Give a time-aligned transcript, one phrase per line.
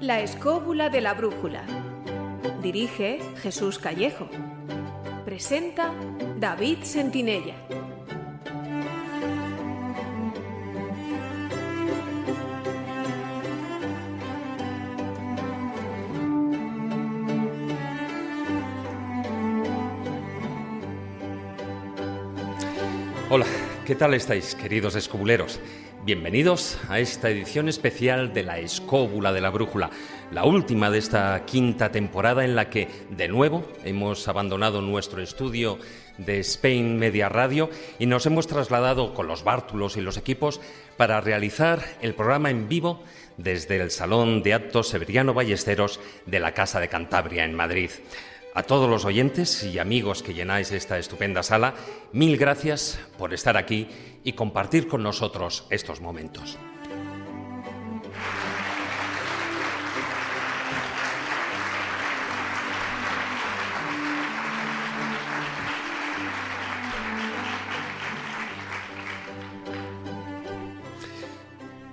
[0.00, 1.62] La escóbula de la brújula.
[2.62, 4.30] Dirige Jesús Callejo.
[5.26, 5.92] Presenta
[6.38, 7.54] David Sentinella.
[23.28, 23.44] Hola,
[23.84, 25.60] ¿qué tal estáis, queridos escobuleros?
[26.02, 29.90] Bienvenidos a esta edición especial de la Escóbula de la Brújula,
[30.32, 35.78] la última de esta quinta temporada en la que, de nuevo, hemos abandonado nuestro estudio
[36.16, 40.62] de Spain Media Radio y nos hemos trasladado con los bártulos y los equipos
[40.96, 43.04] para realizar el programa en vivo
[43.36, 47.90] desde el Salón de Actos Severiano Ballesteros de la Casa de Cantabria en Madrid.
[48.52, 51.74] A todos los oyentes y amigos que llenáis esta estupenda sala,
[52.12, 53.86] mil gracias por estar aquí
[54.24, 56.58] y compartir con nosotros estos momentos.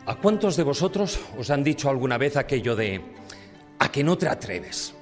[0.07, 2.99] ¿A cuántos de vosotros os han dicho alguna vez aquello de
[3.77, 4.95] a que no te atreves?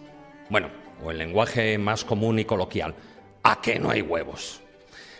[0.49, 2.95] Bueno, o el lenguaje más común y coloquial,
[3.43, 4.61] a que no hay huevos.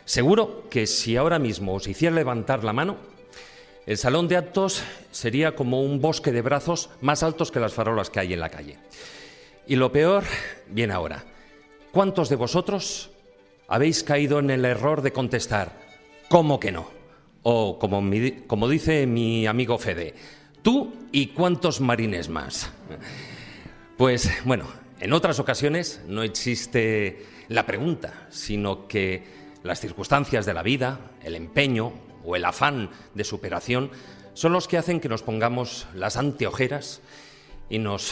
[0.06, 2.98] Seguro que si ahora mismo os hiciera levantar la mano,
[3.86, 8.10] el salón de actos sería como un bosque de brazos más altos que las farolas
[8.10, 8.78] que hay en la calle.
[9.68, 10.24] Y lo peor
[10.68, 11.24] viene ahora.
[11.92, 13.12] ¿Cuántos de vosotros
[13.68, 15.72] habéis caído en el error de contestar,
[16.30, 16.90] ¿cómo que no?
[17.44, 18.04] O como,
[18.48, 20.14] como dice mi amigo Fede,
[20.62, 22.72] tú y cuántos marines más.
[23.98, 24.66] Pues bueno,
[25.00, 29.24] en otras ocasiones no existe la pregunta, sino que
[29.64, 31.94] las circunstancias de la vida, el empeño
[32.24, 33.92] o el afán de superación
[34.34, 37.02] son los que hacen que nos pongamos las anteojeras
[37.70, 38.12] y nos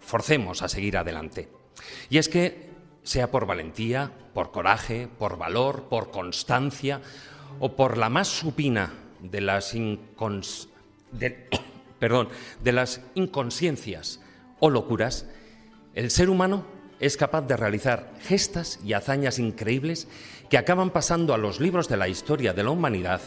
[0.00, 1.48] forcemos a seguir adelante.
[2.10, 2.70] Y es que,
[3.02, 7.00] sea por valentía, por coraje, por valor, por constancia
[7.60, 9.74] o por la más supina de las,
[12.64, 14.20] las inconsciencias
[14.58, 15.26] o locuras,
[15.94, 16.64] el ser humano
[17.00, 20.08] es capaz de realizar gestas y hazañas increíbles
[20.48, 23.20] que acaban pasando a los libros de la historia de la humanidad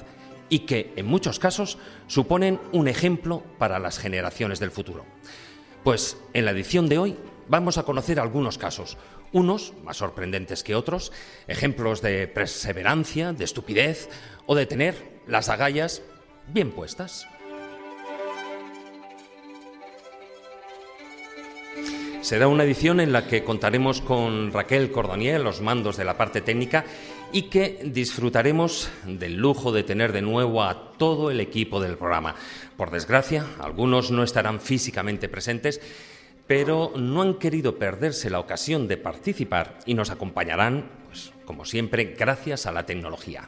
[0.50, 1.78] y que, en muchos casos,
[2.08, 5.06] suponen un ejemplo para las generaciones del futuro.
[5.84, 7.18] Pues en la edición de hoy
[7.48, 8.98] vamos a conocer algunos casos,
[9.32, 11.12] unos más sorprendentes que otros,
[11.48, 14.10] ejemplos de perseverancia, de estupidez
[14.46, 16.02] o de tener las agallas
[16.48, 17.28] bien puestas.
[22.28, 26.42] Será una edición en la que contaremos con Raquel Cordonier, los mandos de la parte
[26.42, 26.84] técnica,
[27.32, 32.36] y que disfrutaremos del lujo de tener de nuevo a todo el equipo del programa.
[32.76, 35.80] Por desgracia, algunos no estarán físicamente presentes,
[36.46, 42.14] pero no han querido perderse la ocasión de participar y nos acompañarán, pues, como siempre,
[42.20, 43.48] gracias a la tecnología.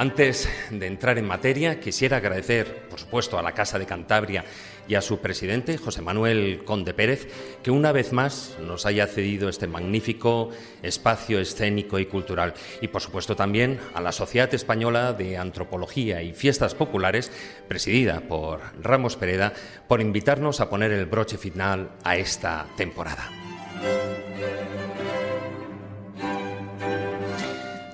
[0.00, 4.46] Antes de entrar en materia, quisiera agradecer, por supuesto, a la Casa de Cantabria
[4.88, 7.28] y a su presidente, José Manuel Conde Pérez,
[7.62, 10.48] que una vez más nos haya cedido este magnífico
[10.82, 12.54] espacio escénico y cultural.
[12.80, 17.30] Y, por supuesto, también a la Sociedad Española de Antropología y Fiestas Populares,
[17.68, 19.52] presidida por Ramos Pereda,
[19.86, 23.28] por invitarnos a poner el broche final a esta temporada.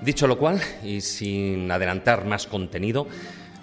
[0.07, 3.09] Dicho lo cual, y sin adelantar más contenido,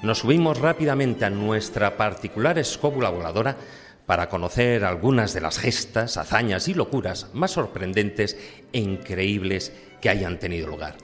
[0.02, 3.56] nos subimos rápidamente a nuestra particular escóbula voladora
[4.06, 8.38] para conocer algunas de las gestas, hazañas y locuras más sorprendentes
[8.74, 9.72] e increíbles
[10.02, 10.98] que hayan tenido lugar.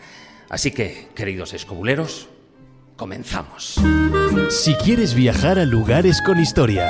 [0.50, 2.28] Así que, queridos escobuleros,
[2.98, 3.80] comenzamos.
[4.50, 6.86] Si quieres viajar a lugares con historia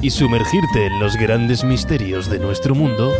[0.00, 3.12] y sumergirte en los grandes misterios de nuestro mundo,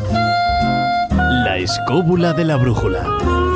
[1.10, 3.49] la escóbula de la brújula.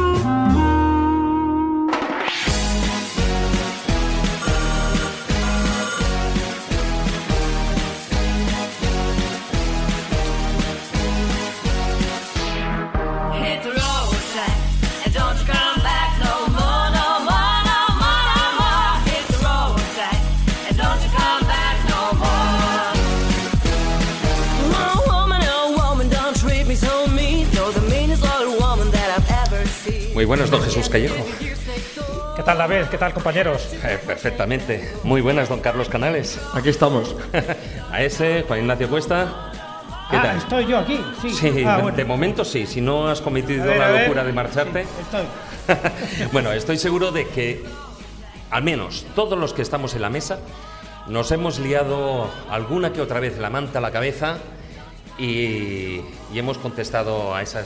[30.24, 31.22] Muy buenas, don Jesús Callejo.
[32.34, 32.88] ¿Qué tal, la vez?
[32.88, 33.68] ¿Qué tal, compañeros?
[33.84, 34.94] Eh, perfectamente.
[35.02, 36.40] Muy buenas, don Carlos Canales.
[36.54, 37.14] Aquí estamos.
[37.92, 39.52] A ese, Juan Ignacio Cuesta.
[40.10, 41.28] ¿Qué ah, estoy yo aquí, sí.
[41.28, 42.66] Sí, ah, de momento sí.
[42.66, 44.86] Si no has cometido la locura de marcharte.
[45.02, 45.26] estoy.
[46.32, 47.62] bueno, estoy seguro de que
[48.50, 50.38] al menos todos los que estamos en la mesa,
[51.06, 54.38] nos hemos liado alguna que otra vez la manta a la cabeza
[55.18, 56.00] y,
[56.32, 57.62] y hemos contestado a esa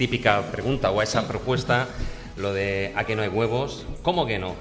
[0.00, 1.86] típica pregunta o a esa propuesta,
[2.38, 3.84] lo de ¿a que no hay huevos?
[4.00, 4.54] ¿Cómo que no?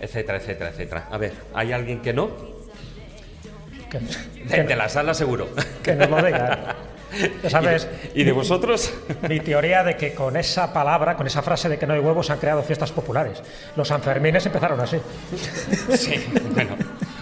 [0.00, 1.08] Etcétera, etcétera, etcétera.
[1.10, 2.30] A ver, ¿hay alguien que no?
[4.48, 5.50] de, de la sala seguro.
[5.82, 6.74] Que nos lo diga.
[7.50, 7.86] ¿Sabes?
[8.14, 8.94] ¿Y de vosotros?
[9.28, 12.30] Mi teoría de que con esa palabra, con esa frase de que no hay huevos,
[12.30, 13.42] han creado fiestas populares.
[13.76, 14.96] Los Sanfermines empezaron así.
[15.98, 16.14] Sí,
[16.54, 16.76] bueno.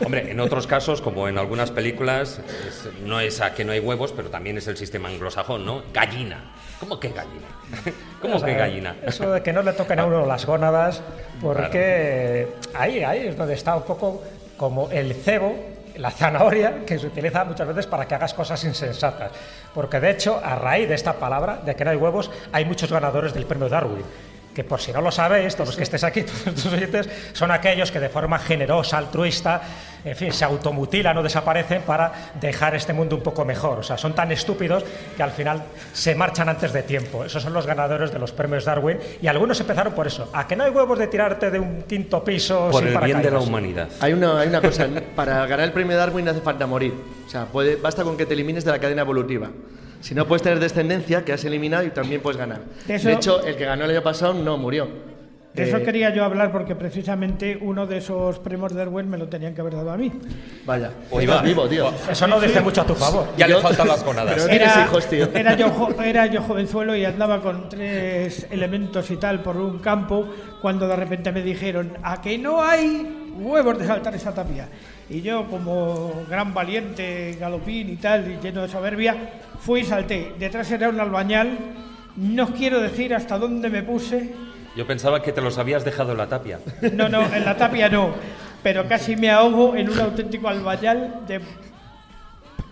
[0.05, 3.81] Hombre, en otros casos, como en algunas películas, es- no es a que no hay
[3.81, 5.83] huevos, pero también es el sistema anglosajón, ¿no?
[5.93, 6.39] Gallina.
[6.81, 7.47] ¿Cómo que gallina?
[8.23, 8.97] ¿Cómo O sea, que gallina?
[9.05, 11.03] Eso de que no le toquen a uno las gónadas,
[11.43, 14.23] porque ahí, ahí es donde está un poco
[14.57, 15.55] como el cebo,
[15.97, 19.33] la zanahoria, que se utiliza muchas veces para que hagas cosas insensatas.
[19.75, 22.91] Porque de hecho, a raíz de esta palabra, de que no hay huevos, hay muchos
[22.91, 24.03] ganadores del premio Darwin.
[24.55, 27.51] Que por si no lo sabéis, todos los que estéis aquí, todos estos oyentes, son
[27.51, 29.63] aquellos que de forma generosa, altruista,
[30.05, 33.79] en fin, se automutilan o desaparecen para dejar este mundo un poco mejor.
[33.79, 34.85] O sea, son tan estúpidos
[35.17, 35.63] que al final
[35.93, 37.25] se marchan antes de tiempo.
[37.25, 40.31] Esos son los ganadores de los premios Darwin y algunos empezaron por eso.
[40.33, 43.19] A que no hay huevos de tirarte de un quinto piso Por sin el bien
[43.19, 43.49] de la paracaídas.
[43.49, 43.89] humanidad.
[44.01, 46.95] Hay una, hay una cosa, para ganar el premio Darwin no hace falta morir.
[47.27, 49.49] O sea, puede, basta con que te elimines de la cadena evolutiva.
[50.01, 52.61] Si no puedes tener descendencia, que has eliminado y también puedes ganar.
[52.89, 54.89] Eso- De hecho, el que ganó el año pasado no murió.
[55.53, 59.27] De eso Eh, quería yo hablar porque precisamente uno de esos premios Darwin me lo
[59.29, 60.13] tenían que haber dado a mí.
[60.65, 61.43] Vaya, Hoy estás va.
[61.43, 61.91] vivo, tío.
[62.09, 63.27] Eso no dice mucho a tu favor.
[63.37, 64.33] Ya le Yo- faltan las gonadas.
[64.35, 65.29] Pero- No tienes hijos, tío.
[65.35, 70.29] Era yo, era yo jovenzuelo y andaba con tres elementos y tal por un campo
[70.63, 74.69] cuando de repente me dijeron a que no hay huevos de saltar esa tapia.
[75.11, 79.17] Y yo como gran valiente, galopín y tal, y lleno de soberbia,
[79.59, 80.35] fui y salté.
[80.39, 81.59] Detrás era un albañal,
[82.17, 84.33] no os quiero decir hasta dónde me puse,
[84.77, 86.61] Yo pensaba que te los habías dejado en la tapia.
[86.93, 88.11] no, no, en la tapia no,
[88.63, 91.41] pero casi me ahogo en un auténtico albañal de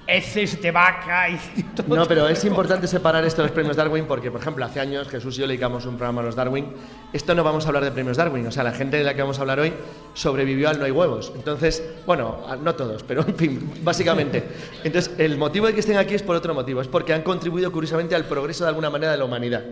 [0.08, 1.94] heces de vaca y todo.
[1.94, 5.06] No, pero es importante separar esto de los premios Darwin porque, por ejemplo, hace años
[5.08, 6.72] Jesús y yo le dedicamos un programa a los Darwin.
[7.12, 9.20] Esto no vamos a hablar de premios Darwin, o sea, la gente de la que
[9.20, 9.72] vamos a hablar hoy
[10.14, 11.32] sobrevivió al no hay huevos.
[11.36, 14.42] Entonces, bueno, no todos, pero en fin, básicamente.
[14.82, 17.70] Entonces, el motivo de que estén aquí es por otro motivo, es porque han contribuido
[17.70, 19.62] curiosamente al progreso de alguna manera de la humanidad,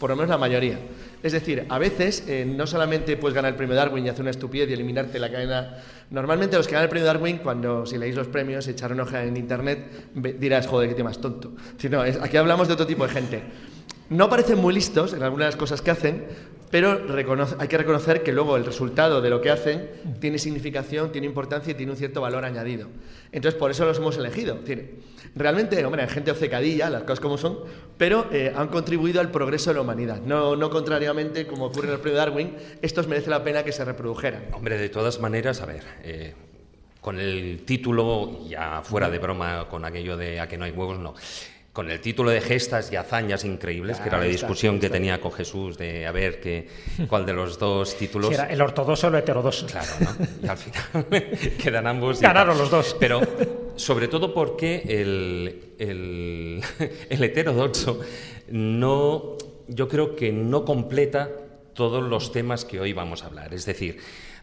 [0.00, 0.78] por lo menos la mayoría.
[1.26, 4.30] Es decir, a veces eh, no solamente puedes ganar el premio Darwin y hacer una
[4.30, 5.76] estupidez y eliminarte la cadena.
[6.10, 9.24] Normalmente los que ganan el premio Darwin, cuando si leéis los premios, echar una hoja
[9.24, 11.52] en internet, dirás, joder, qué tío más tonto.
[11.78, 13.42] Si no, es- aquí hablamos de otro tipo de gente.
[14.08, 16.26] No parecen muy listos en algunas de las cosas que hacen,
[16.70, 17.00] pero
[17.58, 19.88] hay que reconocer que luego el resultado de lo que hacen
[20.20, 22.88] tiene significación, tiene importancia y tiene un cierto valor añadido.
[23.32, 24.58] Entonces, por eso los hemos elegido.
[25.34, 27.58] Realmente, hombre, hay gente obcecadilla, las cosas como son,
[27.98, 30.20] pero eh, han contribuido al progreso de la humanidad.
[30.22, 33.84] No, no contrariamente, como ocurre en el premio Darwin, estos merece la pena que se
[33.84, 34.46] reprodujeran.
[34.52, 36.34] Hombre, de todas maneras, a ver, eh,
[37.00, 40.98] con el título, ya fuera de broma con aquello de a que no hay huevos,
[40.98, 41.14] no.
[41.76, 45.20] Con el título de gestas y hazañas increíbles, que era la está, discusión que tenía
[45.20, 46.66] con Jesús de a ver qué,
[47.06, 48.30] cuál de los dos títulos.
[48.30, 49.66] Si era el ortodoxo o el heterodoxo.
[49.66, 50.26] Claro, ¿no?
[50.42, 52.18] Y al final quedan ambos.
[52.18, 52.96] Ganaron los dos.
[52.98, 53.20] Pero
[53.76, 56.62] sobre todo porque el, el,
[57.10, 58.00] el heterodoxo
[58.48, 59.36] no,
[59.68, 61.28] yo creo que no completa
[61.74, 63.52] todos los temas que hoy vamos a hablar.
[63.52, 63.98] Es decir,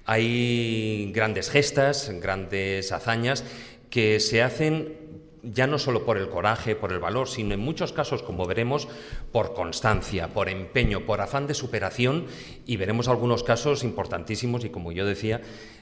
[0.06, 3.44] hay grandes gestas, grandes hazañas
[3.90, 5.03] que se hacen
[5.44, 8.88] ya no solo por el coraje, por el valor, sino en muchos casos, como veremos,
[9.32, 12.26] por constancia, por empeño, por afán de superación,
[12.66, 15.42] y veremos algunos casos importantísimos y, como yo decía,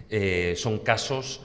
[0.10, 1.42] eh, son casos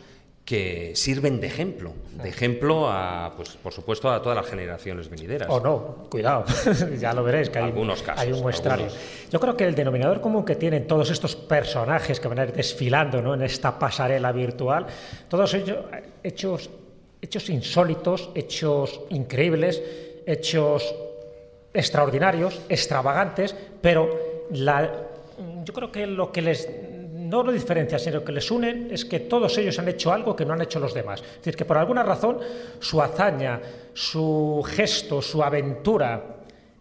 [0.46, 1.92] que sirven de ejemplo,
[2.22, 5.48] de ejemplo a, pues, por supuesto, a todas las generaciones venideras.
[5.50, 6.44] O no, cuidado,
[7.00, 8.86] ya lo veréis, que hay, Algunos casos, hay un muestrario.
[8.86, 9.28] algunos.
[9.28, 12.52] Yo creo que el denominador común que tienen todos estos personajes que van a ir
[12.52, 13.34] desfilando ¿no?
[13.34, 14.86] en esta pasarela virtual,
[15.28, 15.78] todos ellos
[16.22, 16.70] hechos,
[17.26, 19.82] hechos insólitos, hechos increíbles,
[20.24, 20.94] hechos
[21.74, 24.92] extraordinarios, extravagantes, pero la,
[25.64, 26.68] yo creo que lo que les
[27.26, 30.44] no lo diferencia, sino que les unen es que todos ellos han hecho algo que
[30.44, 31.20] no han hecho los demás.
[31.20, 32.38] Es decir, que por alguna razón
[32.78, 33.60] su hazaña,
[33.92, 36.22] su gesto, su aventura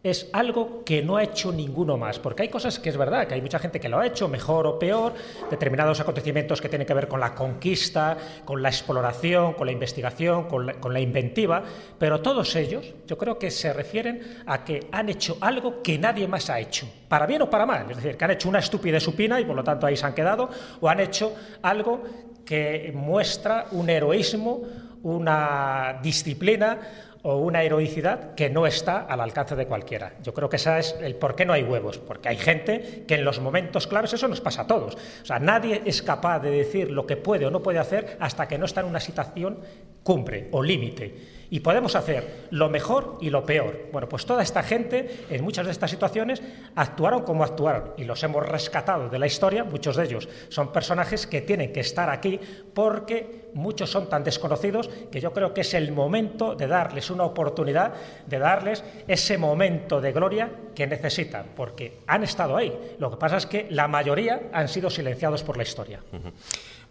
[0.05, 2.19] es algo que no ha hecho ninguno más.
[2.19, 4.67] Porque hay cosas que es verdad, que hay mucha gente que lo ha hecho mejor
[4.67, 5.13] o peor,
[5.49, 10.43] determinados acontecimientos que tienen que ver con la conquista, con la exploración, con la investigación,
[10.47, 11.63] con la, inventiva,
[11.97, 16.27] pero todos ellos yo creo que se refieren a que han hecho algo que nadie
[16.27, 17.89] más ha hecho, para bien o para mal.
[17.89, 20.13] Es decir, que han hecho una estupidez supina y por lo tanto ahí se han
[20.13, 21.33] quedado, o han hecho
[21.63, 22.03] algo
[22.45, 24.61] que muestra un heroísmo,
[25.01, 26.79] una disciplina
[27.27, 30.13] o una heroicidad que no está al alcance de cualquiera.
[30.21, 33.15] Yo creo que esa es el por qué no hay huevos, porque hay gente que
[33.15, 34.93] en los momentos claves eso nos pasa a todos.
[34.93, 38.47] O sea, nadie es capaz de decir lo que puede o no puede hacer hasta
[38.47, 39.57] que no está en una situación
[40.03, 43.89] cumbre o límite y podemos hacer lo mejor y lo peor.
[43.91, 46.41] Bueno, pues toda esta gente en muchas de estas situaciones
[46.75, 49.63] actuaron como actuaron y los hemos rescatado de la historia.
[49.63, 52.39] Muchos de ellos son personajes que tienen que estar aquí
[52.73, 57.23] porque muchos son tan desconocidos que yo creo que es el momento de darles una
[57.23, 57.93] oportunidad,
[58.25, 62.95] de darles ese momento de gloria que necesitan, porque han estado ahí.
[62.99, 66.01] Lo que pasa es que la mayoría han sido silenciados por la historia.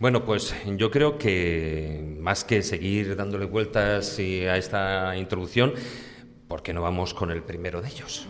[0.05, 5.73] Bueno, pues yo creo que más que seguir dándole vueltas a esta introducción,
[6.47, 8.29] ¿por qué no vamos con el primero de ellos?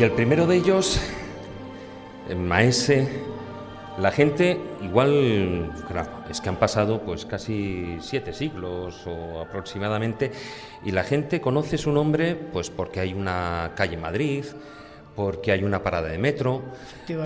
[0.00, 0.98] Y el primero de ellos,
[2.34, 3.06] Maese,
[3.98, 10.30] la gente igual, claro, es que han pasado pues casi siete siglos o aproximadamente
[10.86, 14.46] y la gente conoce su nombre pues porque hay una calle en Madrid,
[15.14, 16.62] porque hay una parada de metro,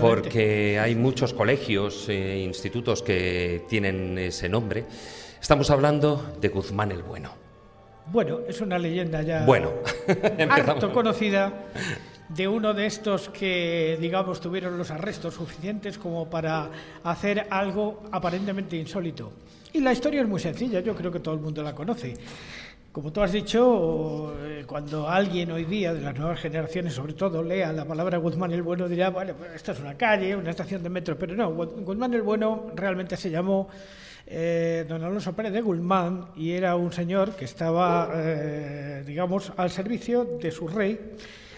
[0.01, 4.83] porque hay muchos colegios e institutos que tienen ese nombre.
[5.39, 7.29] Estamos hablando de Guzmán el Bueno.
[8.07, 9.71] Bueno, es una leyenda ya bueno,
[10.49, 11.53] harto conocida
[12.29, 16.69] de uno de estos que, digamos, tuvieron los arrestos suficientes como para
[17.03, 19.33] hacer algo aparentemente insólito.
[19.73, 22.13] Y la historia es muy sencilla, yo creo que todo el mundo la conoce.
[22.91, 27.43] Como tú has dicho, eh, cuando alguien hoy día, de las nuevas generaciones sobre todo,
[27.43, 30.81] lea la palabra Guzmán el Bueno, dirá, bueno, pues esto es una calle, una estación
[30.81, 33.67] de metro, pero no, Guzmán el Bueno realmente se llamó
[34.25, 39.71] eh, don Alonso Pérez de Guzmán y era un señor que estaba, eh, digamos, al
[39.71, 40.97] servicio de su rey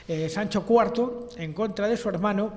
[0.08, 2.54] eh, Sancho IV en contra de su hermano,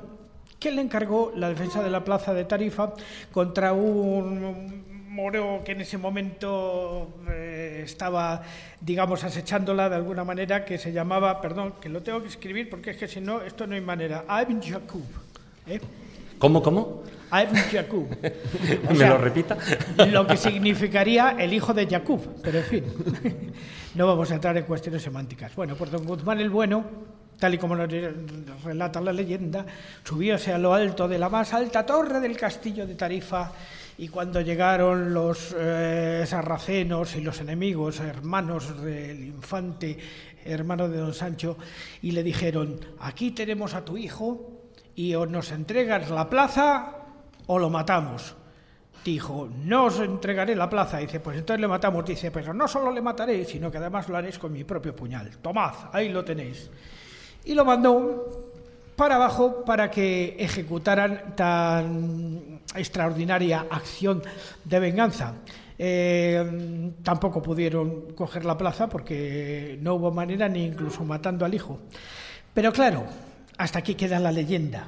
[0.59, 2.93] que le encargó la defensa de la plaza de Tarifa
[3.33, 8.43] contra un moro que en ese momento eh, estaba,
[8.81, 12.91] digamos, acechándola de alguna manera, que se llamaba, perdón, que lo tengo que escribir porque
[12.91, 15.03] es que si no, esto no hay manera, Ibn Yaqub.
[15.67, 15.81] ¿eh?
[16.39, 17.03] ¿Cómo, cómo?
[17.33, 18.09] Ibn Yaqub.
[18.97, 19.59] ¿Me lo repita?
[20.07, 22.85] lo que significaría el hijo de Yaqub, pero en fin,
[23.97, 25.55] no vamos a entrar en cuestiones semánticas.
[25.57, 26.85] Bueno, por don Guzmán el Bueno
[27.41, 27.87] tal y como lo
[28.63, 29.65] relata la leyenda,
[30.05, 33.51] subióse a lo alto de la más alta torre del castillo de Tarifa
[33.99, 39.99] y cuando llegaron los eh, sarracenos y los enemigos, hermanos del infante,
[40.45, 41.57] hermano de don Sancho,
[42.03, 46.95] y le dijeron, aquí tenemos a tu hijo y o nos entregas la plaza
[47.47, 48.37] o lo matamos.
[49.03, 50.99] Dijo, no os entregaré la plaza.
[50.99, 52.05] Dice, pues entonces le matamos.
[52.05, 55.39] Dice, pero no solo le mataré, sino que además lo haréis con mi propio puñal.
[55.39, 56.71] Tomad, ahí lo tenéis
[57.45, 58.41] y lo mandó
[58.97, 64.23] para abajo para que ejecutaran tan extraordinaria acción
[64.65, 65.35] de venganza.
[65.79, 71.79] Eh, tampoco pudieron coger la plaza porque no hubo manera ni incluso matando al hijo.
[72.53, 73.05] Pero claro,
[73.57, 74.87] hasta aquí queda la leyenda.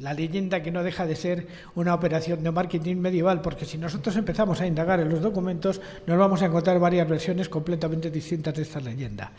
[0.00, 1.46] La leyenda que no deja de ser
[1.76, 6.18] una operación de marketing medieval, porque si nosotros empezamos a indagar en los documentos, nos
[6.18, 9.32] vamos a encontrar varias versiones completamente distintas de esta leyenda.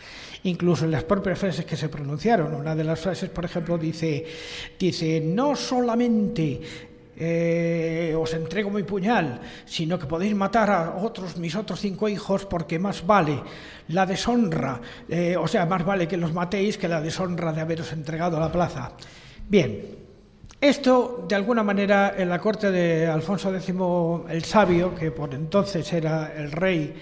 [0.43, 2.53] Incluso en las propias frases que se pronunciaron.
[2.53, 4.25] Una de las frases, por ejemplo, dice,
[4.79, 6.61] dice no solamente
[7.17, 12.45] eh, os entrego mi puñal, sino que podéis matar a otros, mis otros cinco hijos,
[12.45, 13.41] porque más vale
[13.89, 17.91] la deshonra, eh, o sea, más vale que los matéis que la deshonra de haberos
[17.91, 18.93] entregado a la plaza.
[19.47, 20.04] Bien,
[20.61, 23.73] esto, de alguna manera, en la corte de Alfonso X
[24.29, 26.95] el Sabio, que por entonces era el rey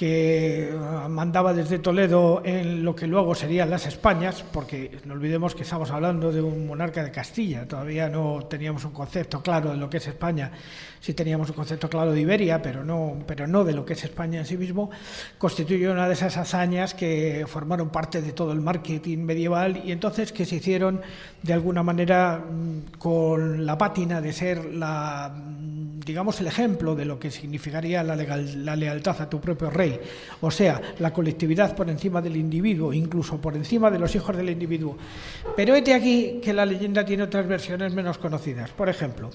[0.00, 5.54] que ah, mandaba desde Toledo en lo que luego serían las Españas, porque no olvidemos
[5.54, 9.76] que estamos hablando de un monarca de Castilla, todavía no teníamos un concepto claro de
[9.76, 10.52] lo que es España,
[11.00, 14.04] sí teníamos un concepto claro de Iberia, pero no, pero no de lo que es
[14.04, 14.90] España en sí mismo,
[15.38, 20.32] constituye una de esas hazañas que formaron parte de todo el marketing medieval y entonces
[20.32, 21.00] que se hicieron
[21.42, 25.34] de alguna manera mm, con la pátina de ser la
[26.04, 30.00] digamos, el ejemplo de lo que significaría la, la lealtad a tu propio rey,
[30.40, 34.50] o sea, la colectividad por encima del individuo, incluso por encima de los hijos del
[34.50, 34.96] individuo.
[35.56, 38.70] Pero de aquí que la leyenda tiene otras versiones menos conocidas.
[38.70, 39.30] Por ejemplo,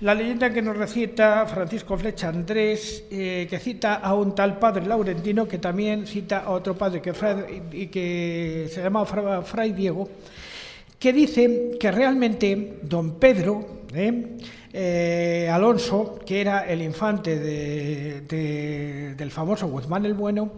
[0.00, 0.76] la leyenda que nos
[1.10, 6.44] recita Francisco Flecha Andrés, eh, que cita a un tal padre laurentino, que también cita
[6.46, 10.08] a otro padre que, se llamaba Fray Diego,
[10.98, 14.36] que dice que realmente don Pedro ¿eh?
[14.72, 20.52] Eh, Alonso, que era el infante de- del famoso Guzmán el Bueno,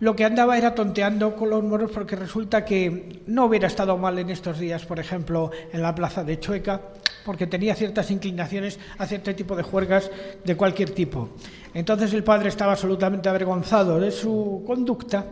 [0.00, 4.18] lo que andaba era tonteando con los moros porque resulta que no hubiera estado mal
[4.18, 6.80] en estos días, por ejemplo, en la plaza de Chueca,
[7.24, 10.10] porque tenía ciertas inclinaciones a cierto tipo de juergas
[10.44, 11.30] de cualquier tipo.
[11.74, 15.26] Entonces el padre estaba absolutamente avergonzado de su conducta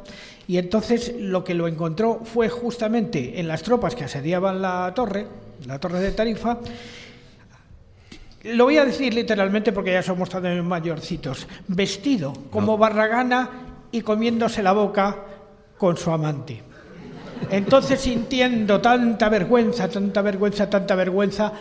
[0.46, 5.26] y entonces lo que lo encontró fue justamente en las tropas que asediaban la torre,
[5.66, 6.58] la torre de Tarifa,
[8.42, 11.46] lo voy a decir literalmente porque ya somos también mayorcitos.
[11.68, 13.50] Vestido como barragana
[13.92, 15.16] y comiéndose la boca
[15.76, 16.69] con su amante.
[17.50, 21.52] Entonces, sintiendo tanta vergüenza, tanta vergüenza, tanta vergüenza,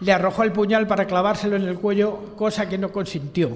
[0.00, 3.50] le arrojó el puñal para clavárselo en el cuello, cosa que no consintió.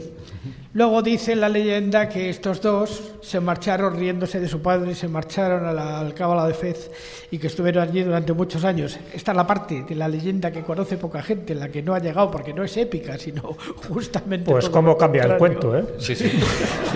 [0.75, 5.67] Luego dice la leyenda que estos dos se marcharon riéndose de su padre, se marcharon
[5.67, 6.91] a la Alcábala de Fez
[7.31, 8.99] y que estuvieron allí durante muchos años.
[9.13, 11.99] Esta es la parte de la leyenda que conoce poca gente, la que no ha
[11.99, 13.43] llegado porque no es épica, sino
[13.91, 14.51] justamente.
[14.51, 15.85] Pues todo cómo lo cambia el cuento, ¿eh?
[15.99, 16.31] Sí, sí.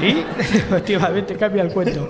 [0.01, 2.09] Sí, efectivamente cambia el cuento.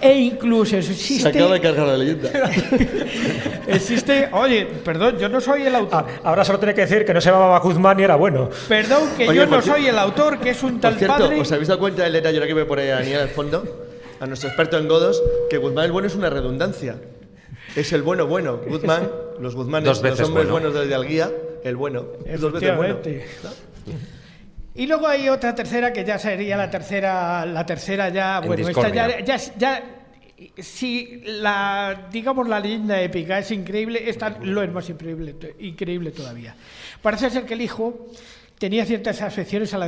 [0.00, 1.22] E incluso existe.
[1.22, 2.30] Se acaba de cargar la leyenda.
[3.66, 4.28] Existe.
[4.32, 6.04] Oye, perdón, yo no soy el autor.
[6.08, 8.48] Ah, ahora solo tiene que decir que no se llamaba Guzmán y era bueno.
[8.68, 11.16] Perdón, que Oye, yo por no soy el autor, que es un Por tal cierto,
[11.18, 11.40] padre.
[11.40, 13.86] ¿os habéis dado cuenta, Elena, yo ahora que me pone a Daniel al fondo,
[14.20, 16.96] a nuestro experto en godos, que Guzmán el bueno es una redundancia?
[17.76, 18.58] Es el bueno bueno.
[18.66, 20.70] Guzmán, los Guzmanes, Dos veces los hombres bueno.
[20.70, 21.30] buenos de Alguía,
[21.64, 22.04] el bueno.
[22.24, 22.98] Es dos veces bueno.
[23.00, 24.17] Efectivamente.
[24.78, 28.68] Y luego hay otra tercera que ya sería la tercera, la tercera ya, En bueno,
[28.68, 28.88] esta
[29.24, 29.24] ya,
[29.56, 29.82] ya-
[30.58, 36.54] si la, digamos, la leyenda épica es increíble, esta lo es más increíble, increíble todavía.
[37.02, 38.06] Parece ser que el hijo
[38.58, 39.86] tenía ciertas afecciones a la,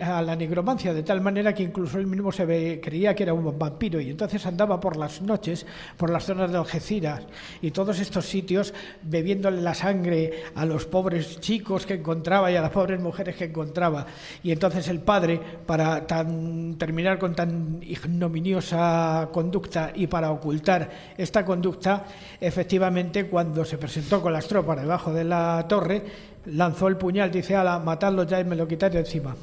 [0.00, 3.58] a la nigromancia, de tal manera que incluso él mismo se creía que era un
[3.58, 7.22] vampiro y entonces andaba por las noches, por las zonas de Algeciras
[7.62, 12.60] y todos estos sitios, bebiéndole la sangre a los pobres chicos que encontraba y a
[12.60, 14.06] las pobres mujeres que encontraba.
[14.42, 21.44] Y entonces el padre, para tan, terminar con tan ignominiosa conducta y para ocultar esta
[21.44, 22.04] conducta,
[22.40, 26.02] efectivamente cuando se presentó con las tropas debajo de la torre,
[26.46, 29.36] lanzó el puñal, dice, ala, matadlo ya y me lo quitáis de encima.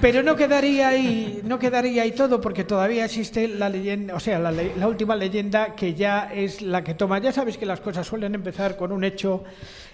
[0.00, 4.40] Pero no quedaría ahí, no quedaría ahí todo, porque todavía existe la leyenda, o sea,
[4.40, 7.20] la, la última leyenda que ya es la que toma.
[7.20, 9.44] Ya sabéis que las cosas suelen empezar con un hecho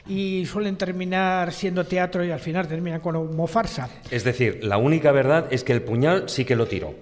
[0.08, 3.88] y suelen terminar siendo teatro y al final terminan como farsa.
[4.10, 6.94] Es decir, la única verdad es que el puñal sí que lo tiró.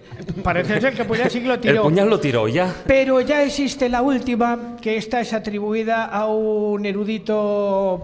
[0.42, 1.83] Parece ser que pues ya sí que lo El tiró.
[1.83, 2.75] puñal lo tiró ya.
[2.87, 8.03] Pero ya existe la última, que esta es atribuida a un erudito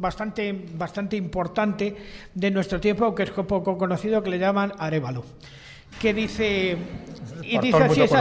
[0.00, 1.96] bastante, bastante importante
[2.32, 5.24] de nuestro tiempo, que es poco conocido, que le llaman Arevalo.
[6.00, 6.76] Que dice,
[7.42, 8.16] y Por dice el así conocido.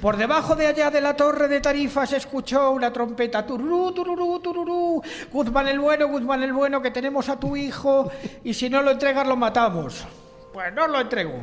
[0.00, 3.44] Por debajo de allá de la torre de Tarifa se escuchó una trompeta.
[3.44, 5.02] Tururú, tururú, tururú.
[5.30, 8.10] Guzmán el bueno, Guzmán el bueno, que tenemos a tu hijo
[8.42, 10.06] y si no lo entregas lo matamos.
[10.54, 11.34] Pues no lo entrego.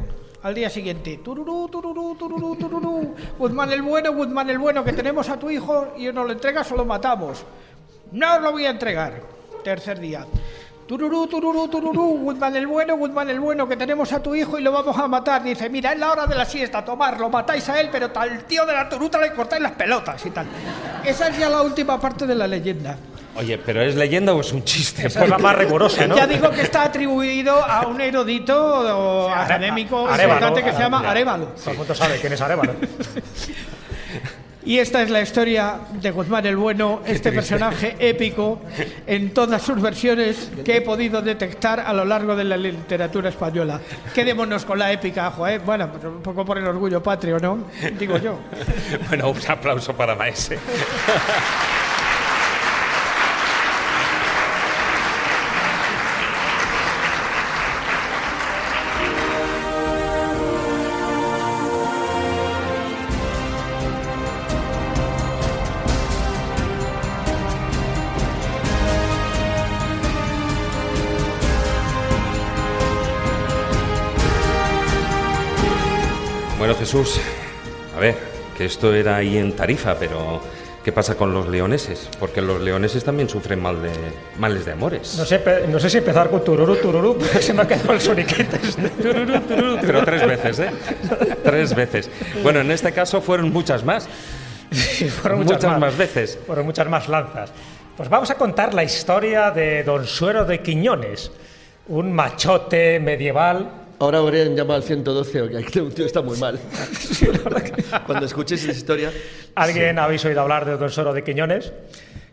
[0.41, 3.15] Al día siguiente, tururú, tururú, tururú, tururú.
[3.37, 6.71] Guzmán el bueno, Guzmán el bueno, que tenemos a tu hijo y no lo entregas
[6.71, 7.45] o lo matamos.
[8.11, 9.21] No os lo voy a entregar.
[9.63, 10.25] Tercer día.
[10.87, 14.61] Tururú, tururú, tururú, Guzmán el bueno, Guzmán el bueno, que tenemos a tu hijo y
[14.61, 15.43] lo vamos a matar.
[15.43, 18.45] Dice, mira, es la hora de la siesta, tomar, lo matáis a él, pero tal
[18.45, 20.45] tío de la turuta le cortáis las pelotas y tal.
[21.03, 22.95] Esa es ya la última parte de la leyenda.
[23.35, 25.07] Oye, ¿pero es leyenda o es un chiste?
[25.07, 26.15] Es la más rigurosa, ¿no?
[26.15, 30.99] Ya digo que está atribuido a un erudito o académico importante que se llama.
[31.07, 31.47] Arevalo.
[31.47, 32.73] Todo el mundo sabe quién es Arevalo.
[34.67, 38.59] Y esta es la historia de Guzmán el Bueno, este personaje épico
[39.07, 43.79] en todas sus versiones que he podido detectar a lo largo de la literatura española.
[44.13, 45.61] Quedémonos con la épica, Joder.
[45.61, 47.63] Bueno, pues un poco por el orgullo patrio, ¿no?
[47.97, 48.39] Digo yo.
[49.07, 50.59] Bueno, un aplauso para Maese.
[76.87, 77.19] Jesús,
[77.97, 78.15] a ver,
[78.57, 80.41] que esto era ahí en Tarifa, pero
[80.85, 82.07] ¿qué pasa con los leoneses?
[82.17, 83.91] Porque los leoneses también sufren mal de,
[84.39, 85.17] males de amores.
[85.17, 87.99] No sé, no sé si empezar con tururú, tururú, pero se me ha quedado el
[87.99, 88.57] soniquete.
[89.01, 90.71] Tururú, tururú, Pero tres veces, ¿eh?
[91.43, 92.09] Tres veces.
[92.41, 94.07] Bueno, en este caso fueron muchas más.
[94.71, 96.39] Sí, fueron muchas, Muchas más veces.
[96.47, 97.51] Fueron muchas más lanzas.
[97.97, 101.33] Pues vamos a contar la historia de Don Suero de Quiñones,
[101.89, 106.37] un machote medieval Ahora habrían llamado al 112 o que aquí un tío está muy
[106.37, 106.59] mal.
[108.05, 109.11] Cuando escuches esa historia.
[109.55, 111.73] ¿Alguien habéis oído hablar de Don Soro de Quiñones?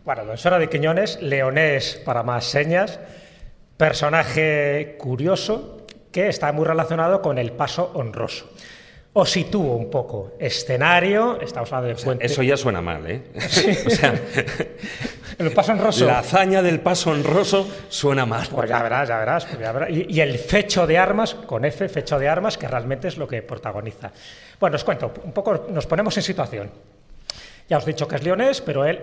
[0.05, 3.00] Bueno, Don Soro de Quiñones, leonés para más señas,
[3.79, 8.50] personaje curioso que está muy relacionado con el paso honroso.
[9.16, 10.33] Os sitúo un poco.
[10.40, 12.27] Escenario, estamos hablando de puente.
[12.27, 13.22] Eso ya suena mal, ¿eh?
[13.87, 14.12] o sea,
[15.38, 16.05] el paso honroso.
[16.05, 18.48] La hazaña del paso honroso suena mal.
[18.50, 19.44] Pues ya verás, ya verás.
[19.44, 19.90] pues ya verás.
[19.90, 23.29] Y, y el fecho de armas, con F, fecho de armas, que realmente es lo
[23.29, 24.11] que protagoniza.
[24.59, 26.70] Bueno, os cuento, un poco nos ponemos en situación.
[27.68, 28.98] Ya os he dicho que es leonés, pero él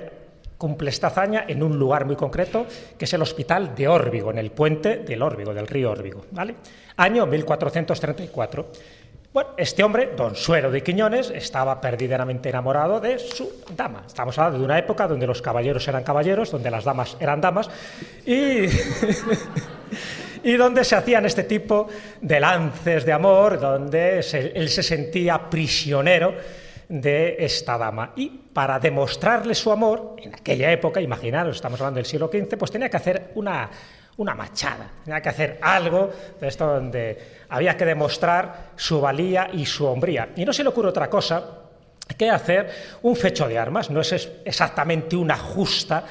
[0.58, 4.38] cumple esta hazaña en un lugar muy concreto, que es el hospital de Órbigo, en
[4.38, 6.26] el puente del Órbigo, del río Órbigo.
[6.32, 6.54] ¿vale?
[6.98, 8.68] Año 1434.
[9.34, 14.04] Bueno, este hombre, don Suero de Quiñones, estaba perdidamente enamorado de su dama.
[14.06, 17.70] Estamos hablando de una época donde los caballeros eran caballeros, donde las damas eran damas,
[18.26, 18.66] y,
[20.44, 21.88] y donde se hacían este tipo
[22.20, 26.34] de lances de amor, donde él se sentía prisionero
[26.90, 28.12] de esta dama.
[28.18, 32.70] Y para demostrarle su amor, en aquella época, imaginaros, estamos hablando del siglo XV, pues
[32.70, 33.70] tenía que hacer una,
[34.22, 37.18] una machada, tenía que hacer algo de esto donde
[37.50, 40.30] había que demostrar su valía y su hombría.
[40.36, 41.44] Y no se le ocurre otra cosa
[42.18, 42.70] que hacer
[43.02, 46.04] un fecho de armas, no es exactamente una justa.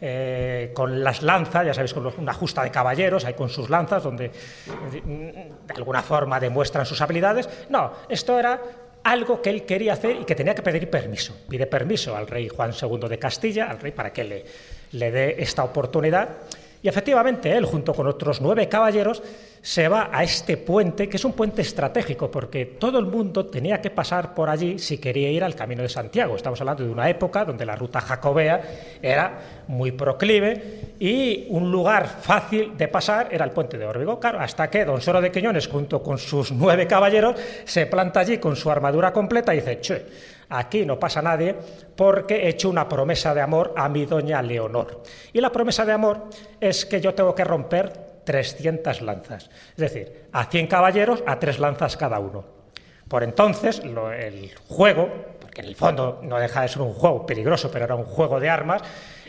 [0.00, 4.04] eh, con las lanzas, ya sabéis, con una justa de caballeros, ahí con sus lanzas,
[4.04, 7.48] donde de alguna forma demuestran sus habilidades.
[7.68, 8.60] No, esto era
[9.02, 11.34] algo que él quería hacer y que tenía que pedir permiso.
[11.48, 14.44] Pide permiso al rey Juan II de Castilla, al rey, para que le,
[14.92, 16.28] le dé esta oportunidad.
[16.82, 19.22] Y efectivamente, él, junto con otros nueve caballeros,
[19.68, 23.82] se va a este puente, que es un puente estratégico, porque todo el mundo tenía
[23.82, 26.36] que pasar por allí si quería ir al Camino de Santiago.
[26.36, 28.62] Estamos hablando de una época donde la ruta jacobea
[29.02, 34.18] era muy proclive y un lugar fácil de pasar era el puente de Órbigo.
[34.22, 38.56] Hasta que don Soro de Quiñones, junto con sus nueve caballeros, se planta allí con
[38.56, 40.06] su armadura completa y dice, che,
[40.48, 41.54] aquí no pasa nadie
[41.94, 45.02] porque he hecho una promesa de amor a mi doña Leonor.
[45.30, 49.48] Y la promesa de amor es que yo tengo que romper 300 lanzas.
[49.70, 52.44] Es decir, a 100 caballeros, a tres lanzas cada uno.
[53.08, 55.08] Por entonces, el juego,
[55.40, 58.38] porque en el fondo no deja de ser un juego peligroso, pero era un juego
[58.38, 58.82] de armas,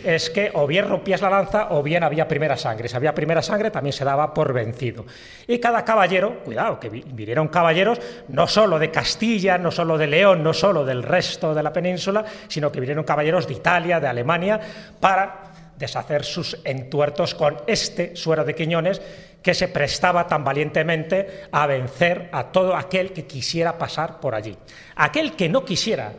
[0.03, 2.89] es que o bien rompías la lanza o bien había primera sangre.
[2.89, 5.05] Si había primera sangre, también se daba por vencido.
[5.47, 10.07] Y cada caballero, cuidado, que vi- vinieron caballeros no solo de Castilla, no solo de
[10.07, 14.07] León, no solo del resto de la península, sino que vinieron caballeros de Italia, de
[14.07, 14.59] Alemania,
[14.99, 15.48] para
[15.79, 19.01] deshacer sus entuertos con este suero de Quiñones
[19.41, 24.55] que se prestaba tan valientemente a vencer a todo aquel que quisiera pasar por allí.
[24.95, 26.13] Aquel que no quisiera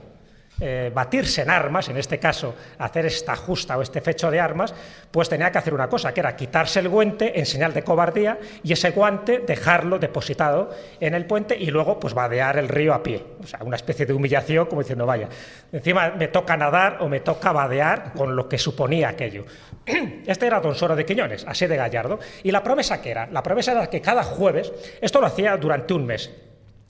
[0.60, 4.74] eh, batirse en armas, en este caso hacer esta justa o este fecho de armas,
[5.10, 8.38] pues tenía que hacer una cosa, que era quitarse el guante en señal de cobardía
[8.62, 10.70] y ese guante dejarlo depositado
[11.00, 13.24] en el puente y luego pues vadear el río a pie.
[13.42, 15.28] O sea, una especie de humillación como diciendo, vaya,
[15.72, 19.44] encima me toca nadar o me toca vadear con lo que suponía aquello.
[20.26, 22.20] Este era Don Soro de Quiñones, así de gallardo.
[22.42, 23.26] ¿Y la promesa que era?
[23.26, 26.30] La promesa era que cada jueves, esto lo hacía durante un mes,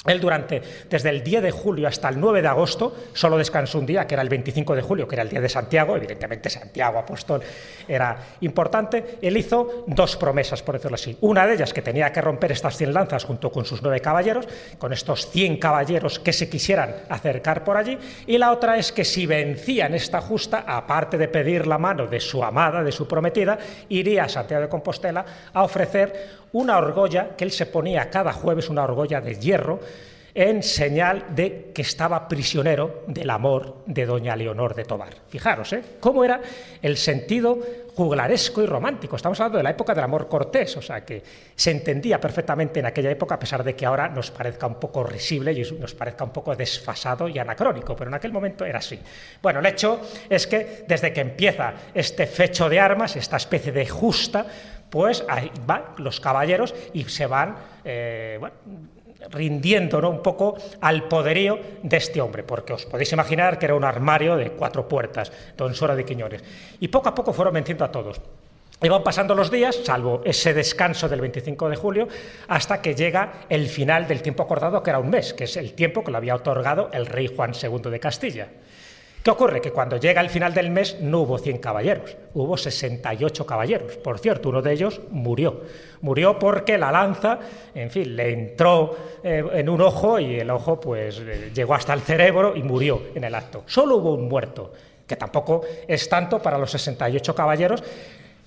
[0.07, 3.85] él durante, desde el 10 de julio hasta el 9 de agosto, solo descansó un
[3.85, 6.99] día, que era el 25 de julio, que era el día de Santiago, evidentemente Santiago
[6.99, 7.43] Apóstol
[7.87, 11.19] era importante, él hizo dos promesas, por decirlo así.
[11.21, 14.49] Una de ellas, que tenía que romper estas 100 lanzas junto con sus nueve caballeros,
[14.79, 19.05] con estos 100 caballeros que se quisieran acercar por allí, y la otra es que
[19.05, 23.59] si vencían esta justa, aparte de pedir la mano de su amada, de su prometida,
[23.91, 28.69] iría a Santiago de Compostela a ofrecer una argolla que él se ponía cada jueves,
[28.69, 29.81] una argolla de hierro,
[30.35, 35.15] en señal de que estaba prisionero del amor de doña Leonor de Tobar.
[35.29, 35.83] Fijaros, ¿eh?
[35.99, 36.41] Cómo era
[36.83, 37.59] el sentido
[37.95, 39.17] juglaresco y romántico.
[39.17, 41.23] Estamos hablando de la época del amor cortés, o sea que
[41.55, 45.03] se entendía perfectamente en aquella época, a pesar de que ahora nos parezca un poco
[45.03, 48.99] risible y nos parezca un poco desfasado y anacrónico, pero en aquel momento era así.
[49.43, 53.87] Bueno, el hecho es que desde que empieza este fecho de armas, esta especie de
[53.87, 54.47] justa,
[54.91, 58.39] pues ahí van los caballeros y se van, eh,
[59.31, 60.11] rindiendo ¿no?
[60.11, 64.37] un poco al poderío de este hombre, porque os podéis imaginar que era un armario
[64.37, 66.43] de cuatro puertas, don Sora de Quiñones.
[66.81, 68.21] Y poco a poco fueron venciendo a todos.
[68.83, 72.09] Iban pasando los días, salvo ese descanso del 25 de julio,
[72.49, 75.75] hasta que llega el final del tiempo acordado, que era un mes, que es el
[75.75, 78.49] tiempo que le había otorgado el rey Juan II de Castilla.
[79.23, 79.61] ¿Qué ocurre?
[79.61, 83.97] Que cuando llega el final del mes no hubo 100 caballeros, hubo 68 caballeros.
[83.99, 85.61] Por cierto, uno de ellos murió.
[86.01, 87.39] Murió porque la lanza,
[87.75, 91.93] en fin, le entró eh, en un ojo y el ojo pues eh, llegó hasta
[91.93, 93.63] el cerebro y murió en el acto.
[93.67, 94.73] Solo hubo un muerto,
[95.07, 97.83] que tampoco es tanto para los 68 caballeros,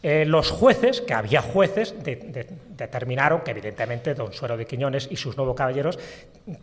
[0.05, 5.37] Eh, los jueces, que había jueces, determinaron que evidentemente don Suero de Quiñones y sus
[5.37, 5.97] nuevos caballeros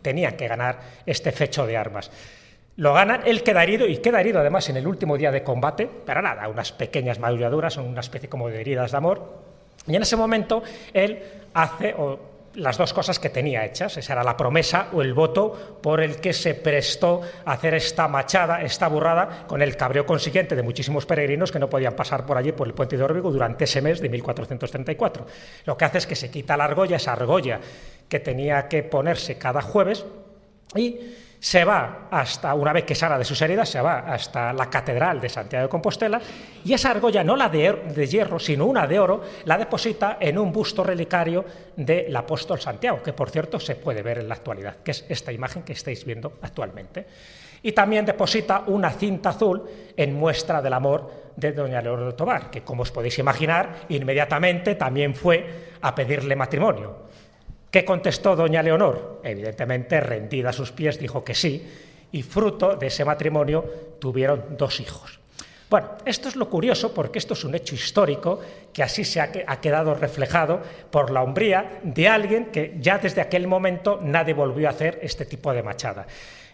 [0.03, 2.11] tenían que ganar este fecho de armas.
[2.81, 5.87] Lo ganan, él queda herido y queda herido además en el último día de combate,
[6.03, 9.21] pero nada, unas pequeñas madulladuras, son una especie como de heridas de amor.
[9.85, 11.21] Y en ese momento él
[11.53, 11.93] hace,
[12.55, 13.97] las dos cosas que tenía hechas.
[13.97, 18.07] Esa era la promesa o el voto por el que se prestó a hacer esta
[18.07, 22.35] machada, esta burrada, con el cabreo consiguiente de muchísimos peregrinos que no podían pasar por
[22.35, 25.27] allí, por el puente de Órbigo, durante ese mes de 1434.
[25.65, 27.59] Lo que hace es que se quita la argolla, esa argolla
[28.09, 30.03] que tenía que ponerse cada jueves,
[30.75, 30.99] y
[31.41, 35.19] se va hasta, una vez que sana de sus heridas, se va hasta la Catedral
[35.19, 36.21] de Santiago de Compostela
[36.63, 40.51] y esa argolla, no la de, hierro, sino una de oro, la deposita en un
[40.51, 41.43] busto relicario
[41.75, 45.31] del apóstol Santiago, que por cierto se puede ver en la actualidad, que es esta
[45.31, 47.07] imagen que estáis viendo actualmente.
[47.63, 49.63] Y también deposita una cinta azul
[49.97, 54.75] en muestra del amor de doña Leonor de Tobar, que como os podéis imaginar, inmediatamente
[54.75, 57.09] también fue a pedirle matrimonio.
[57.71, 59.21] ¿Qué contestó doña Leonor?
[59.23, 61.65] Evidentemente, rendida a sus pies, dijo que sí,
[62.11, 63.63] y fruto de ese matrimonio
[63.97, 65.21] tuvieron dos hijos.
[65.69, 68.41] Bueno, esto es lo curioso porque esto es un hecho histórico
[68.73, 70.59] que así se ha, quedado reflejado
[70.91, 75.23] por la hombría de alguien que ya desde aquel momento nadie volvió a hacer este
[75.23, 76.05] tipo de machada.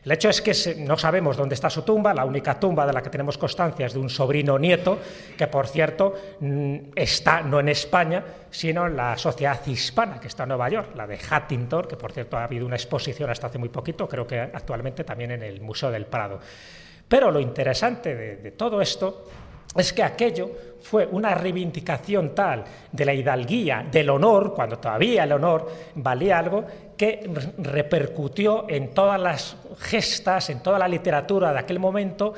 [0.04, 3.02] El hecho es que no sabemos dónde está su tumba, la única tumba de la
[3.02, 5.00] que tenemos constancia es de un sobrino nieto,
[5.38, 10.44] que por cierto mm, está no en España, sino en la sociedad hispana, que está
[10.44, 13.58] en Nueva York, la de Huntington, que por cierto ha habido una exposición hasta hace
[13.58, 16.40] muy poquito, creo que actualmente también en el Museo del Prado.
[17.08, 19.26] Pero lo interesante de todo esto
[19.78, 20.50] es que aquello
[20.82, 26.66] fue una reivindicación tal de la hidalguía, del honor, cuando todavía el honor valía algo,
[26.96, 32.34] que repercutió en todas las gestas, en toda la literatura de aquel momento,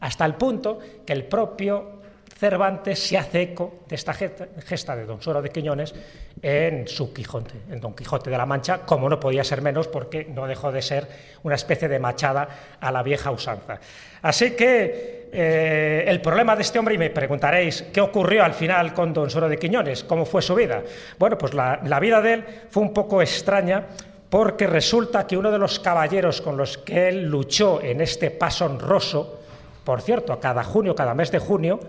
[0.00, 2.02] hasta el punto que el propio
[2.42, 5.94] Cervantes se hace eco de esta gesta de Don Suero de Quiñones
[6.42, 10.24] en su Quijote, en Don Quijote de la Mancha, como no podía ser menos porque
[10.24, 11.06] no dejó de ser
[11.44, 12.48] una especie de machada
[12.80, 13.78] a la vieja usanza.
[14.22, 18.92] Así que eh, el problema de este hombre, y me preguntaréis, ¿qué ocurrió al final
[18.92, 20.04] con Don Suero de Quiñones?
[20.04, 20.82] ¿Cómo fue su vida?
[21.18, 23.86] Bueno, pues la, la vida de él fue un poco extraña
[24.28, 28.66] porque resulta que uno de los caballeros con los que él luchó en este paso
[28.66, 29.40] honroso,
[29.84, 31.80] por cierto, cada junio, cada mes de junio,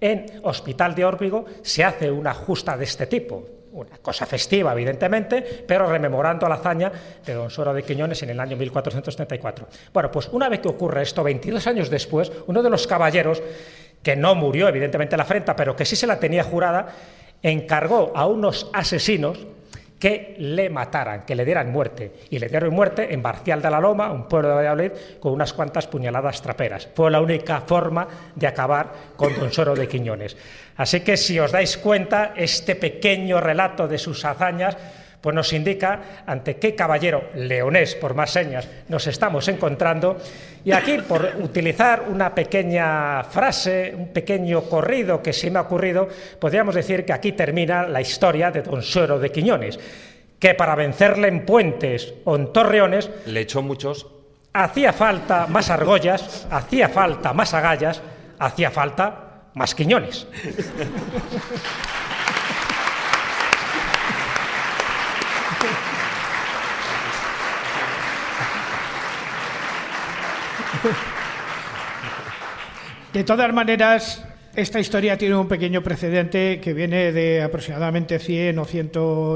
[0.00, 5.64] en Hospital de Órbigo se hace una justa de este tipo, una cosa festiva, evidentemente,
[5.66, 6.90] pero rememorando la hazaña
[7.24, 9.68] de don Suero de Quiñones en el año 1434.
[9.92, 13.42] Bueno, pues una vez que ocurre esto, 22 años después, uno de los caballeros,
[14.02, 16.88] que no murió evidentemente la afrenta, pero que sí se la tenía jurada,
[17.42, 19.46] encargó a unos asesinos
[19.98, 22.12] que le mataran, que le dieran muerte.
[22.30, 25.52] Y le dieron muerte en Barcial de la Loma, un pueblo de Valladolid, con unas
[25.52, 26.88] cuantas puñaladas traperas.
[26.94, 30.36] Fue la única forma de acabar con Don Soro de Quiñones.
[30.76, 34.76] Así que si os dais cuenta, este pequeño relato de sus hazañas
[35.20, 40.16] pues nos indica ante qué caballero leonés, por más señas, nos estamos encontrando.
[40.64, 46.08] Y aquí, por utilizar una pequeña frase, un pequeño corrido que se me ha ocurrido,
[46.38, 49.78] podríamos decir que aquí termina la historia de Don Suero de Quiñones,
[50.38, 53.10] que para vencerle en puentes o en torreones...
[53.26, 54.06] Le echó muchos.
[54.52, 58.02] Hacía falta más argollas, hacía falta más agallas,
[58.38, 60.26] hacía falta más quiñones.
[73.12, 78.64] De todas maneras, esta historia tiene un pequeño precedente que viene de aproximadamente 100 o
[78.64, 78.90] 100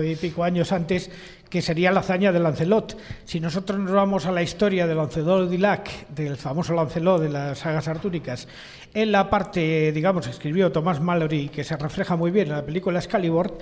[0.04, 1.10] y pico años antes,
[1.48, 2.98] que sería la hazaña de Lancelot.
[3.24, 7.58] Si nosotros nos vamos a la historia de Lancelot Dilac, del famoso Lancelot de las
[7.58, 8.48] sagas artúricas,
[8.94, 12.98] en la parte, digamos, escribió Tomás Mallory, que se refleja muy bien en la película
[12.98, 13.58] Excalibur,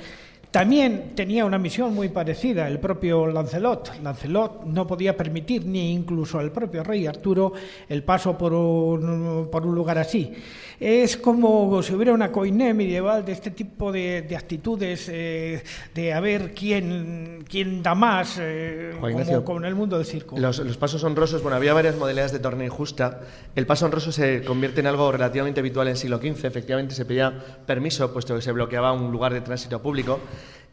[0.51, 4.01] también tenía una misión muy parecida el propio Lancelot.
[4.03, 7.53] Lancelot no podía permitir, ni incluso al propio rey Arturo,
[7.89, 10.33] el paso por un, por un lugar así.
[10.81, 15.63] Es como si hubiera una coiné medieval de este tipo de, actitudes, eh,
[15.95, 18.95] de a ver quién, quién da más, eh,
[19.45, 20.39] como, en el mundo del circo.
[20.39, 23.21] Los, los, pasos honrosos, bueno, había varias modalidades de torneo injusta.
[23.55, 26.47] El paso honroso se convierte en algo relativamente habitual en el siglo XV.
[26.47, 27.31] Efectivamente, se pedía
[27.67, 30.19] permiso, puesto que se bloqueaba un lugar de tránsito público.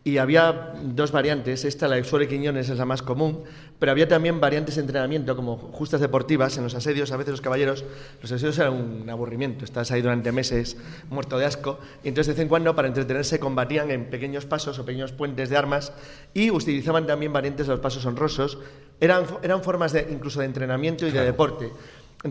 [0.04, 3.44] Y había dos variantes, esta, la de Suárez Quiñones, es la más común,
[3.80, 7.42] pero había también variantes de entrenamiento, como justas deportivas, en los asedios, a veces los
[7.42, 7.84] caballeros,
[8.22, 10.78] los asedios eran un aburrimiento, estás ahí durante meses
[11.10, 14.80] muerto de asco, y entonces de vez en cuando para entretenerse combatían en pequeños pasos
[14.80, 15.92] o pequeños puentes de armas
[16.34, 18.58] y utilizaban también variantes de los pasos honrosos,
[19.00, 21.70] eran, eran formas de, incluso de entrenamiento y de deporte.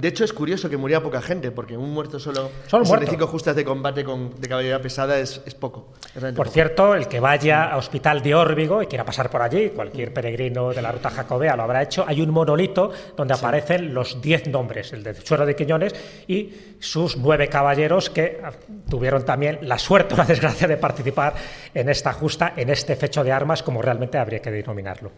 [0.01, 3.07] De hecho, es curioso que muriera poca gente, porque un muerto solo, Solo muerto.
[3.07, 5.93] 75 justas de combate con, de caballería pesada es, es poco.
[6.15, 6.51] es Por poco.
[6.51, 10.73] cierto, el que vaya a Hospital de Órbigo y quiera pasar por allí, cualquier peregrino
[10.73, 14.93] de la ruta jacobea lo habrá hecho, hay un monolito donde aparecen los 10 nombres,
[14.93, 15.95] el de Suero de Quiñones
[16.29, 18.41] y sus nueve caballeros que
[18.89, 21.35] tuvieron también la suerte o la desgracia de participar
[21.75, 25.11] en esta justa, en este fecho de armas, como realmente habría que denominarlo.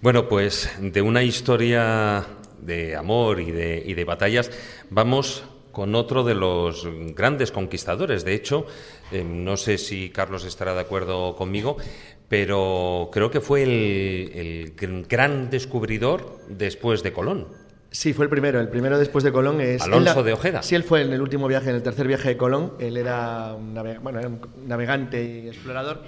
[0.00, 2.24] Bueno, pues de una historia
[2.64, 4.50] de amor y de, y de batallas
[4.90, 8.24] vamos con otro de los grandes conquistadores.
[8.24, 8.66] De hecho,
[9.10, 11.76] eh, no sé si Carlos estará de acuerdo conmigo,
[12.28, 17.48] pero creo que fue el, el gr- gran descubridor después de Colón.
[17.90, 18.60] Sí, fue el primero.
[18.60, 19.82] El primero después de Colón es.
[19.82, 20.62] Alonso él- de Ojeda.
[20.62, 22.74] Sí, él fue en el último viaje, en el tercer viaje de Colón.
[22.80, 26.02] Él era bueno, era un navegante y explorador.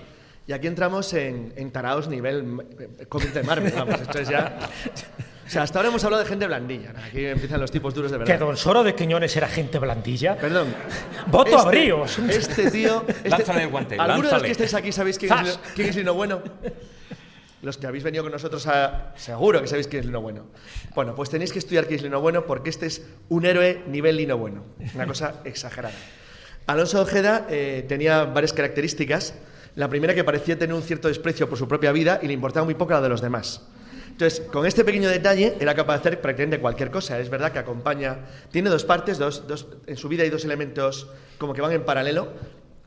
[0.49, 3.73] Y aquí entramos en, en taraos nivel eh, cómic de Marvel.
[3.77, 4.59] Vamos, esto es ya.
[5.47, 6.93] O sea, hasta ahora hemos hablado de gente blandilla.
[6.93, 6.99] ¿no?
[7.05, 8.33] Aquí empiezan los tipos duros de verdad.
[8.35, 10.37] Que don Soro de Quiñones era gente blandilla.
[10.37, 10.75] Perdón.
[11.29, 12.19] Voto a bríos.
[12.19, 13.05] Este tío.
[13.07, 15.61] Este, Lánzale el guante, ¿Alguno de los que estáis aquí sabéis quién es, ¡Zas!
[15.75, 16.43] quién es Lino Bueno?
[17.63, 20.47] Los que habéis venido con nosotros, a- seguro que sabéis quién es Lino Bueno.
[20.95, 24.17] Bueno, pues tenéis que estudiar quién es Lino Bueno porque este es un héroe nivel
[24.17, 24.65] Lino Bueno.
[24.95, 25.95] Una cosa exagerada.
[26.67, 29.35] Alonso Ojeda eh, tenía varias características.
[29.77, 32.65] La primera que parecía tener un cierto desprecio por su propia vida y le importaba
[32.65, 33.63] muy poco la de los demás.
[34.17, 37.21] Entonces, con este pequeño detalle era capaz de hacer prácticamente cualquier cosa.
[37.21, 41.11] Es verdad que acompaña, tiene dos partes, dos, dos- en su vida hay dos elementos
[41.37, 42.29] como que van en paralelo.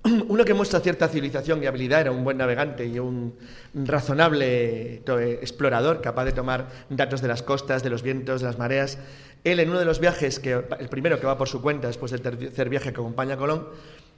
[0.27, 3.35] Uno que muestra cierta civilización y habilidad, era un buen navegante y un
[3.75, 8.57] razonable eh, explorador, capaz de tomar datos de las costas, de los vientos, de las
[8.57, 8.97] mareas.
[9.43, 12.11] Él en uno de los viajes, que, el primero que va por su cuenta después
[12.11, 13.67] del tercer viaje que acompaña a Colón,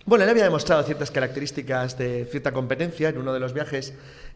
[0.06, 3.10] bueno, él había demostrado ciertas características de cierta competencia.
[3.10, 3.94] En uno de los viajes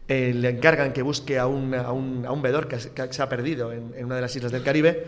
[0.08, 3.28] eh, le encargan que busque a un, a un, a un vedor que, se- ha
[3.28, 5.04] perdido en, en una de las islas del Caribe.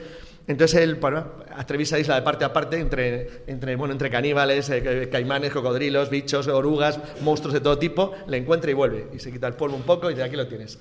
[0.48, 4.70] Entonces él bueno, atraviesa la isla de parte a parte entre, entre, bueno, entre caníbales,
[4.70, 9.08] eh, ca- caimanes, cocodrilos, bichos, orugas, monstruos de todo tipo, le encuentra y vuelve.
[9.14, 10.78] Y se quita el polvo un poco y dice, aquí lo tienes.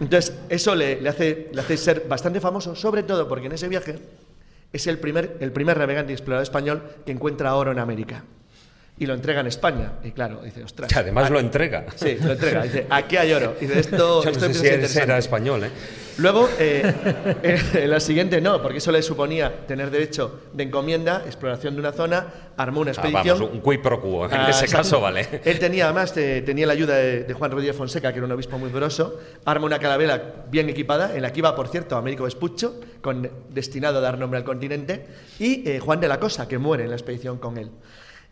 [0.00, 3.66] Entonces eso le, le hace, le hace ser bastante famoso, sobre todo porque en ese
[3.68, 3.96] viaje
[4.72, 8.22] es el primer, el primer navegante y explorador español que encuentra oro en América.
[9.00, 9.92] Y lo entrega en España.
[10.02, 10.92] Y claro, dice, ostras.
[10.92, 11.86] Que además ah, lo entrega.
[11.94, 12.62] Sí, lo entrega.
[12.62, 13.54] Dice, aquí hay oro.
[13.60, 15.70] Y dice, esto, Yo no esto sé si era español, ¿eh?
[16.18, 16.92] Luego, eh,
[17.74, 21.92] en la siguiente no, porque eso le suponía tener derecho de encomienda, exploración de una
[21.92, 23.38] zona, armó una Ah, expedición.
[23.38, 24.26] vamos, un quid pro quo.
[24.26, 25.28] En Ah, ese caso, vale.
[25.44, 28.32] Él tenía, además, eh, tenía la ayuda de, de Juan Rodríguez Fonseca, que era un
[28.32, 32.24] obispo muy grosso, arma una calavera bien equipada, en la que iba, por cierto, Américo
[32.24, 35.06] Vespucho, con, destinado a dar nombre al continente,
[35.38, 37.70] y eh, Juan de la Cosa, que muere en la expedición con él.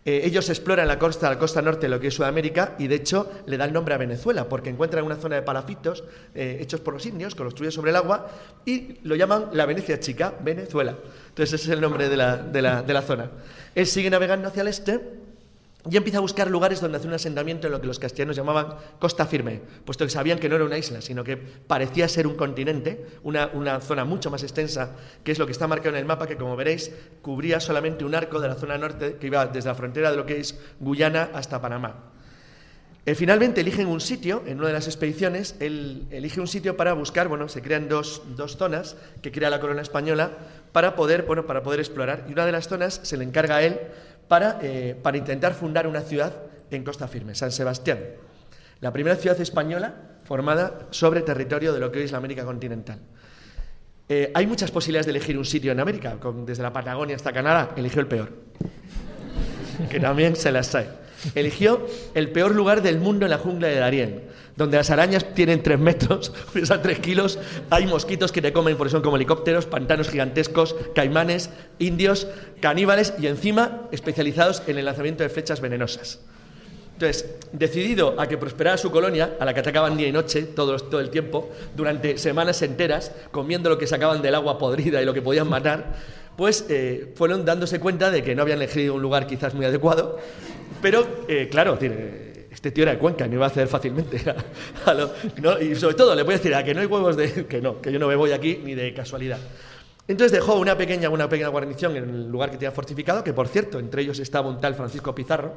[0.09, 3.29] Eh, ellos exploran la costa, la costa norte lo que es Sudamérica y de hecho
[3.47, 7.05] le dan nombre a Venezuela porque encuentran una zona de palafitos eh, hechos por los
[7.07, 8.29] indios, construidos sobre el agua
[8.65, 10.97] y lo llaman la Venecia Chica, Venezuela.
[11.31, 13.31] Entonces ese es el nombre de la, de la- de la zona.
[13.75, 15.01] Él sigue navegando hacia el este
[15.91, 18.75] y empieza a buscar lugares donde hacer un asentamiento en lo que los castellanos llamaban
[18.99, 22.35] costa firme, puesto que sabían que no era una isla, sino que parecía ser un
[22.35, 26.05] continente, una, una zona mucho más extensa, que es lo que está marcado en el
[26.05, 29.69] mapa, que como veréis, cubría solamente un arco de la zona norte que iba desde
[29.69, 32.13] la frontera de lo que es Guyana hasta Panamá.
[33.09, 36.93] Eh, finalmente eligen un sitio, en una de las expediciones, él elige un sitio para
[36.93, 40.33] buscar, bueno, se crean dos, dos zonas que crea la corona española
[40.73, 42.27] para poder, bueno, para poder explorar.
[42.29, 43.79] Y una de las zonas se le encarga a él
[44.29, 46.33] para, eh, para intentar fundar una ciudad
[46.71, 47.99] en Costa Firme, San Sebastián.
[48.81, 53.01] La primera ciudad española formada sobre territorio de lo que hoy es la América continental.
[54.09, 57.73] Eh, hay muchas posibilidades de elegir un sitio en América, desde la Patagonia hasta Canadá,
[57.77, 58.33] eligió el peor
[59.91, 60.89] que también se las trae.
[61.35, 64.23] Eligió el peor lugar del mundo en la jungla de Darién,
[64.57, 67.39] donde las arañas tienen 3 metros, pesan 3 kilos,
[67.71, 72.27] hay mosquitos que te comen porque son como helicópteros, pantanos gigantescos, caimanes, indios,
[72.61, 76.21] caníbales y encima especializados en el lanzamiento de flechas venenosas.
[76.97, 80.79] Entonces, decidido a que prosperara su colonia, a la que atacaban día y noche, todo,
[80.79, 85.13] todo el tiempo, durante semanas enteras, comiendo lo que sacaban del agua podrida y lo
[85.13, 85.93] que podían matar,
[86.39, 90.19] pues eh, fueron dándose cuenta de que no habían elegido un lugar quizás muy adecuado,
[90.81, 91.79] pero eh, claro,
[92.51, 94.19] este tío era de Cuenca, no iba a acceder fácilmente.
[94.31, 95.13] a- a lo-
[95.61, 97.81] y sobre todo le voy a decir a que no hay huevos de que no,
[97.81, 99.39] que yo no me voy aquí ni de casualidad.
[100.09, 103.49] Entonces dejó una pequeña, una pequeña guarnición en el lugar que tenía fortificado, que por
[103.49, 105.55] cierto, entre ellos estaba un tal Francisco Pizarro,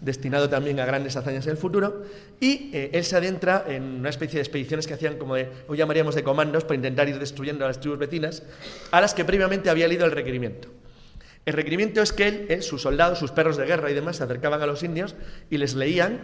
[0.00, 2.04] destinado también a grandes hazañas en el futuro,
[2.40, 6.14] y eh, él se adentra en una especie de expediciones que hacían como hoy llamaríamos
[6.14, 8.42] de comandos, para intentar ir destruyendo a las tribus vecinas,
[8.92, 10.68] a las que previamente había leído el requerimiento.
[11.46, 14.60] El requerimiento es que él, sus soldados, sus perros de guerra y demás se acercaban
[14.62, 15.14] a los indios
[15.48, 16.20] y les leían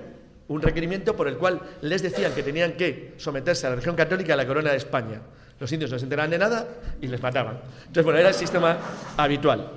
[0.49, 4.31] un requerimiento por el cual les decían que tenían que someterse a la religión católica
[4.31, 5.23] y a la corona de España.
[5.59, 6.69] Los indios no se enteraban de nada
[7.01, 7.61] y les mataban.
[7.79, 8.79] Entonces, bueno, era el sistema
[9.17, 9.71] habitual.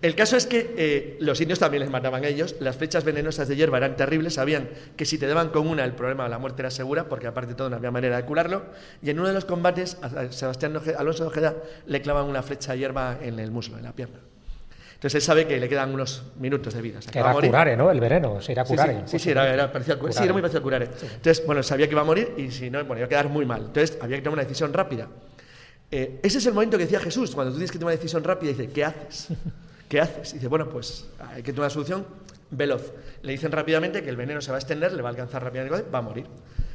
[0.00, 3.48] El caso es que eh, los indios también les mataban a ellos, las flechas venenosas
[3.48, 6.38] de hierba eran terribles, sabían que si te daban con una el problema de la
[6.38, 8.64] muerte era segura, porque aparte todo no había manera de curarlo,
[9.02, 11.54] y en uno de los combates a Sebastián Alonso Ojeda
[11.86, 14.18] le clavan una flecha de hierba en el muslo, en la pierna.
[15.04, 16.98] Entonces él sabe que le quedan unos minutos de vida.
[16.98, 17.90] que era curare, ¿no?
[17.90, 19.02] El veneno, se irá curare.
[19.04, 20.86] Sí, sí, era, era, parecía, sí, era muy parecido a curare.
[20.86, 23.44] Entonces, bueno, sabía que iba a morir y si no, bueno, iba a quedar muy
[23.44, 23.64] mal.
[23.66, 25.08] Entonces había que tomar una decisión rápida.
[25.90, 28.24] Eh, ese es el momento que decía Jesús, cuando tú tienes que tomar una decisión
[28.24, 29.28] rápida, dice, ¿qué haces?
[29.90, 30.30] ¿Qué haces?
[30.30, 32.06] Y dice, bueno, pues hay que tomar una solución
[32.50, 32.94] veloz.
[33.20, 35.84] Le dicen rápidamente que el veneno se va a extender, le va a alcanzar rápidamente,
[35.90, 36.24] va a morir.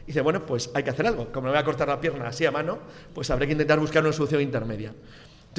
[0.04, 1.32] Y dice, bueno, pues hay que hacer algo.
[1.32, 2.78] Como me voy a cortar la pierna así a mano,
[3.12, 4.94] pues habré que intentar buscar una solución intermedia.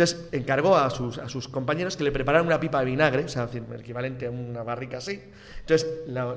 [0.00, 3.80] Entonces encargó a sus, compañeros que le prepararan una pipa de vinagre, o sea, el
[3.80, 5.20] equivalente a una barrica así.
[5.60, 5.86] Entonces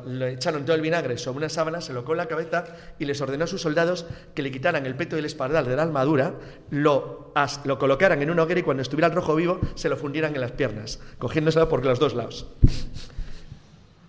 [0.06, 2.66] le echaron todo el vinagre sobre una sábana, se lo colocó en la cabeza
[3.00, 4.06] y les ordenó a sus soldados
[4.36, 6.34] que le quitaran el peto y el espaldar de la armadura,
[6.72, 7.32] lo,
[7.64, 10.42] lo colocaran en una hoguera y cuando estuviera el rojo vivo se lo fundieran en
[10.42, 12.48] las piernas, cogiéndoselo por los dos lados.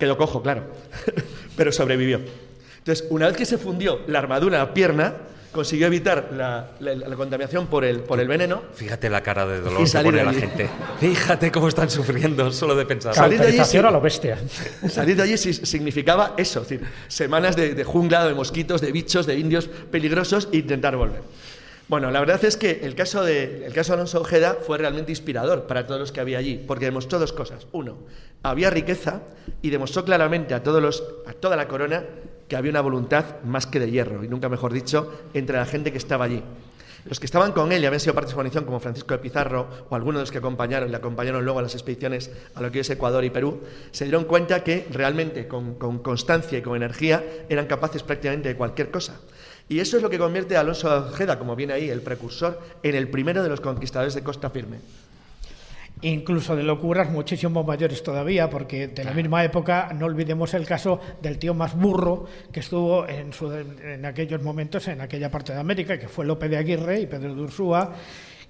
[0.01, 0.65] Quedó cojo, claro,
[1.57, 2.19] pero sobrevivió.
[2.79, 5.15] Entonces, una vez que se fundió la armadura a la pierna,
[5.55, 8.63] consiguió evitar la, contaminación por el, por el veneno.
[8.75, 10.69] Fíjate la cara de dolor que pone la gente.
[11.01, 13.15] Fíjate cómo están sufriendo solo de pensar.
[13.15, 14.39] Salir de allí, a lo bestia.
[14.89, 19.27] Salir de allí significaba eso, es decir, semanas de, de, jungla, de mosquitos, de bichos,
[19.27, 21.23] de indios peligrosos e intentar volver.
[21.87, 25.13] Bueno, la verdad es que el caso, de, el caso de Alonso Ojeda fue realmente
[25.13, 27.67] inspirador para todos los que había allí, porque demostró dos cosas.
[27.73, 27.99] Uno,
[28.43, 29.23] había riqueza
[29.61, 32.05] y demostró claramente a, todos los, a toda la corona
[32.49, 35.92] que había una voluntad más que de hierro, y nunca mejor dicho, entre la gente
[35.92, 36.42] que estaba allí.
[37.07, 39.18] Los que estaban con él y habían sido parte de su coalición, como Francisco de
[39.18, 42.72] Pizarro o algunos de los que acompañaron, le acompañaron luego a las expediciones a lo
[42.72, 46.76] que es Ecuador y Perú, se dieron cuenta que realmente con, con constancia y con
[46.76, 49.20] energía eran capaces prácticamente de cualquier cosa.
[49.68, 52.95] Y eso es lo que convierte a Alonso Ojeda, como viene ahí, el precursor, en
[52.95, 54.78] el primero de los conquistadores de costa firme
[56.03, 61.01] incluso de locuras muchísimo mayores todavía, porque de la misma época no olvidemos el caso
[61.22, 63.30] del tío más burro que estuvo en,
[63.82, 67.34] en aquellos momentos en aquella parte de América, que fue Lope de Aguirre y Pedro
[67.34, 67.95] de Ursúa,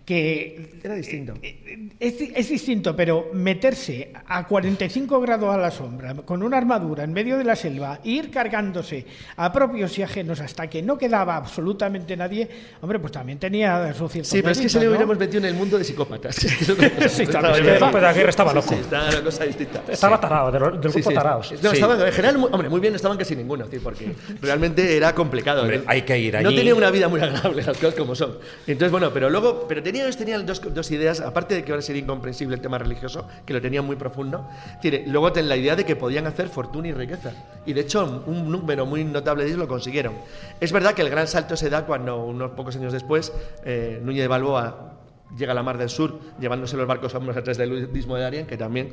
[0.05, 1.35] que era distinto.
[1.43, 7.13] Eh, es, distinto, pero meterse a 45 grados a la sombra, con una armadura en
[7.13, 11.37] medio de la selva, e ir cargándose a propios y ajenos hasta que no quedaba
[11.37, 12.49] absolutamente nadie,
[12.83, 15.47] hombre, pues también tenía su cierto Sí, pero es que se le hubiéramos metido en
[15.47, 16.35] el mundo de psicópatas.
[17.09, 18.69] sí, estaba, estaba loco.
[18.69, 19.83] Sí, estaba una cosa distinta.
[19.89, 21.55] Estaba tarado, del, del grupo tarados.
[21.63, 25.63] No, estaban, en general, hombre, muy bien estaban casi ninguno, porque realmente era complicado.
[25.63, 26.45] Hombre, hay que ir allí.
[26.45, 28.39] No tenía una vida muy agradable, las cosas como son.
[28.67, 32.03] Entonces, bueno, pero luego, pero ellos tenían dos, dos, ideas, aparte de que ahora sería
[32.03, 34.49] incomprensible el tema religioso, que lo tenían muy profundo,
[34.81, 37.33] tiene, luego ten la idea de que podían hacer fortuna y riqueza.
[37.67, 40.15] Y de hecho, un número muy notable de ellos lo consiguieron.
[40.61, 43.33] Es verdad que el gran salto se da cuando, unos pocos años después,
[43.65, 44.94] eh, Núñez de Balboa
[45.37, 48.23] llega a la Mar del Sur llevándose los barcos a unos atrás del istmo de
[48.23, 48.93] Darien, que también,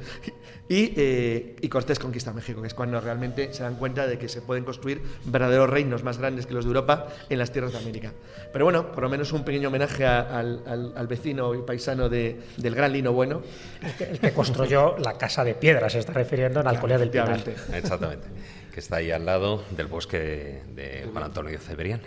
[0.69, 4.27] y, eh, y, Cortés conquista México, que es cuando realmente se dan cuenta de que
[4.27, 7.79] se pueden construir verdaderos reinos más grandes que los de Europa en las tierras de
[7.79, 8.13] América.
[8.51, 12.75] Pero bueno, por lo menos un pequeño homenaje al, al, vecino y paisano de, del
[12.75, 13.41] gran Lino Bueno.
[13.81, 17.41] El que, construyó la casa de piedra, se está refiriendo en Alcolea del Pinar.
[17.73, 18.27] Exactamente,
[18.73, 22.01] que está ahí al lado del bosque de Juan Antonio Cebrián.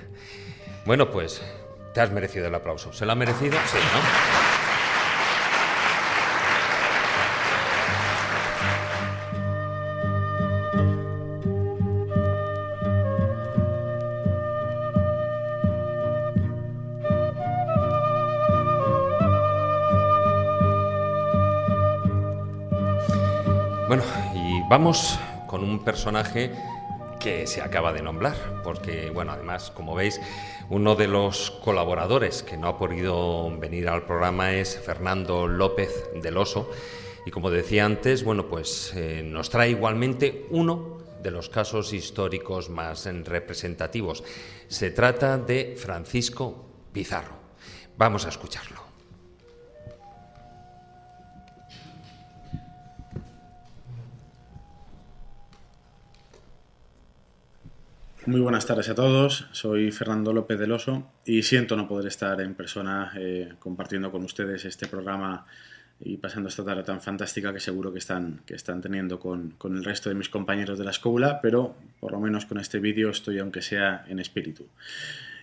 [0.86, 1.42] Bueno, pues
[1.94, 2.92] te has merecido el aplauso.
[2.92, 3.56] ¿Se lo ha merecido?
[3.70, 4.34] Sí, ¿no?
[23.86, 24.02] Bueno,
[24.34, 25.16] y vamos
[25.46, 26.52] con un personaje
[27.24, 30.20] que se acaba de nombrar, porque, bueno, además, como veis,
[30.68, 36.36] uno de los colaboradores que no ha podido venir al programa es Fernando López del
[36.36, 36.70] Oso,
[37.24, 42.68] y como decía antes, bueno, pues eh, nos trae igualmente uno de los casos históricos
[42.68, 44.22] más representativos.
[44.68, 47.36] Se trata de Francisco Pizarro.
[47.96, 48.83] Vamos a escucharlo.
[58.26, 62.40] Muy buenas tardes a todos, soy Fernando López del Oso y siento no poder estar
[62.40, 65.44] en persona eh, compartiendo con ustedes este programa
[66.00, 69.76] y pasando esta tarde tan fantástica que seguro que están, que están teniendo con, con
[69.76, 73.10] el resto de mis compañeros de la escuela, pero por lo menos con este vídeo
[73.10, 74.68] estoy aunque sea en espíritu.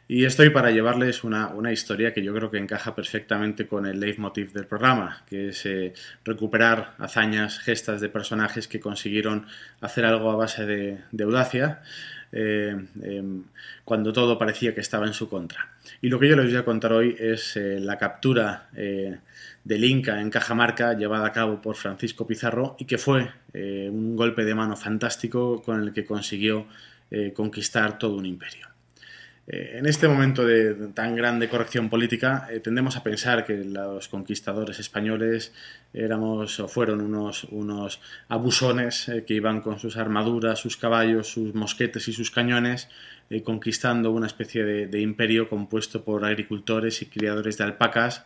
[0.08, 4.00] Y estoy para llevarles una, una, historia que yo creo que encaja perfectamente con el
[4.00, 5.94] leitmotiv del programa, que es eh,
[6.26, 9.46] recuperar hazañas, gestas de personajes que consiguieron
[9.80, 11.82] hacer algo a base de, de audacia,
[12.32, 13.44] em,
[13.84, 15.70] cuando todo parecía que estaba en su contra.
[16.02, 20.30] Y lo que yo les voy a contar hoy es la captura del Inca en
[20.30, 25.62] Cajamarca llevada a cabo por Francisco Pizarro y que fue un golpe de mano fantástico
[25.62, 26.68] con el que consiguió
[27.36, 28.71] conquistar todo un imperio.
[29.54, 34.08] Eh, en este momento de tan grande corrección política, eh, tendemos a pensar que los
[34.08, 35.52] conquistadores españoles
[35.94, 38.00] éramos o fueron unos, unos
[38.30, 42.88] abusones eh, que iban con sus armaduras, sus caballos, sus mosquetes y sus cañones
[43.46, 48.24] conquistando una especie de, imperio compuesto por agricultores y criadores de alpacas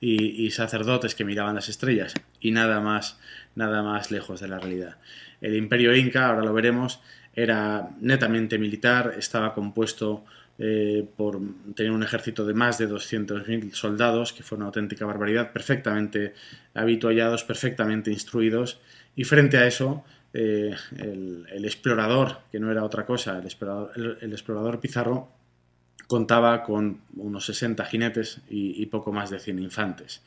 [0.00, 3.20] y, y, sacerdotes que miraban las estrellas y nada más,
[3.54, 4.96] nada más lejos de la realidad.
[5.40, 7.00] El imperio inca, ahora lo veremos,
[7.36, 10.24] era netamente militar, estaba compuesto
[10.60, 11.40] eh, por
[11.76, 16.34] tener un ejército de más de 200.000 soldados, que fue una auténtica barbaridad, perfectamente
[16.74, 18.80] habituallados, perfectamente instruidos,
[19.14, 20.04] y frente a eso,
[20.34, 25.30] eh, el, explorador, que no era otra cosa, el explorador, el, explorador Pizarro,
[26.08, 30.22] contaba con unos 60 jinetes y, poco más de 100 infantes.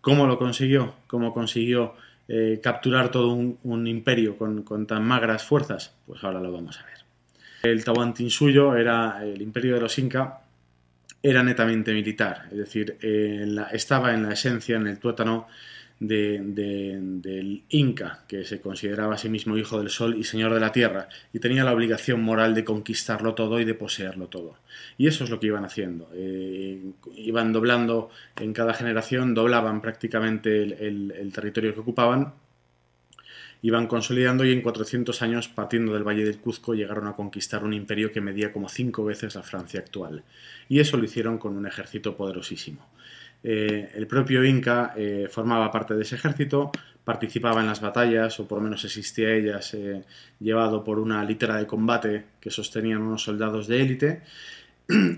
[0.00, 0.94] ¿Cómo lo consiguió?
[1.06, 1.94] ¿Cómo consiguió
[2.28, 5.94] eh, capturar todo un, imperio con, con tan magras fuerzas?
[6.06, 6.97] Pues ahora lo vamos a ver.
[7.62, 10.42] El Tahuantinsuyo era el imperio de los Inca,
[11.20, 12.96] era netamente militar, es decir,
[13.72, 15.48] estaba en la esencia, en el tuétano
[15.98, 20.70] del Inca, que se consideraba a sí mismo hijo del sol y señor de la
[20.70, 24.58] tierra, y tenía la obligación moral de conquistarlo todo y de poseerlo todo.
[24.96, 26.08] Y eso es lo que iban haciendo.
[26.14, 32.32] Eh, iban doblando en cada generación, doblaban prácticamente el territorio que ocupaban
[33.62, 37.72] iban consolidando y en 400 años, partiendo del Valle del Cuzco, llegaron a conquistar un
[37.72, 40.22] imperio que medía como cinco veces la Francia actual.
[40.68, 42.86] Y eso lo hicieron con un ejército poderosísimo.
[43.42, 46.70] Eh, el propio Inca eh, formaba parte de ese ejército,
[47.04, 50.04] participaba en las batallas, o por lo menos existía ellas, eh,
[50.40, 54.22] llevado por una litera de combate que sostenían unos soldados de élite,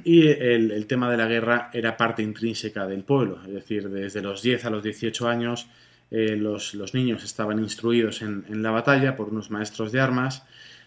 [0.04, 4.20] y el, el, tema de la guerra era parte intrínseca del pueblo, es decir, desde
[4.20, 5.68] los 10 a los 18 años
[6.10, 10.44] eh, los, niños estaban instruidos en, la batalla por unos maestros de armas,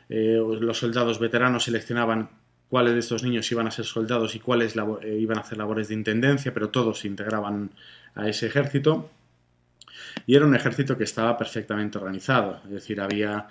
[0.09, 2.29] eh, los soldados veteranos seleccionaban
[2.69, 5.87] cuáles de estos niños iban a ser soldados y cuáles eh, iban a hacer labores
[5.87, 7.71] de intendencia, pero todos integraban
[8.15, 9.09] a ese ejército.
[10.25, 13.47] Y era un ejército que estaba perfectamente organizado, es decir, había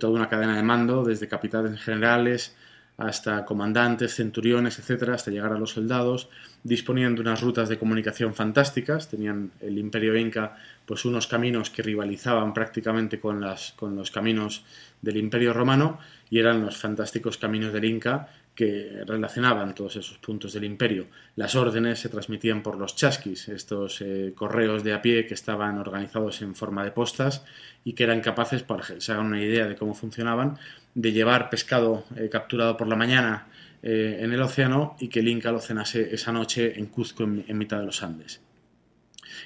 [0.00, 2.56] toda una cadena de mando, desde capitanes generales
[2.98, 6.28] hasta comandantes, centuriones, etcétera, hasta llegar a los soldados.
[6.64, 11.82] Disponían de unas rutas de comunicación fantásticas, tenían el imperio inca pues unos caminos que
[11.82, 14.64] rivalizaban prácticamente con, las, con los caminos
[15.00, 18.28] del Imperio Romano y eran los fantásticos caminos del Inca
[18.58, 21.06] que relacionaban todos esos puntos del imperio.
[21.36, 25.78] Las órdenes se transmitían por los chasquis, estos eh, correos de a pie que estaban
[25.78, 27.44] organizados en forma de postas
[27.84, 30.58] y que eran capaces, para que se hagan una idea de cómo funcionaban,
[30.92, 33.46] de llevar pescado eh, capturado por la mañana
[33.80, 37.58] eh, en el océano y que el Inca lo cenase esa noche en Cuzco, en
[37.58, 38.40] mitad de los Andes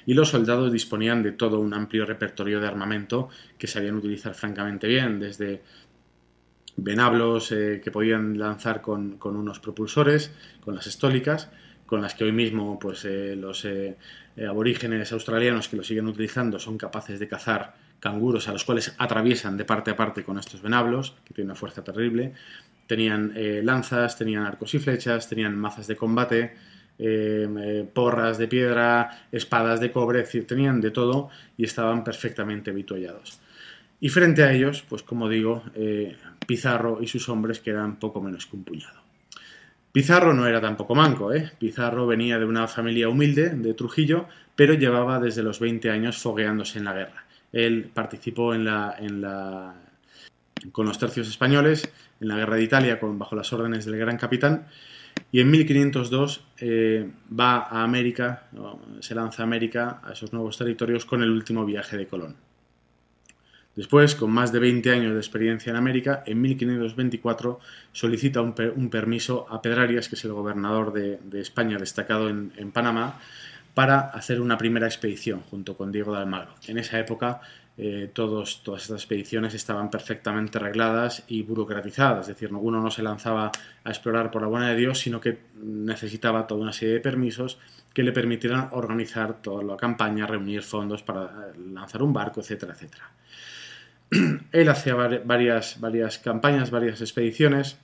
[0.05, 4.87] y los soldados disponían de todo un amplio repertorio de armamento que sabían utilizar francamente
[4.87, 5.61] bien, desde
[6.75, 11.49] venablos eh, que podían lanzar con, unos propulsores, con las estólicas,
[11.85, 13.97] con las que hoy mismo pues, eh, los eh,
[14.47, 19.55] aborígenes australianos que lo siguen utilizando son capaces de cazar canguros a los cuales atraviesan
[19.55, 22.33] de parte a parte con estos venablos, que tienen una fuerza terrible.
[22.85, 26.53] Tenían lanzas, tenían arcos y flechas, tenían mazas de combate,
[27.93, 33.39] porras de piedra, espadas de cobre, es decir, tenían de todo y estaban perfectamente habituallados.
[34.01, 35.63] Y frente a ellos, pues como digo,
[36.45, 39.01] Pizarro y sus hombres quedan poco menos que un puñado.
[39.91, 41.51] Pizarro no era tampoco manco, ¿eh?
[41.59, 46.79] Pizarro venía de una familia humilde de Trujillo, pero llevaba desde los 20 años fogueándose
[46.79, 47.25] en la guerra.
[47.51, 49.75] Él participó en la, en la,
[50.71, 51.87] con los tercios españoles
[52.19, 54.65] en la guerra de Italia con, bajo las órdenes del gran capitán
[55.31, 58.47] y en 1502 eh, va a América,
[58.99, 62.35] se lanza a América, a esos nuevos territorios, con el último viaje de Colón.
[63.75, 67.59] Después, con más de 20 años de experiencia en América, en 1524
[67.91, 73.19] solicita un, permiso a Pedrarias, que es el gobernador de, España destacado en, Panamá,
[73.73, 76.53] para hacer una primera expedición junto con Diego de Almagro.
[76.67, 77.41] En esa época
[77.75, 83.51] eh, todas estas expediciones estaban perfectamente arregladas y burocratizadas, es decir, uno no se lanzaba
[83.83, 87.57] a explorar por la buena de Dios, sino que necesitaba toda una serie de permisos
[87.91, 93.09] que le permitieran organizar toda la campaña, reunir fondos para lanzar un barco, etcétera, etcétera.
[94.51, 97.77] Él hacía varias, campañas, varias expediciones.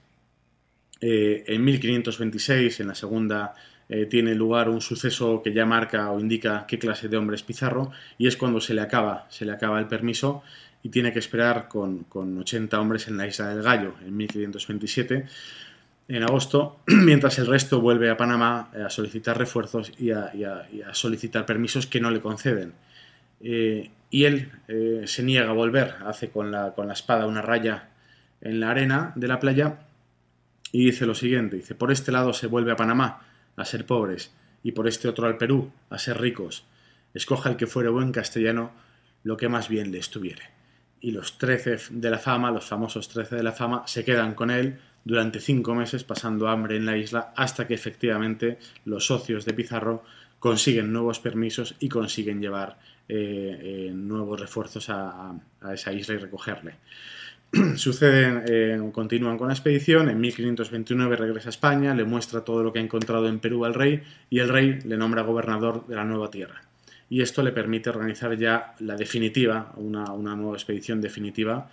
[1.01, 3.55] Eh, en 1526, en la segunda
[3.87, 7.43] eh, tiene lugar un suceso que ya marca o indica qué clase de hombre es
[7.43, 10.43] Pizarro y es cuando se le acaba, se le acaba el permiso
[10.83, 15.25] y tiene que esperar con, con 80 hombres en la isla del Gallo en 1527
[16.09, 20.31] en agosto, mientras el resto vuelve a Panamá a solicitar refuerzos y a,
[20.91, 22.73] solicitar permisos que no le conceden.
[23.41, 27.41] Eh, y él eh, se niega a volver, hace con la, con la espada una
[27.41, 27.89] raya
[28.41, 29.79] en la arena de la playa
[30.71, 33.21] y dice lo siguiente, dice, por este lado se vuelve a Panamá
[33.55, 34.33] a ser pobres
[34.63, 36.65] y por este otro al Perú a ser ricos.
[37.13, 38.71] Escoja el que fuere buen castellano
[39.23, 40.43] lo que más bien le estuviere.
[41.01, 44.51] Y los trece de la fama, los famosos trece de la fama, se quedan con
[44.51, 49.53] él durante cinco meses pasando hambre en la isla hasta que efectivamente los socios de
[49.53, 50.03] Pizarro
[50.39, 52.77] consiguen nuevos permisos y consiguen llevar
[53.11, 55.33] eh, eh, nuevos refuerzos a,
[55.73, 56.75] esa isla y recogerle.
[57.75, 62.71] Suceden, eh, continúan con la expedición, en 1529 regresa a España, le muestra todo lo
[62.71, 66.05] que ha encontrado en Perú al rey y el rey le nombra gobernador de la
[66.05, 66.61] nueva tierra.
[67.09, 71.71] Y esto le permite organizar ya la definitiva, una, una nueva expedición definitiva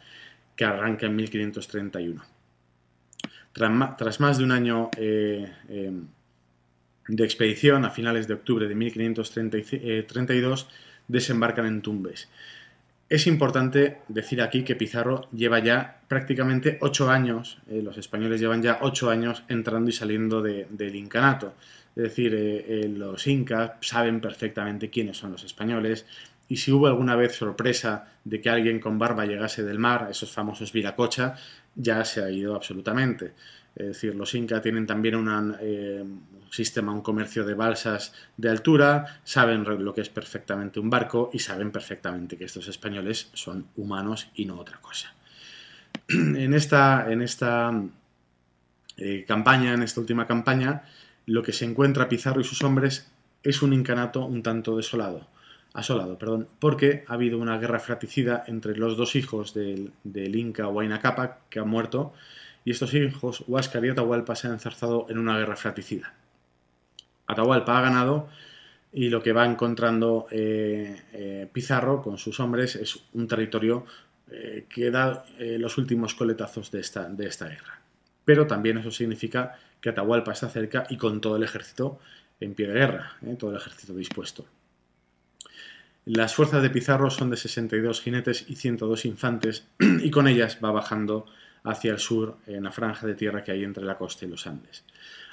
[0.57, 2.25] que arranca en 1531.
[3.53, 4.91] Tras, más de un año
[7.09, 10.67] de expedición, a finales de octubre de 1532, eh,
[11.09, 12.29] desembarcan en Tumbes.
[13.09, 18.79] Es importante decir aquí que Pizarro lleva ya prácticamente ocho años, los españoles llevan ya
[18.81, 21.55] ocho años entrando y saliendo del incanato.
[21.95, 26.05] Es decir, los incas saben perfectamente quiénes son los españoles,
[26.49, 30.31] y si hubo alguna vez sorpresa de que alguien con barba llegase del mar, esos
[30.31, 31.35] famosos Viracocha,
[31.75, 33.33] ya se ha ido absolutamente.
[33.77, 35.15] Es decir, los incas tienen también
[35.61, 40.89] eh, un sistema, un comercio de balsas de altura, saben lo que es perfectamente un
[40.89, 45.15] barco y saben perfectamente que estos españoles son humanos y no otra cosa.
[46.09, 47.73] En esta, en esta
[48.97, 50.85] eh, campaña, en esta última campaña,
[51.27, 53.11] lo que se encuentra Pizarro y sus hombres
[53.43, 55.29] es un incanato un tanto desolado
[55.77, 61.01] asolado, perdón, porque ha habido una guerra fratricida entre los dos hijos del, Inca Huayna
[61.01, 62.15] Capac, que han muerto,
[62.67, 66.15] y estos hijos, Huáscar y Atahualpa, se han enzarzado en una guerra fratricida.
[67.29, 68.29] Atahualpa ha ganado
[68.93, 73.87] y lo que va encontrando eh, eh, Pizarro con sus hombres es un territorio
[74.33, 77.81] eh, que da los últimos coletazos de esta, de esta guerra.
[78.25, 82.01] Pero también eso significa que Atahualpa está cerca y con todo el ejército
[82.41, 84.45] en pie de guerra, todo el ejército dispuesto.
[86.05, 90.73] Las fuerzas de Pizarro son de 62 jinetes y 102 infantes y con ellas va
[90.73, 91.27] bajando
[91.67, 94.47] hacia el sur en la franja de tierra que hay entre la costa y los
[94.47, 94.85] Andes.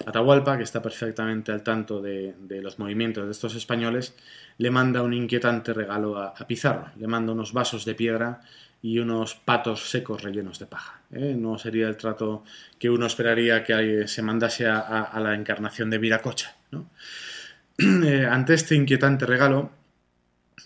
[0.06, 4.16] Atahualpa, que está perfectamente al tanto de, los movimientos de estos españoles,
[4.58, 6.92] le manda un inquietante regalo a, Pizarro.
[6.98, 8.42] Le manda unos vasos de piedra
[8.82, 11.02] y unos patos secos rellenos de paja.
[11.12, 11.36] ¿eh?
[11.38, 12.44] No sería el trato
[12.80, 16.56] que uno esperaría que se mandase a, la encarnación de Viracocha.
[17.80, 19.72] Eh, ante este inquietante regalo,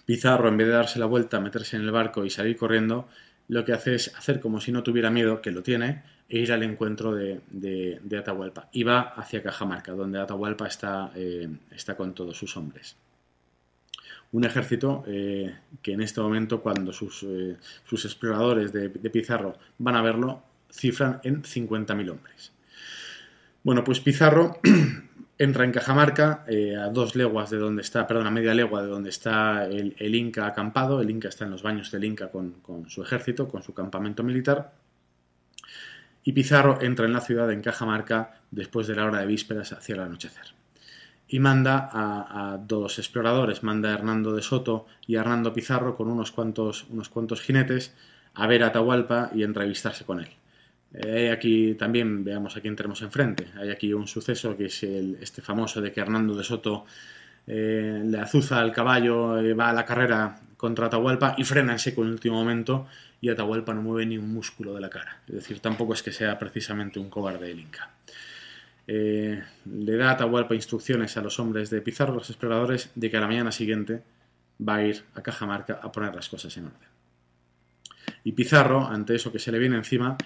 [0.06, 3.08] Pizarro, en vez de darse la vuelta, meterse en el barco y salir corriendo,
[3.48, 6.52] lo que hace es hacer como si no tuviera miedo, que lo tiene, e ir
[6.52, 8.70] al encuentro de, Atahualpa.
[8.72, 12.98] Y va hacia Cajamarca, donde Atahualpa está, eh, está con todos sus hombres.
[14.34, 19.58] Un ejército eh, que en este momento, cuando sus, eh, sus exploradores de, de, Pizarro
[19.78, 22.52] van a verlo, cifran en 50.000 hombres.
[23.64, 24.60] Bueno, pues Pizarro
[25.38, 28.88] entra en Cajamarca, eh, a dos leguas de donde está, perdón, a media legua de
[28.88, 31.02] donde está el, Inca acampado.
[31.02, 32.56] El Inca está en los baños del Inca con,
[32.88, 34.74] su ejército, con su campamento militar.
[36.24, 39.96] Y Pizarro entra en la ciudad, en Cajamarca, después de la hora de vísperas hacia
[39.96, 40.56] el anochecer.
[41.30, 46.10] Y manda a, dos exploradores, manda a Hernando de Soto y a Hernando Pizarro con
[46.10, 47.94] unos cuantos, unos cuantos jinetes
[48.34, 50.30] a ver a Atahualpa y entrevistarse con él.
[50.94, 53.48] Eh, aquí también, veamos a quién tenemos enfrente.
[53.58, 56.86] Hay aquí un suceso que es este famoso de que Hernando de Soto
[57.46, 61.80] eh, le azuza al caballo, eh, va a la carrera contra Atahualpa y frena en
[61.80, 62.88] seco en el último momento
[63.22, 65.22] y Atahualpa no mueve ni un músculo de la cara.
[65.28, 67.92] Es decir, tampoco es que sea precisamente un cobarde el Inca.
[68.88, 73.28] le da Atahualpa instrucciones a los hombres de Pizarro, los exploradores, de que a la
[73.28, 74.04] mañana siguiente
[74.68, 76.90] va a ir a Cajamarca a poner las cosas en orden.
[78.24, 80.18] Y Pizarro, ante eso que se le viene encima,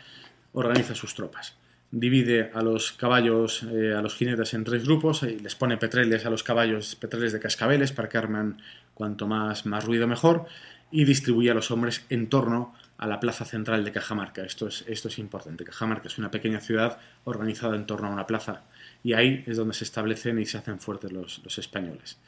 [0.53, 1.55] organiza sus tropas.
[1.91, 6.25] Divide a los caballos, eh, a los jinetes en tres grupos y les pone petreles
[6.25, 8.61] a los caballos, petreles de cascabeles para que armen
[8.93, 10.45] cuanto más, más ruido mejor
[10.89, 14.43] y distribuye a los hombres en torno a la plaza central de Cajamarca.
[14.43, 15.65] Esto es, esto es importante.
[15.65, 18.63] Cajamarca es una pequeña ciudad organizada en torno a una plaza
[19.03, 22.19] y ahí es donde se establecen y se hacen fuertes los, los españoles.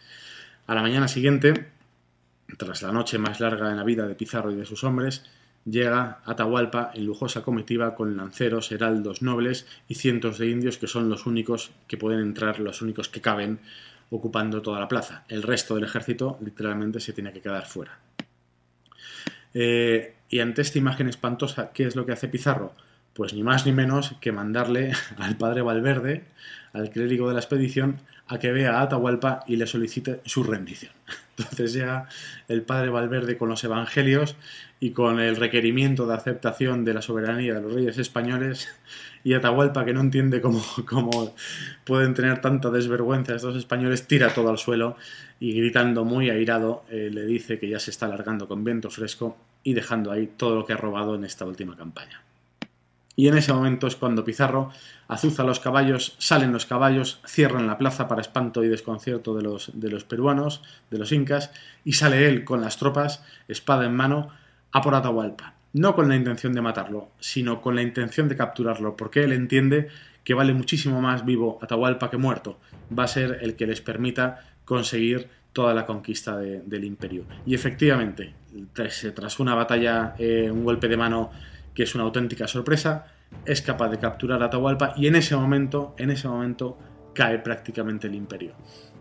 [0.66, 1.68] A la mañana siguiente,
[2.58, 5.24] tras la noche más larga en la vida de Pizarro y de sus hombres,
[5.66, 11.10] llega Atahualpa en lujosa comitiva con lanceros, heraldos, nobles y cientos de indios que son
[11.10, 13.60] los únicos que pueden entrar, los únicos que caben
[14.10, 15.24] ocupando toda la plaza.
[15.28, 17.98] El resto del ejército literalmente se tiene que quedar fuera.
[19.54, 22.74] Eh, y ante esta imagen espantosa, ¿qué es lo que hace Pizarro?
[23.14, 26.26] Pues ni más ni menos que mandarle al padre Valverde,
[26.74, 30.92] al clérigo de la expedición, a que vea a Atahualpa y le solicite su rendición.
[31.38, 32.08] Entonces llega
[32.48, 34.36] el padre Valverde con los evangelios
[34.80, 38.68] y con el requerimiento de aceptación de la soberanía de los reyes españoles
[39.24, 41.36] y Atahualpa, que no entiende cómo, cómo
[41.86, 44.98] pueden tener tanta desvergüenza estos españoles, tira todo al suelo
[45.40, 49.38] y gritando muy airado eh, le dice que ya se está alargando con viento fresco
[49.64, 52.22] y dejando ahí todo lo que ha robado en esta última campaña.
[53.16, 54.72] Y en ese momento es cuando Pizarro
[55.08, 59.72] azuza los caballos, salen los caballos, cierran la plaza para espanto y desconcierto de los,
[59.74, 61.52] de los peruanos, de los incas,
[61.84, 64.30] y sale él con las tropas, espada en mano,
[64.72, 65.54] a por Atahualpa.
[65.74, 69.90] No con la intención de matarlo, sino con la intención de capturarlo, porque él entiende
[70.24, 72.60] que vale muchísimo más vivo Atahualpa que muerto.
[72.98, 77.26] Va a ser el que les permita conseguir toda la conquista del imperio.
[77.46, 78.34] Y efectivamente,
[78.74, 81.32] tras, una batalla, eh, un golpe de mano
[81.74, 83.06] que es una auténtica sorpresa,
[83.46, 86.78] es capaz de capturar a Atahualpa y en ese momento, en ese momento,
[87.14, 88.54] cae prácticamente el imperio.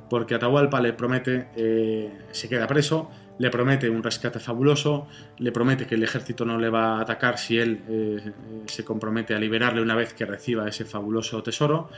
[0.09, 5.09] Porque Atahualpa le promete, eh, se queda preso, le promete un rescate fabuloso,
[5.39, 8.33] le promete que el ejército no le va a atacar si él eh,
[8.67, 11.89] se compromete a liberarle una vez que reciba ese fabuloso tesoro.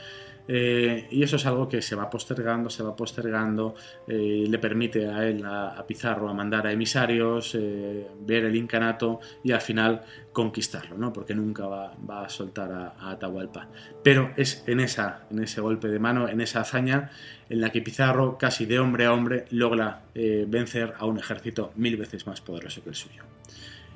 [0.47, 3.75] Eh, y eso es algo que se va postergando, se va postergando,
[4.07, 9.19] eh, le permite a él, a, Pizarro, a mandar a emisarios, eh, ver el incanato
[9.43, 11.13] y al final conquistarlo, ¿no?
[11.13, 13.67] porque nunca va, a soltar a, Atahualpa.
[14.03, 17.09] Pero es en, esa, en ese golpe de mano, en esa hazaña,
[17.49, 21.97] en la que Pizarro, casi de hombre a hombre, logra vencer a un ejército mil
[21.97, 23.23] veces más poderoso que el suyo.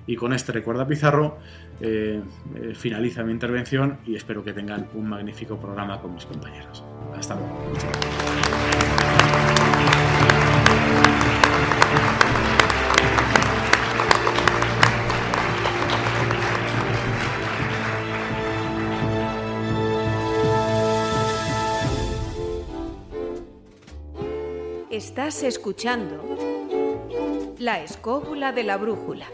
[0.05, 1.37] Y con este recuerdo a Pizarro
[1.81, 2.21] eh,
[2.55, 6.83] eh, finaliza mi intervención y espero que tengan un magnífico programa con mis compañeros.
[7.15, 7.73] Hasta luego.
[24.91, 26.37] Estás escuchando
[27.57, 29.27] La escóbula de la brújula.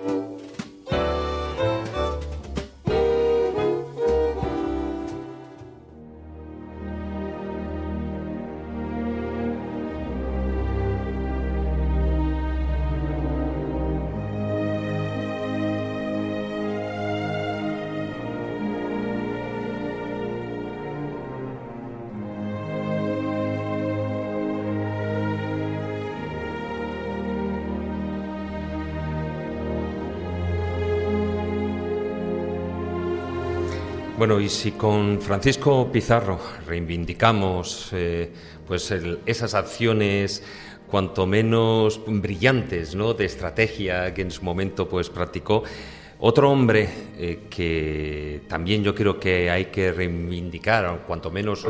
[34.25, 38.31] Bueno, y si con Francisco Pizarro reivindicamos eh,
[38.67, 38.91] pues
[39.23, 40.41] esas acciones
[40.89, 43.13] cuanto menos brillantes ¿no?
[43.13, 45.61] de estrategia que en su momento pues practicó,
[46.19, 51.63] otro hombre eh, que también yo creo que hay que reivindicar, cuanto menos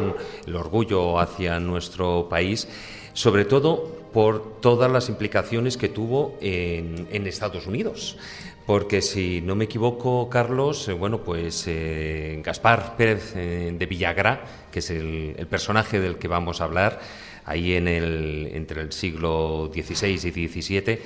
[0.47, 2.69] el orgullo hacia nuestro país,
[3.11, 8.17] sobre todo por todas las implicaciones que tuvo en, en Estados Unidos.
[8.65, 14.43] Porque si no me equivoco, Carlos, eh, bueno, pues eh, Gaspar Pérez eh, de Villagra,
[14.71, 16.99] que es el, personaje del que vamos a hablar,
[17.45, 20.99] ahí en el, entre el siglo XVI y XVII,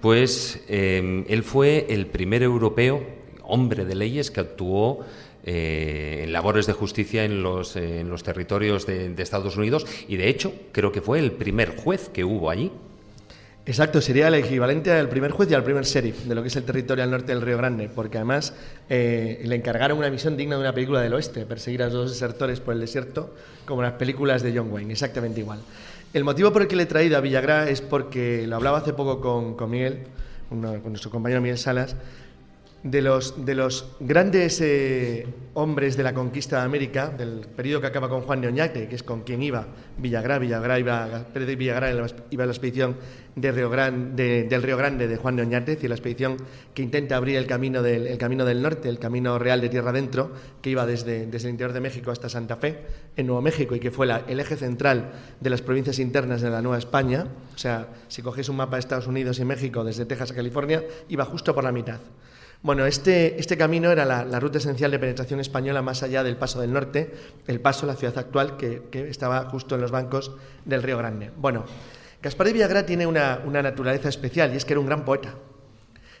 [0.00, 3.06] pues él fue el primer europeo,
[3.42, 5.06] hombre de leyes, que actuó
[5.44, 10.52] en labores de justicia en los, en los territorios de Estados Unidos y, de hecho,
[10.72, 12.72] creo que fue el primer juez que hubo allí.
[13.66, 16.56] Exacto, sería el equivalente al primer juez y al primer sheriff de lo que es
[16.56, 18.52] el territorio al norte del Río Grande, porque además
[18.90, 22.10] eh, le encargaron una misión digna de una película del oeste, perseguir a los dos
[22.10, 23.34] desertores por el desierto,
[23.64, 25.60] como las películas de John Wayne, exactamente igual.
[26.12, 28.92] El motivo por el que le he traído a Villagra es porque lo hablaba hace
[28.92, 30.00] poco con, con Miguel,
[30.50, 31.96] con nuestro compañero Miguel Salas,
[32.84, 37.86] de los, de los grandes eh, hombres de la conquista de América, del periodo que
[37.86, 39.66] acaba con Juan de Oñate, que es con quien iba
[39.96, 41.24] Villagrá, Villagrá iba,
[42.30, 42.96] iba a la expedición
[43.36, 46.36] del Río Grande de Juan de Oñate, y la expedición
[46.74, 49.88] que intenta abrir el camino del, el camino del norte, el camino real de tierra
[49.88, 52.80] adentro, que iba desde, desde el interior de México hasta Santa Fe,
[53.16, 55.10] en Nuevo México, y que fue el eje central
[55.40, 57.28] de las provincias internas de la Nueva España.
[57.54, 60.84] O sea, si coges un mapa de Estados Unidos y México desde Texas a California,
[61.08, 62.00] iba justo por la mitad.
[62.64, 66.62] Bueno, este, este camino era la, ruta esencial de penetración española más allá del Paso
[66.62, 67.12] del Norte,
[67.46, 70.32] el paso a la ciudad actual que, estaba justo en los bancos
[70.64, 71.30] del Río Grande.
[71.36, 71.66] Bueno,
[72.22, 75.34] Gaspar de Villagra tiene una, naturaleza especial y es que era un gran poeta.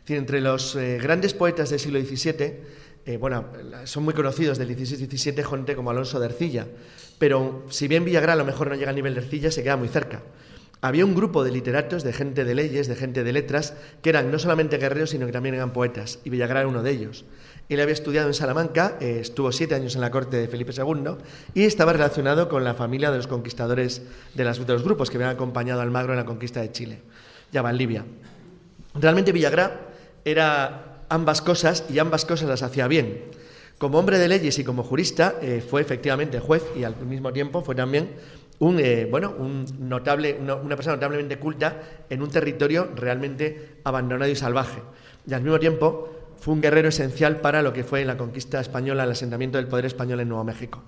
[0.06, 2.34] entre los eh, grandes poetas del siglo XVII,
[3.06, 3.46] eh, bueno,
[3.84, 6.66] son muy conocidos del XVI-XVII gente como Alonso de Ercilla,
[7.18, 9.78] pero si bien Villagrán a lo mejor no llega a nivel de Ercilla, se queda
[9.78, 10.20] muy cerca.
[10.84, 13.72] Había un grupo de literatos, de gente de leyes, de gente de letras,
[14.02, 16.90] que eran no solamente guerreros, sino que también eran poetas, y Villagrán era uno de
[16.90, 17.24] ellos.
[17.70, 21.16] Él había estudiado en Salamanca, eh, estuvo siete años en la corte de Felipe II
[21.54, 24.02] y estaba relacionado con la familia de los conquistadores
[24.34, 26.98] de, los grupos que habían acompañado al Magro en la conquista de Chile,
[27.50, 28.04] ya en Libia.
[28.94, 29.70] Realmente Villagrán
[30.22, 33.30] era ambas cosas y ambas cosas las hacía bien.
[33.78, 37.62] Como hombre de leyes y como jurista eh, fue efectivamente juez y al mismo tiempo
[37.62, 38.10] fue también
[38.58, 44.36] un, eh, bueno, un notable, una, persona notablemente culta en un territorio realmente abandonado y
[44.36, 44.80] salvaje.
[45.26, 49.04] Y al mismo tiempo fue un guerrero esencial para lo que fue la conquista española,
[49.04, 50.82] el asentamiento del poder español en Nuevo México.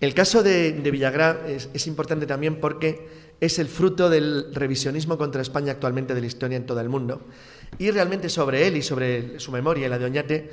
[0.00, 3.08] El caso de, de Villagrá es, importante también porque
[3.40, 7.22] es el fruto del revisionismo contra España actualmente de la historia en todo el mundo.
[7.78, 10.50] Y realmente sobre él y sobre su memoria la de Oñate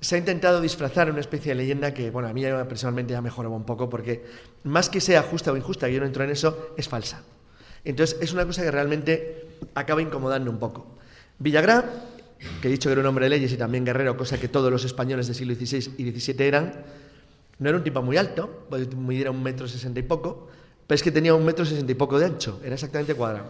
[0.00, 3.30] se ha intentado disfrazar una especie de leyenda que, bueno, a mí personalmente ya me
[3.30, 4.24] joraba un poco porque
[4.64, 7.22] más que sea justa o injusta, yo no entro en eso, es falsa.
[7.84, 10.86] Entonces es una cosa que realmente acaba incomodando un poco.
[11.38, 11.84] Villagrá,
[12.60, 14.70] que he dicho que era un hombre de leyes y también guerrero, cosa que todos
[14.70, 16.84] los españoles del siglo XVI y XVII eran,
[17.58, 20.48] no era un tipo muy alto, midiera un metro sesenta y poco,
[20.86, 23.46] pero es que tenía un metro sesenta y poco de ancho, era exactamente cuadrado.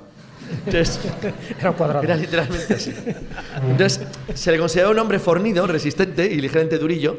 [0.66, 1.00] Entonces,
[1.60, 2.04] era cuadrado.
[2.04, 2.94] Era literalmente así.
[3.68, 7.18] Entonces, se le consideraba un hombre fornido, resistente y ligeramente durillo.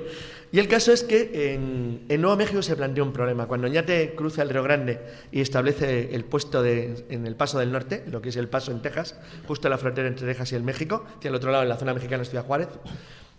[0.52, 3.46] Y el caso es que en, en Nuevo México se planteó un problema.
[3.46, 5.00] Cuando Oñate cruza el Río Grande
[5.32, 8.72] y establece el puesto de, en el Paso del Norte, lo que es el Paso
[8.72, 9.16] en Texas,
[9.48, 11.78] justo en la frontera entre Texas y el México, hacia el otro lado, en la
[11.78, 12.70] zona mexicana, Ciudad Juárez,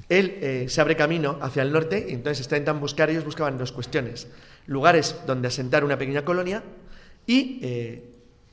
[0.08, 3.72] él eh, se abre camino hacia el norte y entonces intentan buscar, ellos buscaban dos
[3.72, 4.28] cuestiones.
[4.66, 6.62] Lugares donde asentar una pequeña colonia
[7.26, 8.09] y eh,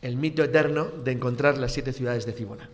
[0.08, 2.70] el mito eterno de encontrar las siete ciudades de Cibona.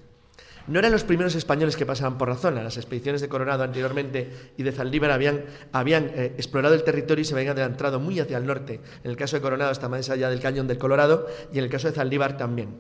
[0.68, 2.64] No eran los primeros españoles que pasaban por la zona.
[2.64, 7.26] Las expediciones de Coronado anteriormente y de Zaldívar habían, habían eh, explorado el territorio y
[7.26, 8.80] se habían adelantado muy hacia el norte.
[9.04, 11.70] En el caso de Coronado hasta más allá del cañón del Colorado y en el
[11.70, 12.78] caso de Zaldívar también.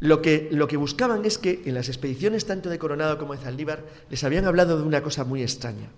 [0.00, 3.40] Lo que, lo que buscaban es que en las expediciones tanto de Coronado como de
[3.40, 5.90] Zaldívar les habían hablado de una cosa muy extraña.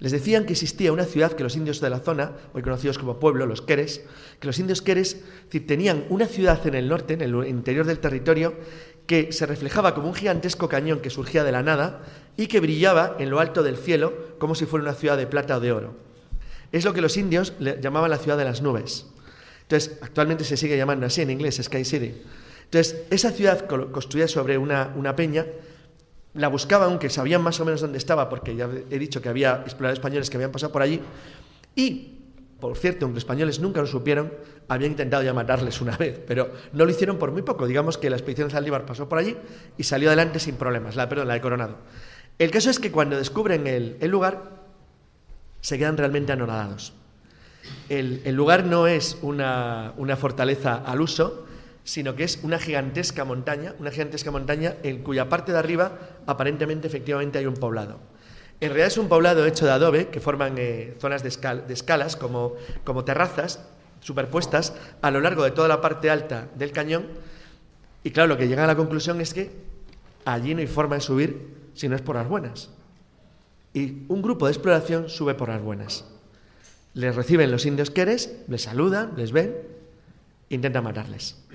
[0.00, 3.18] Les decían que existía una ciudad que los indios de la zona, hoy conocidos como
[3.18, 4.02] pueblo, los Queres,
[4.38, 5.22] que los indios Queres
[5.66, 8.54] tenían una ciudad en el norte, en el interior del territorio,
[9.06, 12.02] que se reflejaba como un gigantesco cañón que surgía de la nada
[12.36, 15.56] y que brillaba en lo alto del cielo como si fuera una ciudad de plata
[15.56, 15.96] o de oro.
[16.70, 19.06] Es lo que los indios llamaban la ciudad de las nubes.
[19.62, 22.22] Entonces, actualmente se sigue llamando así en inglés, Sky City.
[22.64, 25.46] Entonces, esa ciudad construida sobre una, una peña
[26.34, 29.62] la buscaban, aunque sabían más o menos dónde estaba, porque ya he dicho que había
[29.64, 31.00] exploradores españoles que habían pasado por allí,
[31.74, 32.18] y,
[32.60, 34.32] por cierto, aunque españoles nunca lo supieron,
[34.68, 37.66] habían intentado ya matarles una vez, pero no lo hicieron por muy poco.
[37.66, 39.36] Digamos que la expedición de Saldívar pasó por allí
[39.76, 41.76] y salió adelante sin problemas, la, perdón, la de Coronado.
[42.38, 44.58] El caso es que cuando descubren el, el lugar,
[45.60, 46.92] se quedan realmente anonadados.
[47.88, 51.46] El, el lugar no es una, una fortaleza al uso,
[51.88, 55.92] sino que es una gigantesca montaña, una gigantesca montaña en cuya parte de arriba
[56.26, 57.98] aparentemente efectivamente hay un poblado.
[58.60, 61.72] En realidad es un poblado hecho de adobe que forman eh, zonas de, escal de,
[61.72, 62.56] escalas como,
[63.06, 63.60] terrazas
[64.00, 67.06] superpuestas a lo largo de toda la parte alta del cañón
[68.04, 69.50] y claro, lo que llega a la conclusión es que
[70.26, 72.68] allí no hay forma de subir si no es por las buenas.
[73.72, 76.04] Y un grupo de exploración sube por las buenas.
[76.92, 79.56] Les reciben los indios queres, les saludan, les ven,
[80.50, 81.47] intentan matarles.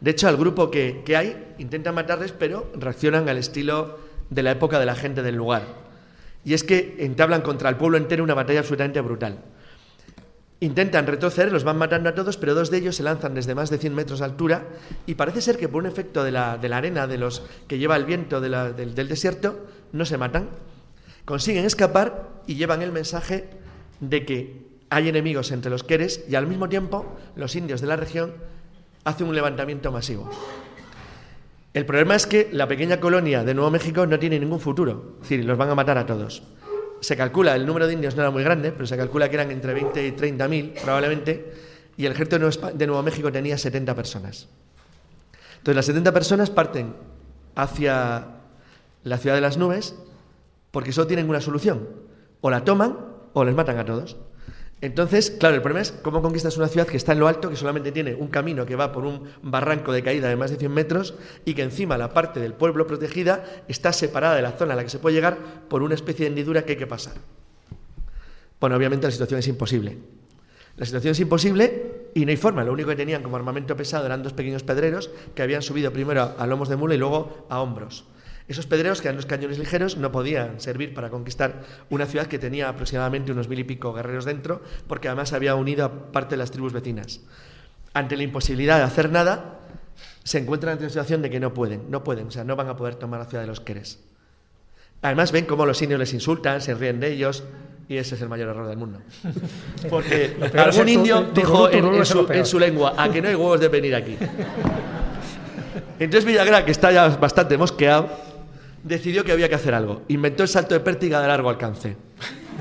[0.00, 3.98] De hecho, al grupo que, que, hay intentan matarles, pero reaccionan al estilo
[4.30, 5.62] de la época de la gente del lugar.
[6.44, 9.38] Y es que entablan contra el pueblo entero una batalla absolutamente brutal.
[10.60, 13.68] Intentan retroceder, los van matando a todos, pero dos de ellos se lanzan desde más
[13.68, 14.64] de 100 metros de altura
[15.06, 17.78] y parece ser que por un efecto de la, de la arena de los que
[17.78, 20.48] lleva el viento del, del desierto no se matan.
[21.26, 23.50] Consiguen escapar y llevan el mensaje
[24.00, 27.96] de que hay enemigos entre los queres y al mismo tiempo los indios de la
[27.96, 28.32] región
[29.06, 30.28] hace un levantamiento masivo.
[31.72, 35.28] El problema es que la pequeña colonia de Nuevo México no tiene ningún futuro, es
[35.28, 36.42] decir, los van a matar a todos.
[37.00, 39.50] Se calcula, el número de indios no era muy grande, pero se calcula que eran
[39.52, 41.52] entre 20 y 30 mil probablemente,
[41.96, 42.38] y el ejército
[42.72, 44.48] de Nuevo México tenía 70 personas.
[45.58, 46.94] Entonces las 70 personas parten
[47.54, 48.26] hacia
[49.04, 49.94] la ciudad de las nubes
[50.72, 51.88] porque solo tienen una solución,
[52.40, 52.98] o la toman
[53.34, 54.16] o les matan a todos.
[54.82, 57.56] Entonces, claro, el problema es cómo conquistas una ciudad que está en lo alto, que
[57.56, 60.70] solamente tiene un camino que va por un barranco de caída de más de 100
[60.70, 61.14] metros
[61.46, 64.84] y que encima la parte del pueblo protegida está separada de la zona a la
[64.84, 67.14] que se puede llegar por una especie de hendidura que hay que pasar.
[68.60, 69.96] Bueno, obviamente la situación es imposible.
[70.76, 72.62] La situación es imposible y no hay forma.
[72.62, 76.34] Lo único que tenían como armamento pesado eran dos pequeños pedreros que habían subido primero
[76.36, 78.04] a lomos de mula y luego a hombros.
[78.48, 82.38] Esos pedreros, que eran los cañones ligeros, no podían servir para conquistar una ciudad que
[82.38, 86.38] tenía aproximadamente unos mil y pico guerreros dentro, porque además había unido a parte de
[86.38, 87.20] las tribus vecinas.
[87.92, 89.58] Ante la imposibilidad de hacer nada,
[90.22, 92.68] se encuentran en una situación de que no pueden, no pueden, o sea, no van
[92.68, 93.98] a poder tomar la ciudad de los Queres.
[95.02, 97.42] Además ven cómo los indios les insultan, se ríen de ellos,
[97.88, 99.00] y ese es el mayor error del mundo.
[99.90, 103.28] Porque algún tu- indio tu- dijo en, en su, en su lengua, a que no
[103.28, 104.16] hay huevos de venir aquí.
[105.98, 108.08] Entonces Villagra, que está ya bastante mosqueado,
[108.86, 110.02] decidió que había que hacer algo.
[110.08, 111.96] Inventó el salto de pértiga de largo alcance.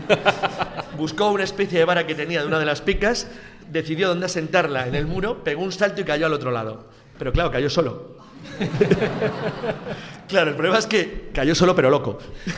[0.97, 3.27] Buscó una especie de vara que tenía de una de las picas,
[3.71, 6.87] decidió dónde asentarla en el muro, pegó un salto y cayó al otro lado.
[7.17, 8.17] Pero claro, cayó solo.
[10.27, 12.17] Claro, el problema es que cayó solo pero loco.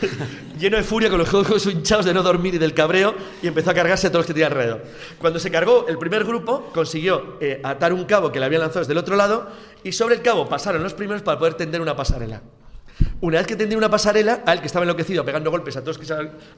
[0.57, 3.72] Lleno de furia con los ojos hinchados de no dormir y del cabreo y empezó
[3.72, 4.86] a cargarse a todos los que tenía alrededor.
[5.20, 8.80] Cuando se cargó el primer grupo, consiguió eh, atar un cabo que le habían lanzado
[8.80, 9.49] desde el otro lado
[9.84, 12.41] y sobre el cabo pasaron los primeros para poder tender una pasarela.
[13.21, 16.07] Una vez que tendió una pasarela, al que estaba enloquecido pegando golpes a todos que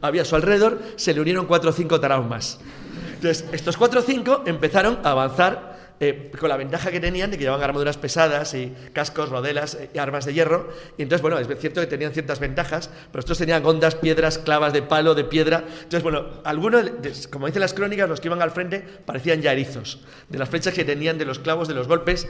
[0.01, 2.59] había a su alrededor, se le unieron cuatro o cinco taraos.
[3.15, 5.69] Entonces, estos cuatro o cinco empezaron a avanzar
[6.01, 9.89] eh, con la ventaja que tenían de que llevaban armaduras pesadas y cascos, rodelas eh,
[9.93, 10.69] y armas de hierro.
[10.97, 14.71] Y entonces, bueno, es cierto que tenían ciertas ventajas, pero estos tenían ondas, piedras, clavas
[14.71, 15.65] de palo, de piedra.
[15.67, 16.85] Entonces, bueno, algunos,
[17.29, 20.73] como dicen las crónicas, los que iban al frente parecían ya erizos, de las flechas
[20.73, 22.29] que tenían, de los clavos, de los golpes,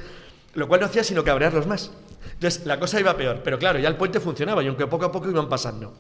[0.56, 1.92] lo cual no hacía sino cabrearlos más.
[2.40, 5.12] Entonces, la cosa iba peor, pero claro, ya el puente funcionaba y aunque poco a
[5.12, 5.94] poco iban pasando.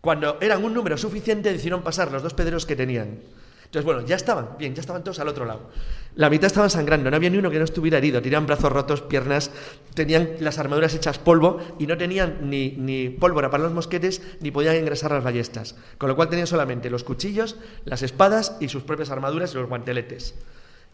[0.00, 3.20] Cuando eran un número suficiente, decidieron pasar los dos pedreros que tenían.
[3.66, 5.70] Entonces, bueno, ya estaban, bien, ya estaban todos al otro lado.
[6.16, 8.20] La mitad estaban sangrando, no había ni uno que no estuviera herido.
[8.20, 9.52] Tenían brazos rotos, piernas,
[9.94, 14.50] tenían las armaduras hechas polvo y no tenían ni, ni pólvora para los mosquetes ni
[14.50, 15.76] podían ingresar las ballestas.
[15.96, 17.54] Con lo cual tenían solamente los cuchillos,
[17.84, 20.34] las espadas y sus propias armaduras y los guanteletes.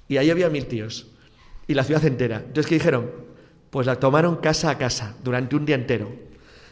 [0.09, 1.07] Y ahí había mil tíos.
[1.67, 2.37] Y la ciudad entera.
[2.37, 3.34] Entonces, ¿qué dijeron?
[3.75, 6.09] Pues la tomaron casa a casa durante un día entero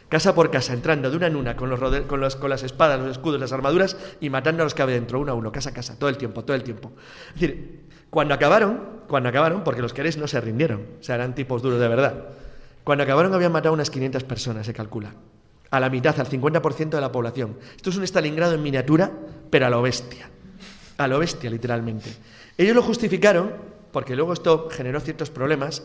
[0.07, 2.97] casa por casa, entrando de una en una con, los con, los- con las espadas,
[2.97, 5.71] los escudos, las armaduras y matando a los que había dentro, uno a uno, casa
[5.71, 6.93] a casa, todo el tiempo, todo el tiempo.
[7.33, 11.35] Es decir, cuando acabaron, cuando acabaron, porque los queréis no se rindieron, o sea, eran
[11.35, 12.25] tipos duros de verdad.
[12.85, 15.13] Cuando acabaron habían matado unas 500 personas, se calcula.
[15.71, 17.57] A la mitad, al 50% de la población.
[17.75, 19.11] Esto es un Stalingrado en miniatura,
[19.49, 20.29] pero a lo bestia.
[20.99, 22.11] A lo bestia, literalmente.
[22.55, 23.51] Ellos lo justificaron,
[23.91, 25.81] porque luego esto generó ciertos problemas,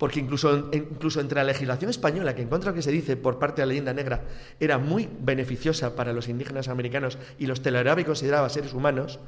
[0.00, 3.60] porque incluso, incluso entre la legislación española, que en contra que se dice por parte
[3.60, 4.22] de la leyenda negra,
[4.58, 9.20] era muy beneficiosa para los indígenas americanos y los toleraba y consideraba seres humanos,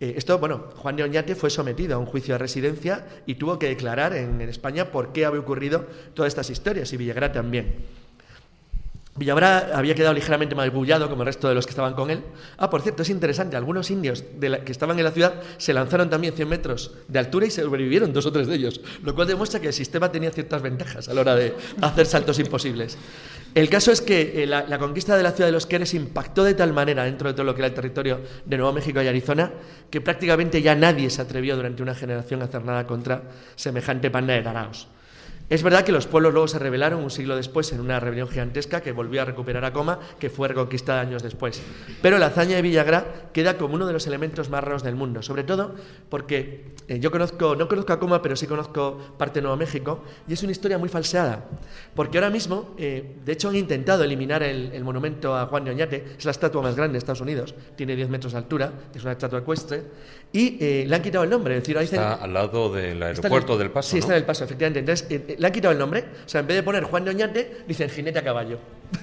[0.00, 3.60] eh, esto, bueno, Juan de Oñate fue sometido a un juicio de residencia y tuvo
[3.60, 7.86] que declarar en, en España por qué había ocurrido todas estas historias, y Villagrá también.
[9.14, 12.22] Villagrá había quedado ligeramente magullado como el resto de los que estaban con él.
[12.56, 16.32] Ah, por cierto, es interesante, algunos indios que estaban en la ciudad se lanzaron también
[16.32, 19.66] 100 metros de altura y sobrevivieron dos o tres de ellos, lo cual demuestra que
[19.66, 22.96] el sistema tenía ciertas ventajas a la hora de hacer saltos imposibles.
[23.54, 26.42] El caso es que eh, la, la conquista de la ciudad de los Queres impactó
[26.42, 29.08] de tal manera dentro de todo lo que era el territorio de Nuevo México y
[29.08, 29.52] Arizona
[29.90, 33.24] que prácticamente ya nadie se atrevió durante una generación a hacer nada contra
[33.56, 34.88] semejante panda de taraos.
[35.52, 38.80] Es verdad que los pueblos luego se rebelaron un siglo después en una rebelión gigantesca
[38.80, 41.60] que volvió a recuperar a Coma, que fue reconquistada años después.
[42.00, 45.20] Pero la hazaña de Villagrá queda como uno de los elementos más raros del mundo,
[45.20, 45.74] sobre todo
[46.08, 50.02] porque eh, yo conozco, no conozco a Coma, pero sí conozco parte de Nuevo México,
[50.26, 51.44] y es una historia muy falseada.
[51.94, 55.72] Porque ahora mismo, eh, de hecho, han intentado eliminar el, el monumento a Juan de
[55.72, 59.02] Oñate, es la estatua más grande de Estados Unidos, tiene 10 metros de altura, es
[59.02, 59.82] una estatua ecuestre,
[60.34, 61.56] y eh, le han quitado el nombre.
[61.56, 64.00] Es decir, ahí dicen- Está al lado del el- aeropuerto del Paso, Sí, ¿no?
[64.00, 64.78] está en el paso, efectivamente.
[64.80, 66.04] Entonces, eh, eh, le han quitado el nombre.
[66.24, 68.58] O sea, en vez de poner Juan de Oñate, dicen jinete a caballo.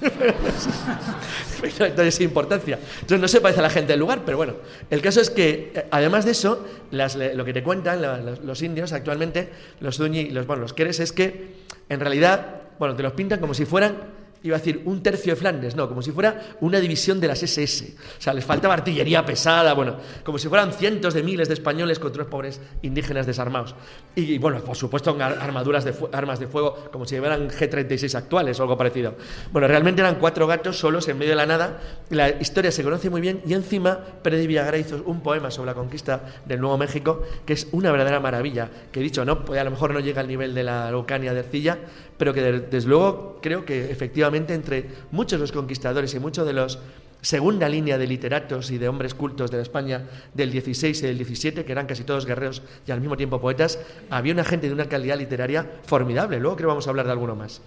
[1.79, 2.79] Entonces, sin importancia.
[3.01, 4.53] Entonces, no se parece a la gente del lugar, pero bueno.
[4.89, 8.61] El caso es que, además de eso, las- lo que te cuentan la- los, los
[8.61, 9.49] indios actualmente,
[9.81, 11.55] los duñi y los, bueno, los queres, es que,
[11.89, 13.97] en realidad, bueno, te los pintan como si fueran
[14.43, 17.43] iba a decir un tercio de Flandes, no, como si fuera una división de las
[17.43, 17.93] SS.
[18.17, 21.99] O sea, les faltaba artillería pesada, bueno, como si fueran cientos de miles de españoles
[21.99, 23.75] contra unos pobres indígenas desarmados.
[24.15, 28.57] Y, bueno, por supuesto, ar- armaduras de armas de fuego, como si llevaran G-36 actuales
[28.59, 29.15] o algo parecido.
[29.51, 31.79] Bueno, realmente eran cuatro gatos solos en medio de la nada.
[32.09, 35.67] La historia se conoce muy bien y encima Pérez de Villagra hizo un poema sobre
[35.67, 39.59] la conquista del Nuevo México, que es una verdadera maravilla, que he dicho, no, pues
[39.59, 41.77] a lo mejor no llega al nivel de la Araucania de Ercilla,
[42.17, 46.45] pero que de- desde luego creo que efectivamente entre muchos de los conquistadores y muchos
[46.45, 46.79] de los
[47.21, 50.03] segunda línea de literatos y de hombres cultos de la España
[50.33, 53.79] del 16 y del 17, que eran casi todos guerreros y al mismo tiempo poetas,
[54.09, 56.39] había una gente de una calidad literaria formidable.
[56.39, 57.61] Luego creo que vamos a hablar de alguno más.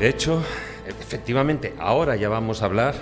[0.00, 0.42] De hecho,
[0.88, 2.94] efectivamente, ahora ya vamos a hablar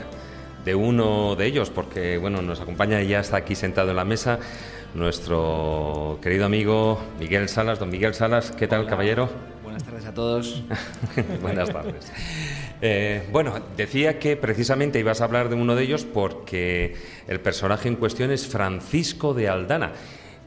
[0.65, 4.05] de uno de ellos, porque bueno, nos acompaña y ya está aquí sentado en la
[4.05, 4.41] mesa
[4.95, 7.79] nuestro querido amigo Miguel Salas.
[7.79, 9.29] Don Miguel Salas, ¿qué tal, caballero?
[9.63, 10.65] Buenas tardes a todos.
[11.41, 12.13] Buenas tardes.
[12.83, 16.97] Eh, bueno, decía que precisamente ibas a hablar de uno de ellos porque
[17.29, 19.93] el personaje en cuestión es Francisco de Aldana.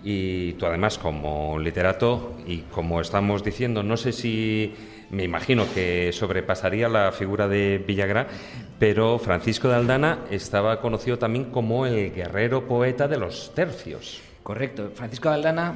[0.03, 4.73] Y tú además como literato y como estamos diciendo, no sé si
[5.11, 8.27] me imagino que sobrepasaría la figura de Villagrá,
[8.79, 14.21] pero Francisco de Aldana estaba conocido también como el guerrero poeta de los tercios.
[14.41, 14.89] Correcto.
[14.95, 15.73] Francisco de Aldana,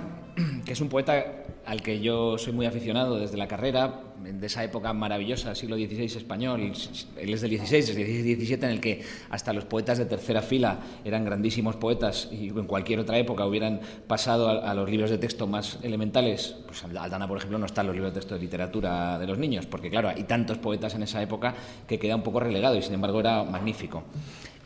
[0.66, 4.64] que es un poeta al que yo soy muy aficionado desde la carrera, de esa
[4.64, 9.04] época maravillosa, siglo XVI español, él es del XVI, es del XVII, en el que
[9.30, 13.82] hasta los poetas de tercera fila eran grandísimos poetas y en cualquier otra época hubieran
[14.08, 16.56] pasado a, los libros de texto más elementales.
[16.66, 19.38] Pues Aldana, por ejemplo, no está en los libros de texto de literatura de los
[19.38, 21.54] niños, porque claro, hay tantos poetas en esa época
[21.88, 24.04] que queda un poco relegado y sin embargo era magnífico.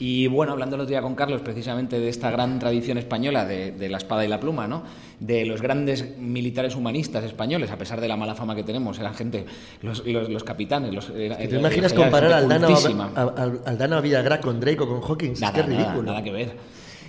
[0.01, 3.89] Y bueno, hablando el otro día con Carlos precisamente de esta gran tradición española de,
[3.89, 4.83] la espada y la pluma, ¿no?
[5.19, 9.13] de los grandes militares humanistas españoles, a pesar de la mala fama que tenemos, eran
[9.13, 9.45] gente,
[9.81, 10.93] los, los, capitanes.
[10.93, 15.41] Los, ¿Te imaginas comparar al Aldana, a, Villagra con Drake o con Hawkins?
[15.41, 16.03] Nada, ridículo.
[16.03, 16.55] Nada, que ver.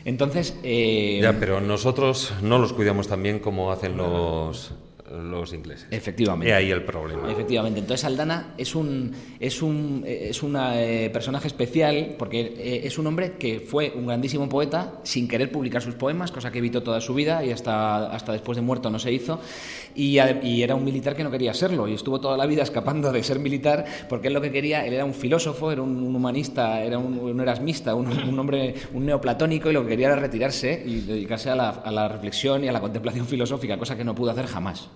[0.04, 0.58] Entonces.
[0.64, 4.72] Eh, ya, pero nosotros no los cuidamos tan bien como hacen los
[5.10, 5.86] los ingleses.
[5.90, 6.48] Efectivamente.
[6.48, 7.30] Y ahí el problema.
[7.30, 7.80] Efectivamente.
[7.80, 13.32] Entonces Aldana es un es un es eh, personaje especial porque eh, es un hombre
[13.32, 17.14] que fue un grandísimo poeta sin querer publicar sus poemas, cosa que evitó toda su
[17.14, 19.40] vida y hasta hasta después de muerto no se hizo.
[19.94, 20.18] Y,
[20.60, 23.38] era un militar que no quería serlo y estuvo toda la vida escapando de ser
[23.38, 27.40] militar porque él lo que quería, él era un filósofo, era un, humanista, era un,
[27.40, 31.70] erasmista, un, hombre, un neoplatónico y lo que quería era retirarse y dedicarse a la,
[31.70, 34.88] a la reflexión y a la contemplación filosófica, cosa que no pudo hacer jamás.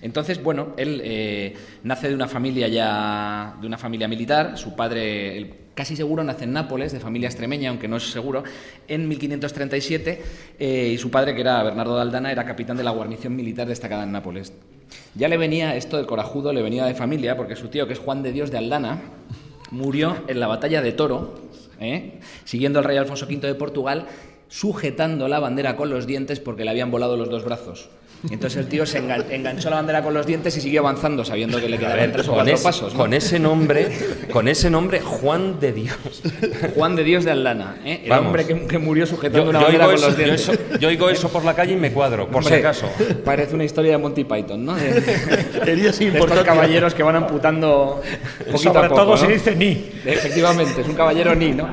[0.00, 5.68] Entonces, bueno, él eh, nace de una familia ya, de una familia militar, su padre,
[5.74, 8.44] casi seguro nace en Nápoles, de familia extremeña, aunque no es seguro,
[8.86, 10.22] en 1537,
[10.58, 13.66] eh, y su padre, que era Bernardo de Aldana, era capitán de la guarnición militar
[13.66, 14.52] destacada en Nápoles.
[15.14, 17.98] Ya le venía esto del corajudo, le venía de familia, porque su tío, que es
[17.98, 19.00] Juan de Dios de Aldana,
[19.70, 21.34] murió en la batalla de Toro,
[21.80, 22.20] ¿eh?
[22.44, 24.06] siguiendo al rey Alfonso V de Portugal,
[24.48, 27.90] sujetando la bandera con los dientes porque le habían volado los dos brazos.
[28.30, 31.68] Entonces el tío se enganchó la bandera con los dientes y siguió avanzando, sabiendo que
[31.68, 32.92] le quedaban tres o cuatro pasos.
[32.94, 33.88] Con ese nombre,
[34.32, 36.22] con ese nombre, Juan de Dios.
[36.74, 38.02] Juan de Dios de Aldana, ¿eh?
[38.04, 40.50] el hombre que, murió sujetando una bandera con los dientes.
[40.80, 42.90] Yo, oigo eso por la calle y me cuadro, por si acaso.
[43.24, 44.74] Parece una historia de Monty Python, ¿no?
[44.74, 45.00] De,
[45.64, 48.02] de estos caballeros que van amputando
[48.50, 49.90] poquito Sobre a poco, todo se dice ni.
[50.04, 51.68] Efectivamente, es un caballero ni, ¿no?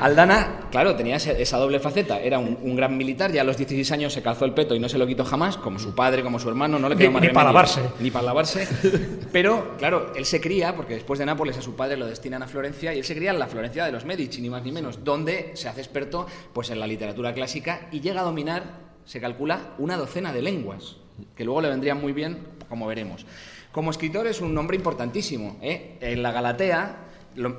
[0.00, 2.20] Aldana, claro, tenía esa doble faceta.
[2.20, 4.90] Era un, gran militar, ya a los 16 años se calzó el peto y no
[4.90, 7.30] se lo quitó jamás, como su padre, como su hermano, no le quedó más Ni
[7.30, 7.80] para lavarse.
[7.98, 8.68] Ni para lavarse.
[9.32, 12.46] Pero, claro, él se cría, porque después de Nápoles a su padre lo destinan a
[12.46, 15.02] Florencia, y él se cría en la Florencia de los Medici, ni más ni menos,
[15.02, 18.64] donde se hace experto pues, en la literatura clásica y llega a dominar,
[19.06, 20.96] se calcula, una docena de lenguas,
[21.34, 23.24] que luego le vendrían muy bien, como veremos.
[23.72, 25.56] Como escritor es un nombre importantísimo.
[25.62, 25.96] ¿eh?
[26.02, 27.06] En la Galatea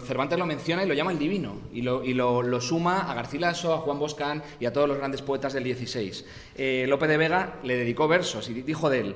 [0.04, 4.00] Cervantes lo menciona y lo llama el divino, y lo, suma a Garcilaso, a Juan
[4.00, 6.26] Boscán y a todos los grandes poetas del XVI.
[6.56, 9.16] Eh, Lope de Vega le dedicó versos y dijo de él,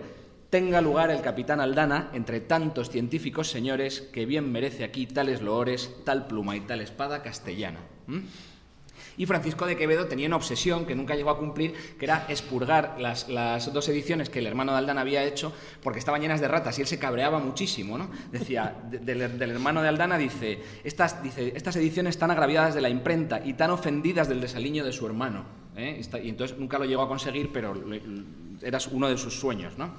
[0.52, 5.96] tenga lugar el capitán Aldana entre tantos científicos señores que bien merece aquí tales loores,
[6.04, 7.80] tal pluma y tal espada castellana.
[9.18, 12.96] Y Francisco de Quevedo tenía una obsesión que nunca llegó a cumplir, que era expurgar
[13.00, 13.28] las,
[13.74, 15.54] dos ediciones que el hermano de Aldana había hecho,
[15.84, 18.10] porque estaban llenas de ratas, y él se cabreaba muchísimo, ¿no?
[18.32, 23.42] Decía, del, hermano de Aldana, dice estas, dice, estas ediciones tan agraviadas de la imprenta
[23.44, 25.46] y tan ofendidas del desaliño de su hermano.
[25.76, 26.02] ¿eh?
[26.24, 27.74] Y entonces nunca lo llegó a conseguir, pero
[28.62, 29.94] era uno de sus sueños, ¿no?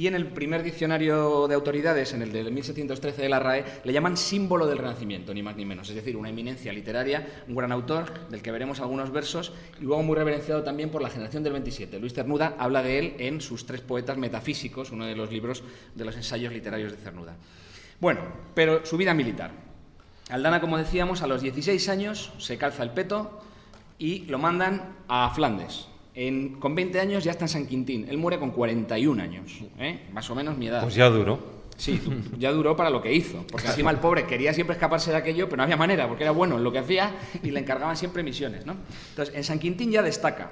[0.00, 3.92] Y en el primer diccionario de autoridades, en el de 1713 de la RAE, le
[3.92, 7.70] llaman símbolo del Renacimiento, ni más ni menos, es decir, una eminencia literaria, un gran
[7.70, 11.52] autor, del que veremos algunos versos, y luego muy reverenciado también por la generación del
[11.52, 12.00] 27.
[12.00, 15.62] Luis Cernuda habla de él en sus tres poetas metafísicos, uno de los libros
[15.94, 17.36] de los ensayos literarios de Cernuda.
[18.00, 18.22] Bueno,
[18.54, 19.50] pero su vida militar.
[20.30, 23.42] Aldana, como decíamos, a los 16 años se calza el peto
[23.98, 25.89] y lo mandan a Flandes,
[26.58, 28.06] con 20 años ya está en San Quintín.
[28.08, 30.08] Él muere con 41 años, ¿eh?
[30.12, 30.82] más o menos mi edad.
[30.82, 31.60] Pues ya duró.
[31.76, 31.98] Sí,
[32.38, 33.44] ya duró para lo que hizo.
[33.50, 36.32] Porque encima el pobre quería siempre escaparse de aquello, pero no había manera, porque era
[36.32, 38.66] bueno en lo que hacía y le encargaban siempre misiones.
[38.66, 38.76] ¿no?
[39.10, 40.50] Entonces, en San Quintín ya destaca.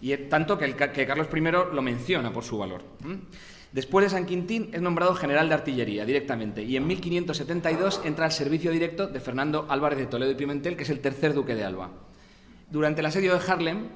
[0.00, 2.82] Y tanto que, Carlos I lo menciona por su valor.
[3.72, 8.32] Después de San Quintín es nombrado general de artillería directamente y en 1572 entra al
[8.32, 11.64] servicio directo de Fernando Álvarez de Toledo y Pimentel, que es el tercer duque de
[11.64, 11.90] Alba.
[12.70, 13.88] Durante el asedio de Harlem,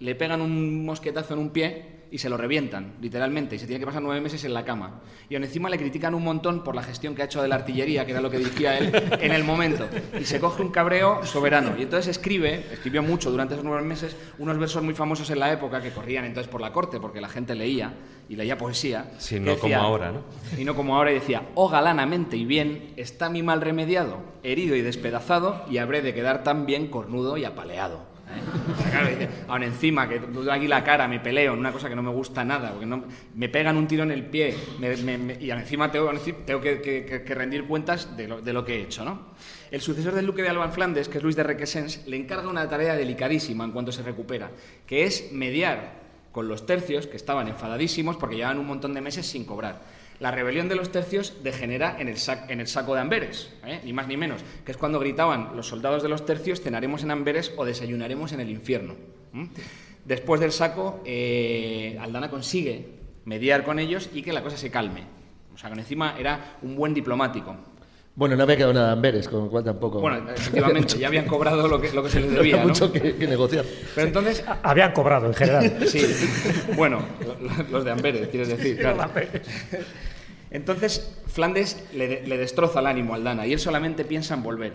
[0.00, 3.80] le pegan un mosquetazo en un pie y se lo revientan, literalmente, y se tiene
[3.80, 5.00] que pasar nueve meses en la cama.
[5.28, 7.56] Y aún encima le critican un montón por la gestión que ha hecho de la
[7.56, 9.86] artillería, que era lo que dirigía él en el momento.
[10.18, 11.74] Y se coge un cabreo soberano.
[11.78, 15.52] Y entonces escribe, escribió mucho durante esos nueve meses, unos versos muy famosos en la
[15.52, 17.94] época que corrían entonces por la corte, porque la gente leía
[18.28, 19.10] y leía poesía.
[19.18, 20.22] Sí, no como ahora, ¿no?
[20.56, 24.76] Y no como ahora, y decía, oh galanamente y bien, está mi mal remediado, herido
[24.76, 28.07] y despedazado, y habré de quedar tan bien cornudo y apaleado.
[28.90, 29.08] claro,
[29.48, 32.44] aún encima, que aquí la cara, me peleo en una cosa que no me gusta
[32.44, 32.86] nada, porque
[33.34, 36.10] me pegan un tiro en el pie, me- me- me- y encima tengo,
[36.44, 39.28] tengo que, rendir cuentas de lo, de lo que he hecho, ¿no?
[39.70, 42.48] El sucesor del duque de Alba en Flandes, que es Luis de Requesens, le encarga
[42.48, 44.50] una tarea delicadísima en cuanto se recupera,
[44.86, 45.98] que es mediar
[46.32, 49.80] con los tercios, que estaban enfadadísimos porque llevaban un montón de meses sin cobrar.
[50.20, 52.18] La rebelión de los tercios degenera en el,
[52.66, 53.80] saco de Amberes, ¿eh?
[53.84, 57.12] ni más ni menos, que es cuando gritaban los soldados de los tercios, cenaremos en
[57.12, 58.96] Amberes o desayunaremos en el infierno.
[60.04, 65.04] Después del saco, eh, Aldana consigue mediar con ellos y que la cosa se calme.
[65.54, 67.54] O sea, que encima era un buen diplomático.
[68.18, 70.00] Bueno, no había quedado nada de Amberes, con lo cual tampoco.
[70.00, 72.68] Bueno, efectivamente, ya habían cobrado lo que, lo que se les no había debía, ¿no?
[72.70, 73.64] mucho que, que negociar.
[73.94, 75.78] Pero entonces, Habían cobrado en general.
[75.86, 76.02] Sí,
[76.74, 79.08] bueno, lo- los de Amberes, quieres decir, claro.
[80.50, 84.42] Entonces, Flandes le, de- le destroza el ánimo a Aldana y él solamente piensa en
[84.42, 84.72] volver.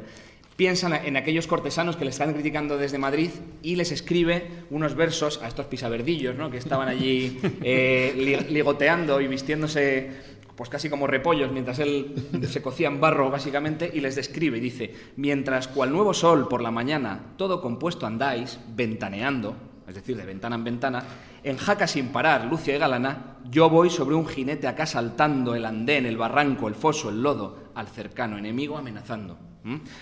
[0.55, 3.31] Piensa en- en aquellos cortesanos que le están criticando desde Madrid
[3.63, 6.49] y les escribe unos versos a estos pisaverdillos ¿no?
[6.51, 10.11] que estaban allí eh, li- ligoteando y vistiéndose
[10.55, 12.13] pues casi como repollos mientras él
[12.47, 16.61] se cocía en barro básicamente y les describe y dice mientras cual nuevo sol por
[16.61, 19.55] la mañana todo compuesto andáis ventaneando
[19.87, 21.03] es decir de ventana en ventana
[21.43, 25.65] en jaca sin parar lucia y galana yo voy sobre un jinete acá saltando el
[25.65, 29.37] andén el barranco el foso el lodo al cercano enemigo amenazando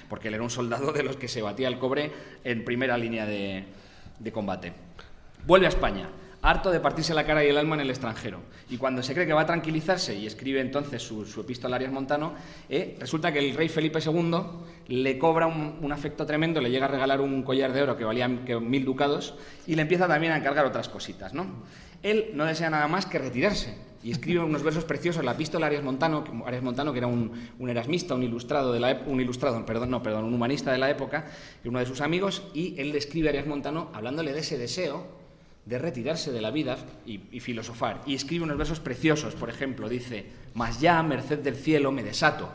[0.10, 2.11] porque él era un soldado de los que se batía el cobre
[2.44, 3.65] en primera línea de,
[4.19, 4.73] de combate.
[5.45, 6.10] Vuelve a España,
[6.41, 8.39] harto de partirse la cara y el alma en el extranjero.
[8.69, 11.77] Y cuando se cree que va a tranquilizarse y escribe entonces su, su epístola a
[11.77, 12.34] Arias Montano,
[12.69, 14.41] eh, resulta que el rey Felipe II
[14.88, 18.27] le cobra un, afecto tremendo, le llega a regalar un collar de oro que valía
[18.27, 19.35] mil ducados
[19.68, 21.34] y le empieza también a encargar otras cositas.
[21.34, 21.45] ¿no?
[22.01, 25.68] Él no desea nada más que retirarse y escribe unos versos preciosos, la epístola a
[25.68, 27.31] Arias Montano, que, Arias Montano, que era un,
[27.69, 31.27] erasmista, un ilustrado de la un ilustrado, perdón, no, perdón, un humanista de la época,
[31.61, 35.20] que uno de sus amigos, y él describe a Arias Montano hablándole de ese deseo
[35.65, 38.01] de retirarse de la vida y, filosofar.
[38.05, 42.49] Y escribe unos versos preciosos, por ejemplo, dice, Mas ya, merced del cielo, me desato,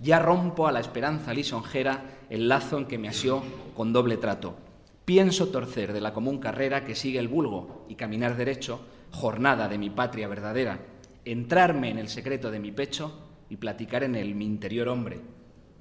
[0.00, 3.42] ya rompo a la esperanza lisonjera el lazo en que me asió
[3.74, 4.56] con doble trato.
[5.04, 8.80] Pienso torcer de la común carrera que sigue el vulgo y caminar derecho,
[9.12, 10.80] jornada de mi patria verdadera,
[11.24, 13.12] entrarme en el secreto de mi pecho
[13.48, 15.20] y platicar en él mi interior hombre.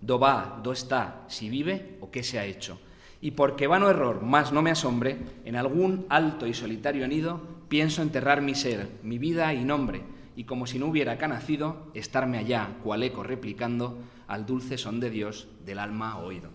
[0.01, 2.79] Do va, do está, si vive o qué se ha hecho.
[3.25, 8.03] Y porque vano error más no me asombre, en algún alto y solitario nido pienso
[8.03, 10.03] enterrar mi ser, mi vida y nombre,
[10.35, 13.97] y como si no hubiera acá nacido, estarme allá, cual eco replicando
[14.27, 16.51] al dulce son de Dios del alma oído.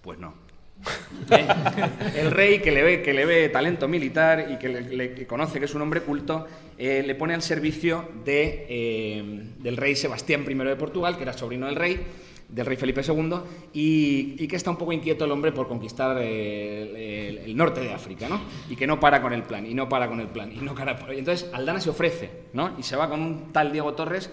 [0.00, 0.32] Pues no.
[1.30, 1.46] ¿Eh?
[2.16, 5.66] El rey que le ve, que le ve talento militar y que, le- conoce que
[5.66, 6.46] es un hombre culto,
[6.78, 11.34] eh, le pone al servicio de, eh, del rey Sebastián I de Portugal, que era
[11.34, 12.06] sobrino del rey,
[12.48, 13.34] del rey Felipe II,
[13.72, 18.40] y, que está un poco inquieto el hombre por conquistar el, norte de África, ¿no?
[18.68, 20.74] Y que no para con el plan, y no para con el plan, y no
[20.74, 22.74] para y Entonces Aldana se ofrece, ¿no?
[22.78, 24.30] Y se va con un tal Diego Torres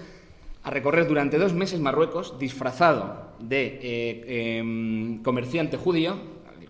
[0.64, 6.18] a recorrer durante dos meses Marruecos disfrazado de eh, em, comerciante judío,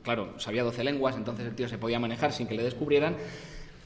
[0.01, 3.15] claro, sabía 12 lenguas, entonces el tío se podía manejar sin que le descubrieran,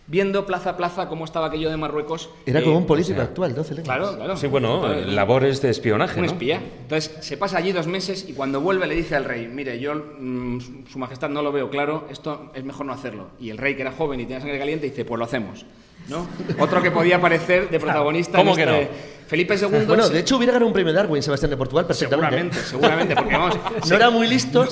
[0.08, 2.30] viendo plaza a plaza cómo estaba aquello de Marruecos.
[2.46, 3.98] Era eh, como un político sea, actual, 12 lenguas.
[3.98, 4.38] Claro, claro.
[4.38, 6.32] Sí, bueno, Claro, eh, labores de espionaje, un ¿no?
[6.32, 6.62] espía.
[6.82, 9.94] Entonces se pasa allí dos meses y cuando vuelve le dice al rey, mire, yo,
[9.96, 10.60] mm,
[10.90, 13.28] su- majestad no lo veo claro, esto es mejor no hacerlo.
[13.40, 15.66] Y el rey, que era joven y tenía sangre caliente, dice, pues lo hacemos.
[16.08, 16.26] ¿no?
[16.60, 19.17] Otro que podía aparecer de protagonista ¿Cómo en que este- no?
[19.28, 19.86] Felipe II...
[19.86, 22.56] Bueno, se- de hecho hubiera ganado un premio Darwin Sebastián de Portugal perfectamente.
[22.64, 23.60] Seguramente, seguramente, porque vamos...
[23.90, 24.68] No era muy listo.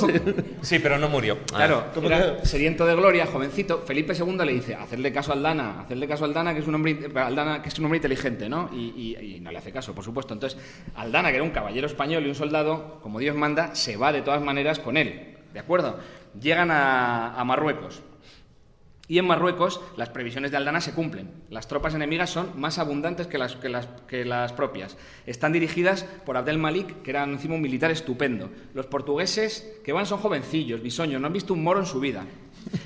[0.61, 1.38] Sí, pero no murió.
[1.45, 3.84] Claro, ¿cómo era sediento de gloria, jovencito.
[3.86, 6.76] Felipe II le dice, hacerle caso a Aldana, hacerle caso a Aldana, que es un
[6.76, 8.69] hombre, Aldana, que es un hombre inteligente, ¿no?
[8.73, 10.34] Y, y- y no le hace caso, por supuesto.
[10.34, 10.57] Entonces,
[10.95, 14.22] Aldana, que era un caballero español y un soldado, como Dios manda, se va de
[14.22, 15.99] todas maneras con él, ¿de acuerdo?
[16.40, 18.02] Llegan a, a Marruecos.
[19.07, 21.30] Y en Marruecos las previsiones de Aldana se cumplen.
[21.49, 24.98] Las tropas enemigas son más abundantes que las, propias.
[25.26, 28.49] Están dirigidas por Abdel Malik, que era encima un militar estupendo.
[28.73, 32.26] Los portugueses que van son jovencillos, bisoños, no han visto un moro en su vida.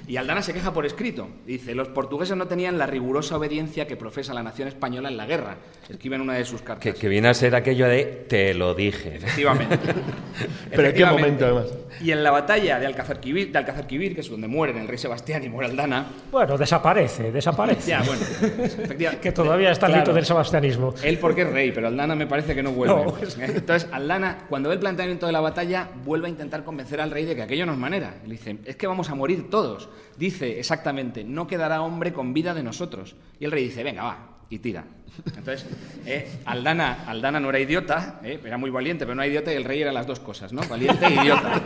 [0.08, 1.28] Y Aldana se queja por escrito.
[1.46, 5.26] Dice, los portugueses no tenían la rigurosa obediencia que profesa la nación española en la
[5.26, 5.58] guerra.
[5.88, 6.82] Escribe en una de sus cartas.
[6.84, 9.16] Que, que viene a ser aquello de te lo dije.
[9.18, 9.78] Efectivamente.
[10.76, 11.66] Pero en qué momento, además.
[12.02, 15.44] Y en la batalla de Alcázar-Quibir, de Alcázar-Quibir, que es donde mueren el rey Sebastián
[15.44, 17.90] y muere Aldana, Bueno, desaparece, desaparece.
[17.92, 18.22] ya, bueno,
[18.64, 19.22] efectivamente.
[19.22, 20.06] que todavía está el Claro.
[20.06, 20.94] mito del sebastianismo.
[21.04, 22.96] Él porque es rey, pero Aldana me parece que no vuelve.
[23.06, 27.12] No, Entonces, Aldana, cuando ve el planteamiento de la batalla, vuelve a intentar convencer al
[27.12, 28.16] rey de que aquello no es manera.
[28.26, 29.69] Le dice, es que vamos a morir todos.
[30.18, 33.16] Dice exactamente, no quedará hombre con vida de nosotros.
[33.40, 34.86] Y el rey dice, venga, va, y tira.
[35.36, 35.66] Entonces,
[36.06, 39.56] eh, Aldana, Aldana no era idiota, eh, era muy valiente, pero no era idiota y
[39.56, 40.62] el rey era las dos cosas, ¿no?
[40.70, 41.62] Valiente e idiota.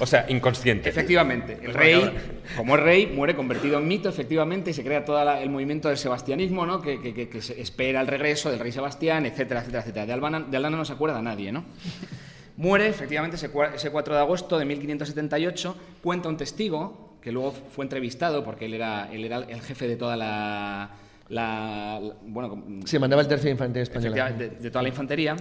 [0.00, 0.88] O sea, inconsciente.
[0.88, 2.10] Efectivamente, el rey,
[2.56, 5.96] como es rey, muere convertido en mito, efectivamente, y se crea todo el movimiento del
[5.98, 6.80] sebastianismo, ¿no?
[6.80, 10.06] Que, que- que- se espera el regreso del rey Sebastián, etcétera, etcétera, etcétera.
[10.06, 11.64] De Albana, de Aldana no se acuerda nadie, ¿no?
[12.56, 18.44] Muere, efectivamente, ese 4 de agosto de 1578, cuenta un testigo, que luego fue entrevistado,
[18.44, 20.90] porque él era, él era el jefe de toda la...
[21.28, 24.30] la- la- bueno, Sí, mandaba el tercio de infantería española.
[24.32, 25.36] de, de toda la infantería,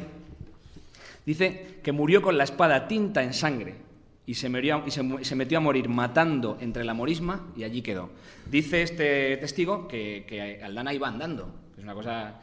[1.26, 3.76] dice que murió con la espada tinta en sangre
[4.26, 7.64] y se, murió- y se mu- se metió a morir matando entre la morisma y
[7.64, 8.10] allí quedó.
[8.50, 12.36] Dice este testigo que, que Aldana iba andando, que es una cosa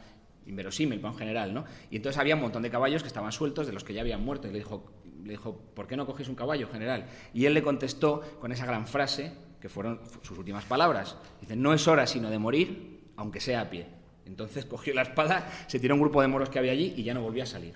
[0.45, 1.63] inverosímil un general, ¿no?
[1.91, 4.23] Y entonces había un montón de caballos que estaban sueltos de los que ya habían
[4.23, 4.83] muerto y le dijo,
[5.23, 7.05] le dijo ¿por qué no cogéis un caballo, general?
[7.33, 9.31] Y él le contestó con esa gran frase,
[9.61, 11.17] que fueron sus últimas palabras.
[11.41, 13.87] Dice, no es hora sino de morir, aunque sea a pie.
[14.25, 17.03] Entonces cogió la espada, se tiró a un grupo de moros que había allí y
[17.03, 17.73] ya no volvió a salir.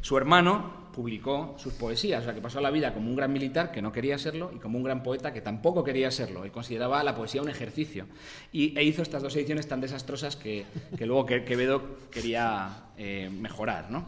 [0.00, 3.70] Su hermano publicó sus poesías, o sea que pasó la vida como un gran militar
[3.70, 6.44] que no quería serlo y como un gran poeta que tampoco quería serlo.
[6.44, 8.06] Él consideraba la poesía un ejercicio.
[8.50, 10.64] Y, e hizo estas dos ediciones tan desastrosas que,
[10.96, 13.90] que luego que- Quevedo quería eh, mejorar.
[13.90, 14.06] ¿no?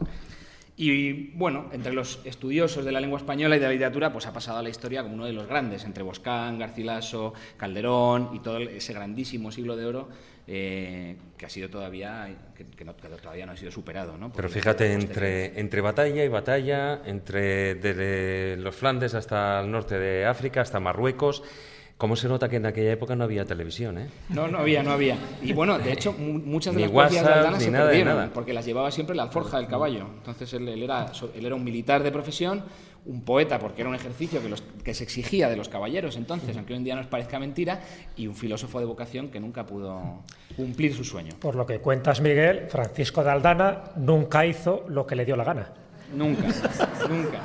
[0.81, 4.31] Y bueno, entre los estudiosos de la lengua española y de la literatura, pues ha
[4.31, 8.59] pasado a la historia como uno de los grandes, entre Boscán, Garcilaso, Calderón y todo
[8.59, 10.07] ese grandísimo siglo de oro
[10.47, 14.17] eh, que ha sido todavía, que, que no- que todavía no ha sido superado.
[14.17, 14.31] ¿no?
[14.31, 19.99] Pero fíjate, el entre, entre batalla y batalla, entre desde los Flandes hasta el norte
[19.99, 21.43] de África, hasta Marruecos,
[21.99, 23.99] ¿cómo se nota que en aquella época no había televisión?
[23.99, 24.07] ¿eh?
[24.29, 25.15] No, no había, no había.
[25.43, 27.83] Y bueno, de hecho, mu- muchas de Ni las de WhatsApp, Aldana ni se nada
[27.85, 28.31] de perdieron, nada.
[28.33, 30.07] porque las llevaba siempre la alforja del caballo.
[30.17, 32.63] Entonces él, él era, él era un militar de profesión,
[33.05, 36.55] un poeta, porque era un ejercicio que, los- que se exigía de los caballeros entonces,
[36.57, 37.81] aunque hoy en día nos parezca mentira,
[38.17, 40.23] y un filósofo de vocación que nunca pudo
[40.55, 41.33] cumplir su sueño.
[41.39, 45.43] Por lo que cuentas, Miguel, Francisco de Aldana nunca hizo lo que le dio la
[45.43, 45.73] gana.
[46.15, 46.43] Nunca,
[47.07, 47.39] nunca.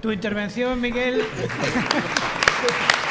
[0.00, 1.20] Tu intervención, Miguel.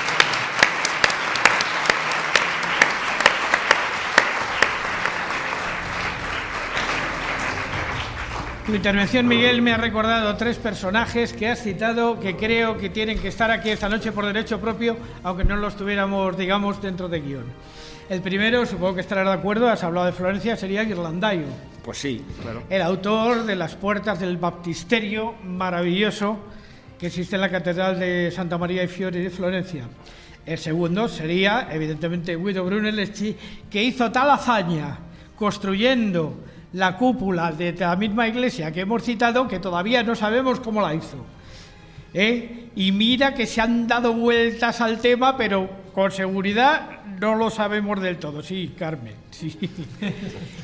[8.71, 13.19] Tu intervención, Miguel, me ha recordado tres personajes que has citado que creo que tienen
[13.19, 17.19] que estar aquí esta noche por derecho propio, aunque no los tuviéramos, digamos, dentro de
[17.19, 17.43] guion.
[18.07, 21.47] El primero, supongo que estarás de acuerdo, has hablado de Florencia, sería Ghirlandaio
[21.83, 22.63] Pues sí, claro.
[22.69, 26.39] el autor de las puertas del baptisterio maravilloso
[26.97, 29.83] que existe en la Catedral de Santa María y Fiori de Florencia.
[30.45, 33.35] El segundo sería, evidentemente, Guido Brunelleschi,
[33.69, 34.97] que hizo tal hazaña
[35.35, 36.37] construyendo
[36.73, 40.93] la cúpula de la misma iglesia que hemos citado que todavía no sabemos cómo la
[40.93, 41.17] hizo.
[42.13, 42.69] ¿Eh?
[42.75, 48.01] Y mira que se han dado vueltas al tema, pero con seguridad no lo sabemos
[48.01, 48.41] del todo.
[48.41, 49.57] Sí, Carmen, sí.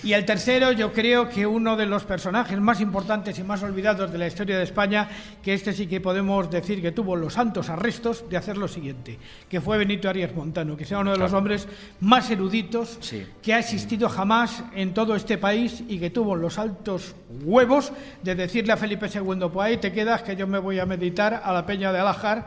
[0.03, 4.11] Y el tercero, yo creo que uno de los personajes más importantes y más olvidados
[4.11, 5.07] de la historia de España,
[5.43, 9.19] que este sí que podemos decir que tuvo los santos arrestos de hacer lo siguiente,
[9.49, 11.67] que fue Benito Arias Montano, que sea uno de los hombres
[11.99, 13.25] más eruditos Sí.
[13.41, 17.91] que ha existido jamás en todo este país y que tuvo los altos huevos
[18.23, 21.41] de decirle a Felipe II, pues ahí te quedas que yo me voy a meditar
[21.43, 22.45] a la peña de Alajar,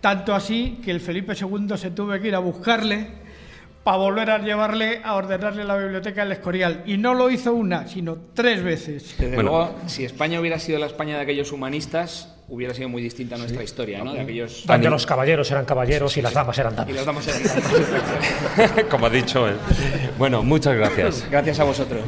[0.00, 3.24] tanto así que el Felipe II se tuvo que ir a buscarle
[3.82, 6.82] para volver a llevarle a ordenarle la biblioteca del Escorial.
[6.86, 9.14] Y no lo hizo una, sino tres veces.
[9.16, 9.50] Desde Bueno.
[9.50, 13.62] luego, si España hubiera sido la España de aquellos humanistas, hubiera sido muy distinta nuestra
[13.62, 14.12] historia, ¿no?
[14.12, 14.64] De aquellos...
[14.66, 16.94] Donde los caballeros eran caballeros y las damas eran Y damas.
[16.96, 19.56] los damos en Como ha dicho él.
[20.18, 21.24] Bueno, muchas gracias.
[21.30, 22.00] Gracias a vosotros.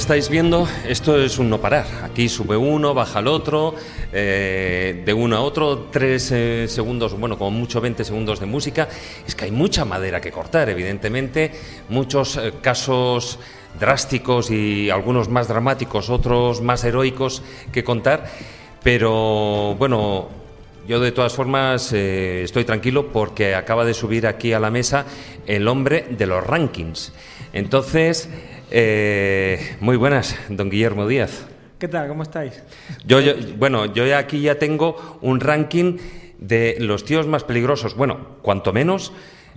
[0.00, 1.84] Estáis viendo, esto es un no parar.
[2.02, 3.74] Aquí sube uno, baja el otro,
[4.10, 8.88] eh, de uno a otro, tres eh, segundos, bueno, como mucho 20 segundos de música.
[9.26, 11.52] Es que hay mucha madera que cortar, evidentemente,
[11.90, 13.38] muchos eh, casos
[13.78, 18.24] drásticos y algunos más dramáticos, otros más heroicos que contar.
[18.82, 20.28] Pero bueno,
[20.88, 25.06] yo de todas formas eh, estoy tranquilo porque acaba de subir aquí a la mesa
[25.46, 27.12] el hombre de los rankings.
[27.52, 28.28] Entonces,
[28.70, 31.46] eh, muy buenas, don Guillermo Díaz.
[31.78, 32.08] ¿Qué tal?
[32.08, 32.62] ¿Cómo estáis?
[33.06, 35.96] Yo, yo- bueno, yo aquí ya tengo un ranking
[36.38, 37.94] de los tíos más peligrosos.
[37.94, 39.12] Bueno, cuanto menos,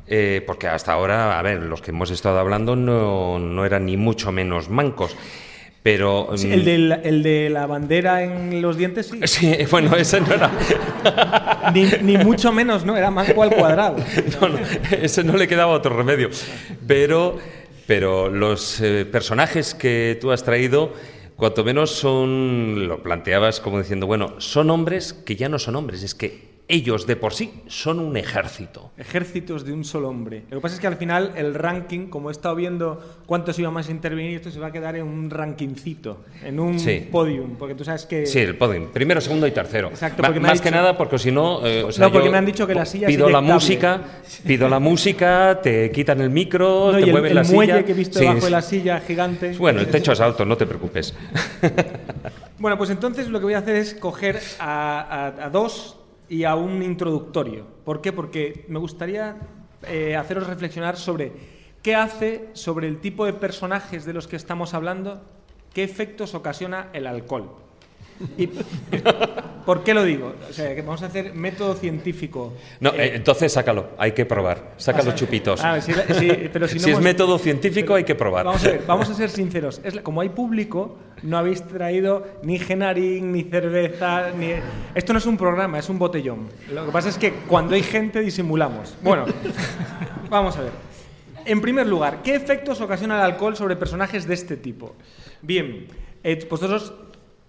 [0.08, 3.98] eh, porque hasta ahora, a ver, los que hemos estado hablando no, no eran ni
[3.98, 5.16] mucho menos mancos.
[5.84, 6.30] Pero.
[6.36, 9.20] Sí, mm, el, del- el de la bandera en los dientes, sí.
[9.26, 10.50] Sí, bueno, ese no era.
[11.74, 12.96] Ni, ni mucho menos, ¿no?
[12.96, 13.98] Era manco al cuadrado.
[14.42, 14.60] No, no,
[15.02, 16.30] ese no le quedaba otro remedio.
[16.88, 17.38] Pero,
[17.86, 20.94] pero los eh, personajes que tú has traído,
[21.36, 26.02] cuanto menos son, lo planteabas como diciendo, bueno, son hombres que ya no son hombres,
[26.04, 28.92] es que ellos de por sí son un ejército.
[28.98, 30.44] Ejércitos de un solo hombre.
[30.50, 33.74] Lo que pasa es que al final el ranking, como he estado viendo cuántos iban
[33.74, 37.08] más a intervenir, esto se va a quedar en un rankingcito, en un Sí.
[37.12, 38.26] podium, porque tú sabes que...
[38.26, 39.90] Sí, el podium, primero, segundo y tercero.
[39.90, 42.38] Exacto, porque más que nada porque si no, eh, o sea, No, porque yo me
[42.38, 44.02] han dicho que la silla es pido la música,
[44.48, 47.74] pido la música, te quitan el micro, No, te y el, mueven el la muelle
[47.74, 47.86] silla.
[47.86, 48.46] que he visto Sí, debajo sí.
[48.46, 49.58] de la silla gigante.
[49.58, 51.14] Bueno, el techo es alto, no te preocupes.
[52.60, 55.02] Bueno, pues entonces lo que voy a hacer es coger a,
[55.38, 55.98] a- a dos
[56.30, 57.66] y a un introductorio.
[57.84, 58.12] ¿Por qué?
[58.12, 59.38] Porque me gustaría
[59.88, 61.32] eh, haceros reflexionar sobre
[61.82, 65.22] qué hace sobre el tipo de personajes de los que estamos hablando,
[65.74, 67.63] qué efectos ocasiona el alcohol.
[68.38, 68.48] ¿Y
[69.66, 70.34] por qué lo digo?
[70.50, 72.54] O sea, que vamos a hacer método científico.
[72.80, 74.74] No, Eh, eh, entonces sácalo, hay que probar.
[74.78, 75.62] Saca los chupitos.
[75.64, 75.92] Ah, sí,
[76.54, 78.46] pero si no es hemos- método científico, hay que probar.
[78.46, 79.82] Vamos a ver, vamos a ser sinceros.
[79.84, 84.52] Es como hay público, no habéis traído ni genarín, ni cerveza, ni...
[84.96, 86.50] Esto no es un programa, es un botellón.
[86.72, 88.96] Lo que pasa es que cuando hay gente disimulamos.
[89.02, 89.26] Bueno,
[90.30, 90.72] vamos a ver.
[91.46, 94.96] En primer lugar, ¿qué efectos ocasiona el alcohol sobre personajes de este tipo?
[95.42, 95.88] Bien,
[96.24, 96.94] eh, vosotros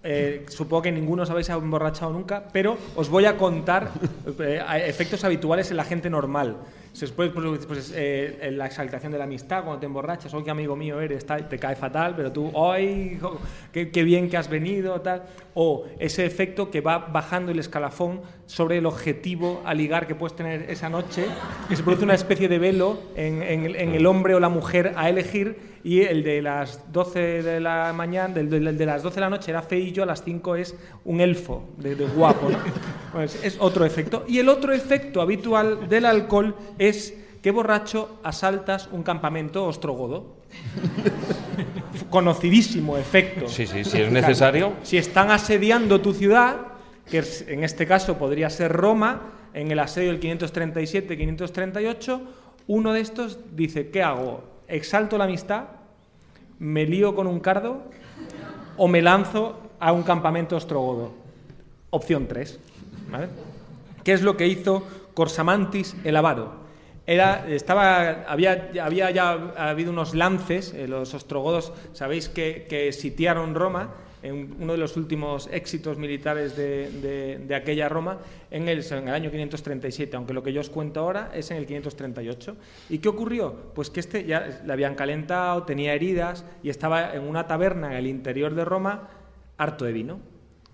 [0.05, 3.89] eh, supongo que ninguno os habéis emborrachado nunca, pero os voy a contar
[4.39, 6.57] eh, efectos habituales en la gente normal.
[6.95, 10.77] Se puede, pues, eh, la exaltación de la amistad, cuando te emborrachas, hoy qué amigo
[10.77, 13.37] mío eres, tal, te cae fatal, pero tú, hoy, jo,
[13.73, 15.23] qué, qué bien que has venido, tal.
[15.55, 20.37] O ese efecto que va bajando el escalafón sobre el objetivo a ligar que puedes
[20.37, 21.25] tener esa noche,
[21.67, 24.93] que se produce una especie de velo en, en en el hombre o la mujer
[24.95, 29.15] a elegir y el de las 12 de la mañana, del, del- de las 12
[29.15, 32.49] de la noche era feillo, a las 5 es un elfo de, de guapo.
[32.49, 32.57] ¿no?
[33.15, 34.25] Pues es otro efecto.
[34.27, 36.84] Y el otro efecto habitual del alcohol es
[37.41, 40.35] que borracho asaltas un campamento ostrogodo.
[42.09, 43.47] Conocidísimo efecto.
[43.47, 44.73] Sí, sí, si es necesario.
[44.83, 46.57] Si están asediando tu ciudad,
[47.09, 49.21] que es- en este caso podría ser Roma,
[49.53, 52.21] en el asedio del 537-538,
[52.67, 54.43] uno de estos dice, ¿qué hago?
[54.67, 55.65] ¿Exalto la amistad?
[56.59, 57.83] ¿Me lío con un cardo?
[58.77, 61.13] ¿O me lanzo a un campamento ostrogodo?
[61.91, 62.59] Opción 3.
[63.11, 63.27] ¿vale?
[64.03, 64.83] ¿Qué es lo que hizo
[65.13, 66.64] Corsamantis el avaro?
[67.07, 73.93] Era, estaba, había, había ya habido unos lances, eh, los ostrogodos, sabéis que, sitiaron Roma,
[74.23, 78.17] en uno de los últimos éxitos militares de, de- de aquella Roma,
[78.49, 81.57] en el, en el año 537, aunque lo que yo os cuento ahora es en
[81.57, 82.55] el 538.
[82.89, 83.53] ¿Y qué ocurrió?
[83.75, 87.97] Pues que este ya le habían calentado, tenía heridas y estaba en una taberna en
[87.97, 89.09] el interior de Roma,
[89.57, 90.19] harto de vino.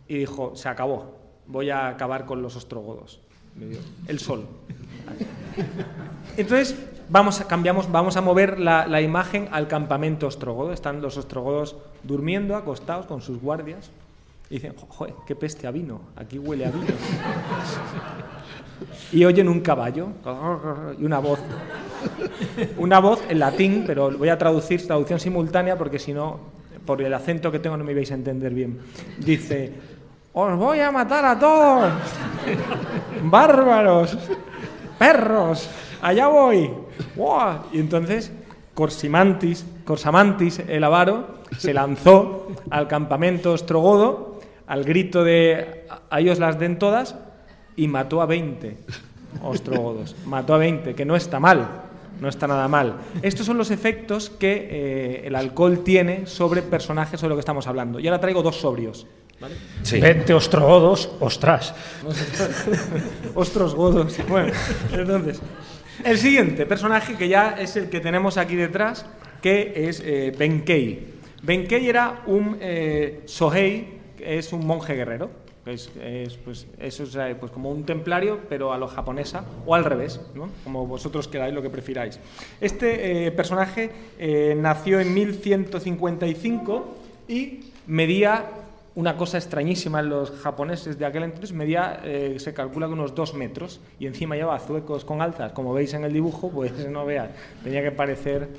[0.07, 3.19] Y dijo, se acabó, voy a acabar con los ostrogodos.
[4.07, 4.45] El sol.
[6.37, 6.75] Entonces,
[7.09, 10.73] vamos a, cambiamos, vamos a mover la, imagen al campamento ostrogodo.
[10.73, 13.91] Están los ostrogodos durmiendo, acostados con sus guardias.
[14.49, 16.85] Y dicen, "Jo- joder, qué peste a vino, aquí huele a vino.
[19.11, 20.07] y oyen un caballo
[20.99, 21.39] y una voz.
[22.77, 26.39] Una voz en latín, pero voy a traducir, traducción simultánea, porque si no,
[26.85, 28.79] por el acento que tengo no me vais a entender bien.
[29.19, 29.71] Dice,
[30.33, 31.91] os voy a matar a todos.
[33.23, 34.17] Bárbaros,
[34.97, 35.69] perros,
[36.01, 36.71] allá voy.
[37.15, 37.63] ¡Buah!
[37.73, 38.31] Y entonces
[38.73, 44.31] Corsimantis, Corsamantis, el avaro, se lanzó al campamento ostrogodo
[44.71, 47.15] al grito de a ellos las den todas
[47.75, 48.77] y mató a 20
[49.43, 50.15] ostrogodos.
[50.25, 51.67] Mató a 20, que no está mal,
[52.21, 52.95] no está nada mal.
[53.21, 57.67] Estos son los efectos que eh, el alcohol tiene sobre personajes sobre lo que estamos
[57.67, 57.99] hablando.
[57.99, 59.05] Y ahora traigo dos sobrios.
[59.41, 59.55] ¿Vale?
[59.81, 59.99] Sí.
[59.99, 61.73] 20 ostrogodos, ostras.
[63.35, 64.15] Ostros godos.
[64.29, 64.53] Bueno,
[64.93, 65.41] entonces,
[66.05, 69.05] el siguiente personaje que ya es el que tenemos aquí detrás,
[69.41, 71.07] que es eh, Benkei.
[71.41, 75.41] Benkei era un eh, Sohei, que es un monje guerrero.
[75.65, 79.75] Es, es, pues, eso es eh, pues, como un templario, pero a lo japonesa, o
[79.75, 80.49] al revés, ¿no?
[80.63, 82.19] como vosotros queráis, lo que prefiráis.
[82.59, 86.97] Este eh, personaje eh, nació en 1155
[87.27, 88.60] y medía
[88.95, 93.15] una cosa extrañísima en los japoneses de aquel entonces, medía, eh, se calcula que unos
[93.15, 97.05] dos metros, y encima llevaba zuecos con alzas, como veis en el dibujo, pues no
[97.05, 97.29] veas,
[97.63, 98.49] tenía que parecer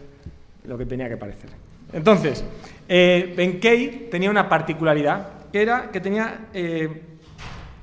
[0.64, 1.50] lo que tenía que parecer.
[1.92, 2.42] Entonces,
[2.88, 7.02] eh, Benkei tenía una particularidad, que era que tenía, eh,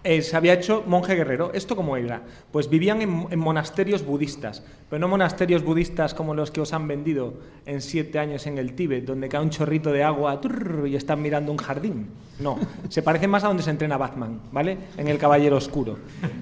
[0.03, 1.51] eh, se había hecho monje guerrero.
[1.53, 2.21] ¿Esto cómo era?
[2.51, 7.34] Pues vivían en, monasterios budistas, pero no monasterios budistas como los que os han vendido
[7.65, 11.21] en siete años en el Tíbet, donde cae un chorrito de agua trrr, y están
[11.21, 12.07] mirando un jardín.
[12.39, 12.57] No,
[12.88, 14.77] se parece más a donde se entrena Batman, ¿vale?
[14.97, 15.97] En el Caballero Oscuro.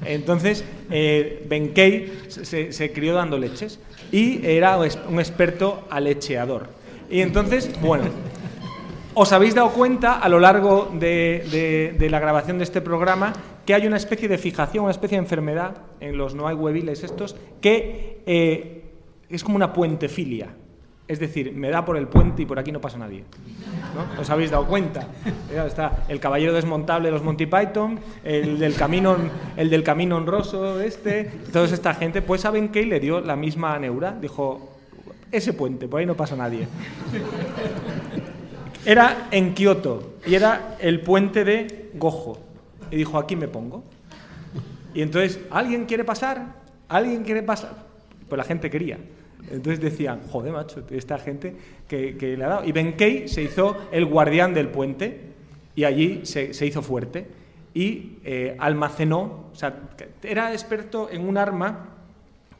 [0.06, 3.80] Entonces, eh, Benkei se crió dando leches
[4.12, 6.70] y era un experto alecheador.
[7.10, 8.06] Y entonces, bueno,
[9.20, 13.34] os habéis dado cuenta a lo largo de, la grabación de este programa
[13.66, 17.04] que hay una especie de fijación, una especie de enfermedad en los no hay hueviles
[17.04, 18.92] estos, que eh,
[19.28, 20.50] es como una puentefilia.
[21.08, 23.24] Es decir, me da por el puente y por aquí no pasa nadie.
[23.96, 24.22] ¿no?
[24.22, 25.08] ¿Os habéis dado cuenta?
[25.66, 29.18] Está el caballero desmontable de los Monty Python, el del camino,
[29.56, 33.80] el del camino honroso este, toda esta gente, pues saben que le dio la misma
[33.80, 34.12] neura.
[34.12, 34.78] Dijo,
[35.32, 36.68] ese puente, por ahí no pasa nadie.
[38.88, 42.40] Era en Kioto y era el puente de Gojo.
[42.90, 43.84] Y dijo, aquí me pongo.
[44.94, 46.56] Y entonces, ¿alguien quiere pasar?
[46.88, 47.74] ¿Alguien quiere pasar?
[48.30, 48.98] Pues la gente quería.
[49.52, 51.54] Entonces decían, joder, macho, esta gente
[51.90, 52.64] que, que le ha dado.
[52.64, 55.20] Y Benkei se hizo el guardián del puente
[55.76, 57.28] y allí se, se hizo fuerte
[57.74, 59.82] y eh, almacenó, o sea,
[60.24, 61.90] era experto en un arma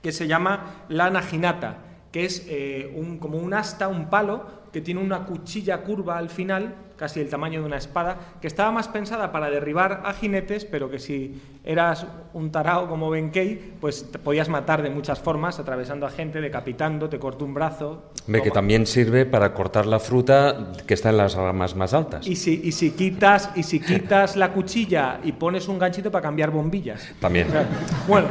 [0.02, 1.78] que se llama la naginata,
[2.12, 4.46] que es eh, un, como un asta, un palo,
[4.78, 8.72] que tiene una cuchilla curva al final, casi el tamaño de una espada, que estaba
[8.72, 14.12] más pensada para derribar a jinetes, pero que si eras un tarao como Benkei, pues
[14.12, 18.12] te podías matar de muchas formas, atravesando a gente, decapitando, te cortó un brazo.
[18.28, 22.28] Ve que también sirve para cortar la fruta que está en las ramas más altas.
[22.28, 26.22] Y si, y si quitas y si quitas la cuchilla y pones un ganchito para
[26.22, 27.16] cambiar bombillas.
[27.20, 27.48] También.
[27.48, 27.68] O sea,
[28.08, 28.28] Bueno,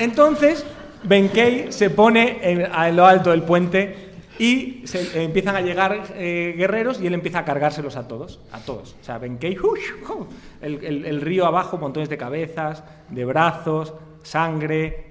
[0.00, 0.66] entonces
[1.04, 4.05] Benkei se pone en, a lo alto del puente
[4.38, 8.60] y se, empiezan a llegar eh, guerreros y él empieza a cargárselos a todos, a
[8.60, 8.96] todos.
[9.00, 10.10] O sea, ¡ush!
[10.10, 10.26] ¡uh!
[10.60, 15.06] el, el- río abajo, montones de cabezas, de brazos, sangre,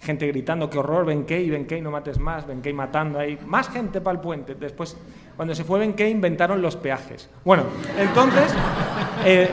[0.00, 4.16] gente gritando, qué horror, Benkei, Benkei, no mates más, Benkei matando ahí, más gente para
[4.16, 4.54] el puente.
[4.54, 4.96] Después,
[5.36, 7.28] cuando se fue Benkei, inventaron los peajes.
[7.44, 7.64] Bueno,
[7.98, 8.52] entonces,
[9.24, 9.50] eh,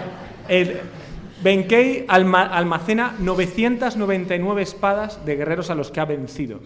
[1.43, 6.59] Benkei alma- almacena 999 espadas de guerreros a los que ha vencido.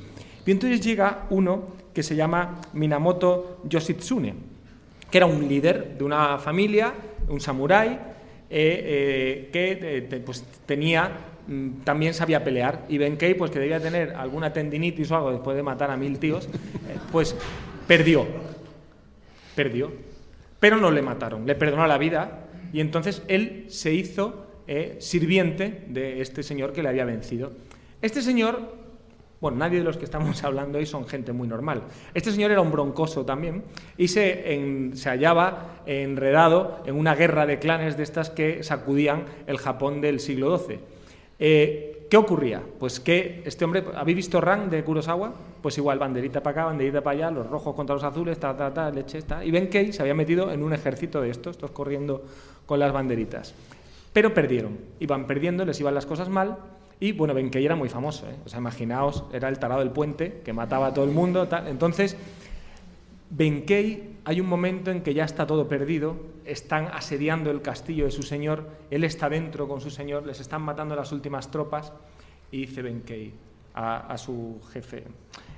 [0.46, 1.64] Y entonces llega uno
[1.94, 4.34] que se llama Minamoto Yoshitsune,
[5.10, 6.94] que era un líder de una familia,
[7.28, 8.00] un samurái,
[8.52, 11.12] eh, eh, que eh, pues, tenía,
[11.48, 12.86] mm, también sabía pelear.
[12.90, 16.18] Y Benkei, pues que debía tener alguna tendinitis o algo después de matar a mil
[16.18, 16.50] tíos,
[17.12, 17.36] pues
[17.88, 18.26] perdió.
[19.56, 19.92] Perdió.
[20.60, 24.46] Pero no le mataron, le perdonó la vida y entonces él se hizo
[25.00, 27.52] sirviente de este señor que le había vencido.
[28.02, 28.79] Este señor
[29.42, 31.84] bueno, nadie de los que estamos hablando hoy son gente muy normal.
[32.14, 33.64] Este señor era un broncoso también
[33.98, 39.58] y se, se hallaba enredado en una guerra de clanes de estas que sacudían el
[39.58, 40.80] Japón del siglo XII.
[41.40, 42.62] Eh, ¿Qué ocurría?
[42.80, 45.32] Pues que este hombre, ¿habéis visto Ran de Kurosawa?
[45.62, 48.74] Pues igual, banderita para acá, banderita para allá, los rojos contra los azules, ta, ta,
[48.74, 49.46] ta, leche, ta.
[49.46, 52.24] Y Benkei se había metido en un ejército de estos, estos corriendo
[52.66, 53.54] con las banderitas.
[54.12, 56.58] Pero perdieron, iban perdiendo, les iban las cosas mal.
[57.00, 58.36] Y bueno, Benkei era muy famoso, ¿eh?
[58.46, 61.48] o sea, imaginaos, era el tarado del puente que mataba a todo el mundo.
[61.48, 61.68] tal.
[61.68, 62.18] Entonces,
[63.30, 68.12] Benkei, hay un momento en que ya está todo perdido, están asediando el castillo de
[68.12, 71.94] su señor, él está dentro con su señor, les están matando las últimas tropas
[72.52, 73.34] y dice Benkei
[73.76, 75.06] a, su jefe,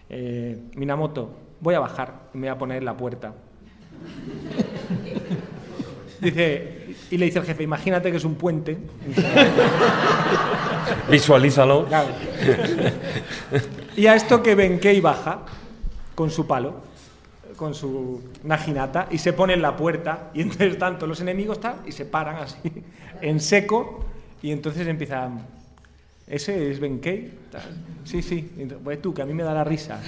[0.10, 3.34] eh, Minamoto, voy a bajar me voy a poner en la puerta.
[6.22, 8.78] Dice, y le dice el jefe, imagínate que es un puente.
[11.10, 11.88] Visualízalo.
[11.88, 12.10] Claro.
[13.98, 15.40] Y a esto que Benkei baja
[16.14, 16.76] con su palo,
[17.56, 21.78] con su naginata, y se pone en la puerta, y entonces tanto los enemigos están
[21.86, 22.58] y se paran así,
[23.22, 24.06] en seco,
[24.42, 25.61] y entonces empiezan.
[26.28, 27.32] ¿Ese es Benkei?
[28.04, 28.50] Sí, sí.
[28.84, 30.00] Pues tú, que a mí me da la risa.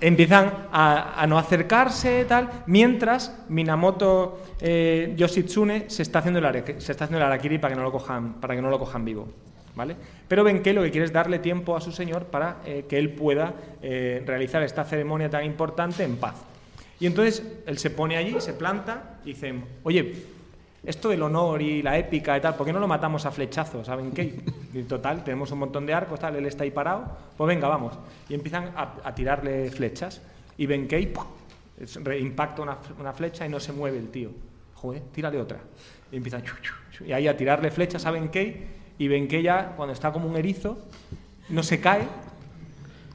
[0.00, 7.04] empiezan a, no acercarse, tal, mientras Minamoto eh, Yoshitsune se está haciendo el, se está
[7.04, 9.28] haciendo el harakiri para que no lo cojan, para que no lo cojan vivo.
[9.76, 9.94] ¿Vale?
[10.26, 13.10] Pero Benkei lo que quiere es darle tiempo a su señor para eh, que él
[13.10, 16.34] pueda eh, realizar esta ceremonia tan importante en paz.
[16.98, 19.54] Y entonces él se pone allí, se planta y dice,
[19.84, 20.14] oye,
[20.84, 23.86] esto del honor y la épica y tal, ¿por qué no lo matamos a flechazos?
[23.86, 24.40] ¿Saben qué?
[24.72, 27.04] Y total, tenemos un montón de arcos, tal, él está ahí parado,
[27.36, 27.98] pues venga, vamos.
[28.28, 30.20] Y empiezan a, tirarle flechas.
[30.56, 30.68] Y.
[31.80, 34.30] Es- re- impacta una, flecha y no se mueve el tío.
[34.74, 35.58] Joder, tírale otra.
[36.12, 36.42] Y empiezan
[37.06, 38.66] y ahí a tirarle flechas a Benkei.
[38.98, 40.78] Y Benkei ya, cuando está como un erizo,
[41.48, 42.02] no se cae.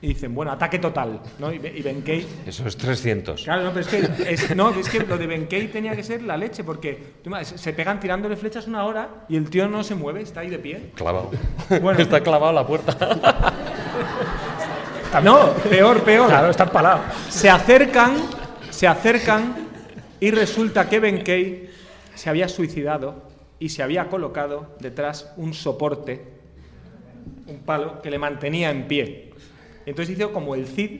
[0.03, 1.21] Y dicen, bueno, ataque total.
[1.39, 1.49] ¿no?
[1.53, 3.41] Y, Be- y Benkei Eso es 300.
[3.41, 6.23] Claro, no, pero es que, es, no, es que lo de Benkei tenía que ser
[6.23, 9.81] la leche, porque tú se se pegan tirándole flechas una hora y el tío no
[9.81, 10.91] se mueve, está ahí de pie.
[10.95, 11.31] Clavado.
[11.81, 11.97] Bueno.
[11.99, 12.97] Está clavado a la puerta.
[15.23, 16.27] No, peor, peor.
[16.27, 17.01] Claro, está empalado.
[17.30, 18.15] Se acercan,
[18.71, 19.55] se acercan
[20.19, 21.69] y resulta que Benkei
[22.15, 23.21] se había suicidado
[23.59, 26.25] y se había colocado detrás un soporte,
[27.45, 29.32] un palo que le mantenía en pie.
[29.85, 30.99] Entonces hizo como el Cid,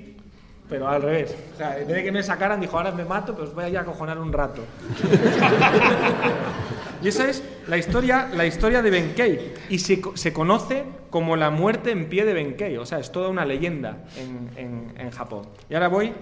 [0.70, 1.36] pero al revés.
[1.54, 3.64] O sea, en vez de que me sacaran, dijo, ahora me mato, pero os voy
[3.66, 4.62] a ir a acojonar un rato.
[7.02, 9.54] y esa es la historia, la historia de Benkei.
[9.70, 12.78] Y se, se conoce como la muerte en pie de Benkei.
[12.78, 15.48] O sea, es toda una leyenda en, en- en Japón.
[15.70, 16.14] Y ahora voy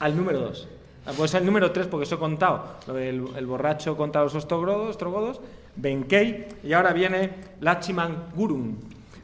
[0.00, 0.68] al número 2.
[1.16, 4.90] Pues al número 3 porque os he contado lo del el borracho contra los ostrogodos,
[4.90, 5.40] ostrogodos,
[5.74, 7.30] Benkei, y ahora viene
[7.60, 8.74] Lachiman Gurung.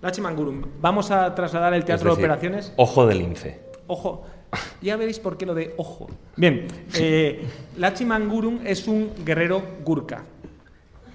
[0.04, 0.66] Lachiman Gurung.
[0.82, 2.74] Vamos a trasladar el teatro decir, de operaciones.
[2.76, 3.60] Ojo de lince.
[3.86, 4.26] Ojo.
[4.82, 6.08] Ya veréis por qué lo de ojo.
[6.36, 7.46] Bien, eh,
[7.78, 10.24] Lachiman Gurung es un guerrero gurkha,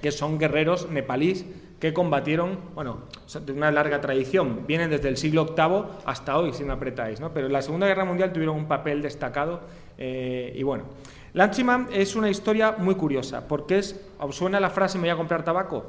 [0.01, 1.45] que son guerreros nepalíes
[1.79, 3.03] que combatieron, bueno,
[3.45, 7.31] de una larga tradición, vienen desde el siglo VIII hasta hoy, si me apretáis, ¿no?
[7.31, 9.61] Pero en la Segunda Guerra Mundial tuvieron un papel destacado
[9.99, 10.85] eh, y bueno.
[11.33, 15.15] Lachiman es una historia muy curiosa, porque es, ¿os suena la frase me voy a
[15.15, 15.85] comprar tabaco?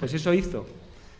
[0.00, 0.66] Pues eso hizo.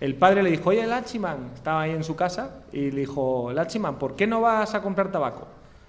[0.00, 3.98] El padre le dijo, oye, Lachiman, estaba ahí en su casa, y le dijo, Lachiman,
[3.98, 5.46] ¿por qué no vas a comprar tabaco?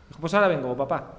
[0.09, 1.13] Dijo, pues ahora vengo, papá.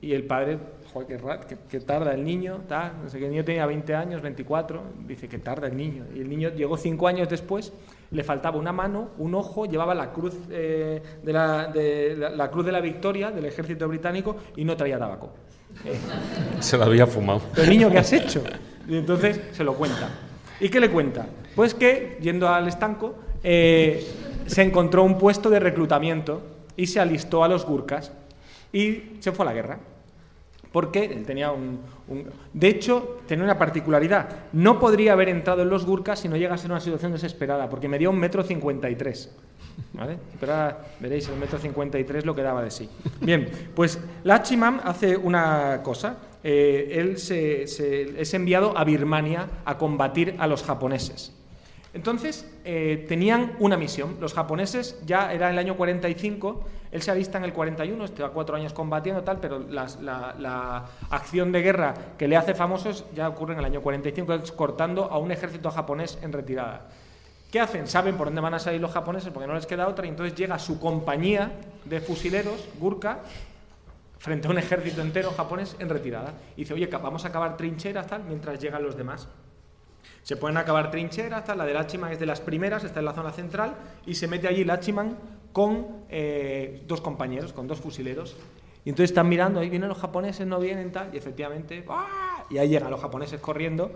[0.00, 0.56] Y el padre,
[0.92, 4.22] joder, qué, qué tarda el niño, tal, no sé qué, el niño tenía 20 años,
[4.22, 6.04] 24, dice que tarda el niño.
[6.14, 7.72] Y el niño llegó cinco años después,
[8.12, 12.50] le faltaba una mano, un ojo, llevaba la cruz, eh, de, la, de la- la
[12.50, 15.30] cruz de la victoria del ejército británico y no traía tabaco.
[15.84, 15.98] Eh,
[16.60, 17.42] Se lo había fumado.
[17.54, 18.42] pero niño, ¿qué has hecho?
[18.88, 20.08] Y entonces se lo cuenta.
[20.60, 21.26] ¿Y qué le cuenta?
[21.56, 24.06] Pues que, yendo al estanco, eh,
[24.46, 26.42] se encontró un puesto de reclutamiento
[26.76, 28.12] y se alistó a los gurkas
[28.72, 29.78] y se fue a la guerra.
[30.72, 31.80] Porque él tenía un,
[32.52, 34.28] De hecho, tenía una particularidad.
[34.52, 37.88] No podría haber entrado en los gurkas si no llegase a una situación desesperada, porque
[37.88, 39.34] medía un metro cincuenta y tres.
[39.92, 40.18] ¿Vale?
[40.38, 42.88] Pero ahora veréis el metro cincuenta y tres lo que daba de sí.
[43.20, 46.16] Bien, pues Lachiman hace una cosa.
[46.42, 51.32] Eh, él se- es enviado a Birmania a combatir a los japoneses.
[51.92, 54.16] Entonces, eh, tenían una misión.
[54.20, 58.54] Los japoneses ya era el año 45, él se alista en el 41, está cuatro
[58.54, 63.58] años combatiendo tal, pero la, acción de guerra que le hace famosos ya ocurre en
[63.58, 66.88] el año 45, es cortando a un ejército japonés en retirada.
[67.50, 67.88] ¿Qué hacen?
[67.88, 70.36] Saben por dónde van a salir los japoneses porque no les queda otra y entonces
[70.38, 71.50] llega su compañía
[71.84, 73.18] de fusileros, Gurkha,
[74.20, 76.34] frente a un ejército entero japonés en retirada.
[76.54, 79.28] Y dice, oye, vamos a acabar trincheras tal mientras llegan los demás.
[80.22, 83.14] Se pueden acabar trincheras, tal, la de Lachiman es de las primeras, está en la
[83.14, 83.74] zona central,
[84.04, 85.16] y se mete allí Lachiman
[85.52, 88.36] con eh, dos compañeros, con dos fusileros.
[88.84, 92.44] Y entonces están mirando, ahí vienen los japoneses, no vienen, tal, y efectivamente, ¡ah!
[92.50, 93.90] y ahí llegan los japoneses corriendo,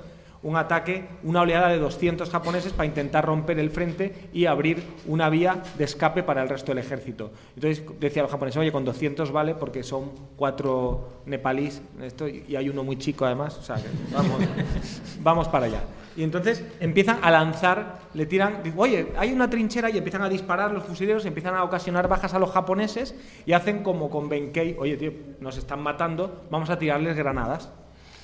[0.45, 5.29] un ataque, una oleada de 200 japoneses para intentar romper el frente y abrir una
[5.31, 7.33] vía de escape para el resto del ejército.
[7.57, 12.69] Entonces decía los japoneses, oye, con 200 vale porque son cuatro nepalíes, esto, y hay
[12.69, 14.39] uno muy chico además, o sea, que vamos,
[15.21, 15.83] vamos para allá.
[16.17, 20.71] Y entonces empiezan a lanzar, le tiran, oye, hay una trinchera y empiezan a disparar
[20.71, 23.17] los fusileros, empiezan a ocasionar bajas a los japoneses
[23.47, 27.71] y hacen como con Benkei, oye, tío, nos están matando, vamos a tirarles granadas.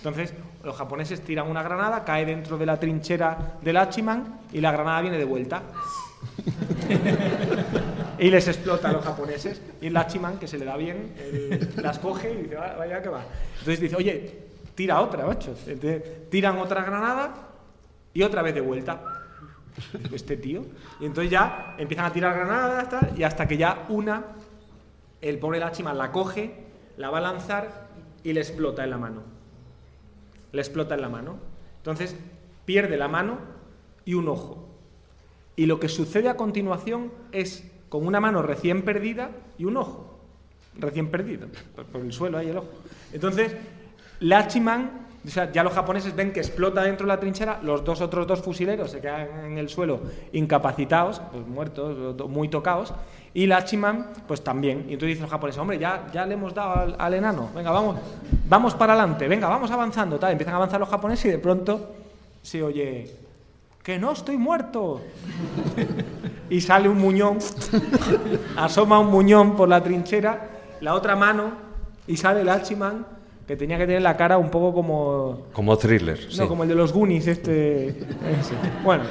[0.01, 0.33] Entonces,
[0.65, 5.03] los japoneses tiran una granada, cae dentro de la trinchera del Hachiman y la granada
[5.03, 5.63] viene de vuelta.
[8.19, 9.61] y les explota a los japoneses.
[9.81, 11.13] Y el Hachiman, que se le da bien,
[11.77, 13.23] las coge y dice, "Va- vaya que va.
[13.59, 14.39] Entonces dice, oye,
[14.75, 15.55] tira otra, macho.
[15.67, 17.35] Entonces, tiran otra granada
[18.15, 19.01] y otra vez de vuelta.
[20.13, 20.63] Este tío.
[21.01, 24.25] Y entonces ya empiezan a tirar granadas y hasta que ya una,
[25.21, 26.55] el pobre Lachiman la coge,
[26.97, 27.89] la va a lanzar
[28.25, 29.23] y le explota en la mano.
[30.53, 31.37] Le explota en la mano.
[31.79, 32.17] Entonces
[32.65, 33.39] pierde la mano
[34.05, 34.69] y un ojo.
[35.57, 40.19] Y lo que sucede a continuación es con una mano recién perdida y un ojo
[40.79, 41.49] recién perdido.
[41.93, 42.69] Por, el suelo ahí el ojo.
[43.13, 43.57] Entonces,
[44.21, 48.01] Lachiman o sea, ya los japoneses ven que explota dentro de la trinchera, los dos
[48.01, 50.01] otros dos fusileros se quedan en el suelo
[50.33, 52.95] incapacitados, pues muertos, to- muy tocados,
[53.33, 54.87] y Lachiman, pues también.
[54.89, 57.71] Y entonces dicen los japoneses, hombre, ya, ya le hemos dado al, al enano, venga,
[57.71, 57.97] vamos,
[58.49, 60.33] vamos para adelante, venga, vamos avanzando, tal.
[60.33, 61.91] Empiezan a avanzar los japoneses y de pronto
[62.43, 63.11] se oye,
[63.83, 65.01] que no estoy muerto.
[66.51, 67.39] y sale un muñón,
[68.57, 70.49] asoma un muñón por la trinchera,
[70.81, 71.53] la otra mano,
[72.07, 73.07] y sale el Hachiman,
[73.47, 75.47] que tenía que tener la cara un poco como...
[75.53, 76.39] Como thriller, sí.
[76.39, 77.89] No, como el de los Goonies, este...
[78.41, 78.55] ese.
[78.85, 79.05] Bueno.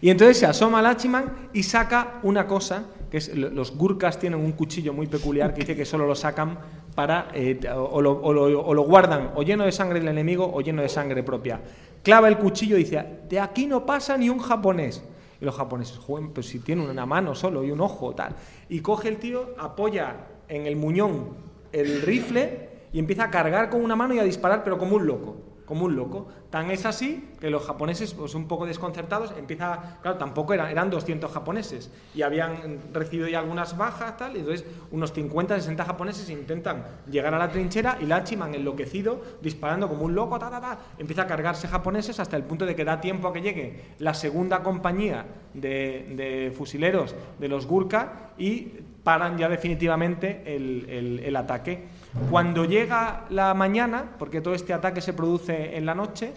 [0.00, 4.18] Y entonces se asoma al Hachiman y saca una cosa, que es, lo- los Gurkhas
[4.18, 6.58] tienen un cuchillo muy peculiar que dice que solo lo sacan
[6.94, 10.50] para, eh, o, lo, o lo- o lo guardan o lleno de sangre del enemigo
[10.52, 11.60] o lleno de sangre propia.
[12.02, 15.02] Clava el cuchillo y dice, de aquí no pasa ni un japonés.
[15.40, 18.34] Y los japoneses, joven, pues si tiene una mano solo y un ojo, tal.
[18.68, 20.16] Y coge el tío, apoya
[20.48, 21.30] en el muñón
[21.72, 25.06] el rifle y empieza a cargar con una mano y a disparar, pero como un
[25.06, 25.36] loco,
[25.66, 26.28] como un loco.
[26.48, 30.88] Tan es así que los japoneses, pues un poco desconcertados, empieza, claro, tampoco eran, eran
[30.88, 36.30] 200 japoneses y habían recibido ya algunas bajas, tal, y entonces unos 50, 60 japoneses
[36.30, 40.78] intentan llegar a la trinchera y Lachiman, enloquecido, disparando como un loco, ta, ta, ta,
[40.98, 44.14] empieza a cargarse japoneses hasta el punto de que da tiempo a que llegue la
[44.14, 48.72] segunda compañía de, fusileros de los Gurkha y
[49.02, 51.84] paran ya definitivamente el ataque.
[52.30, 56.32] Cuando llega la mañana, porque todo este ataque se produce en la noche,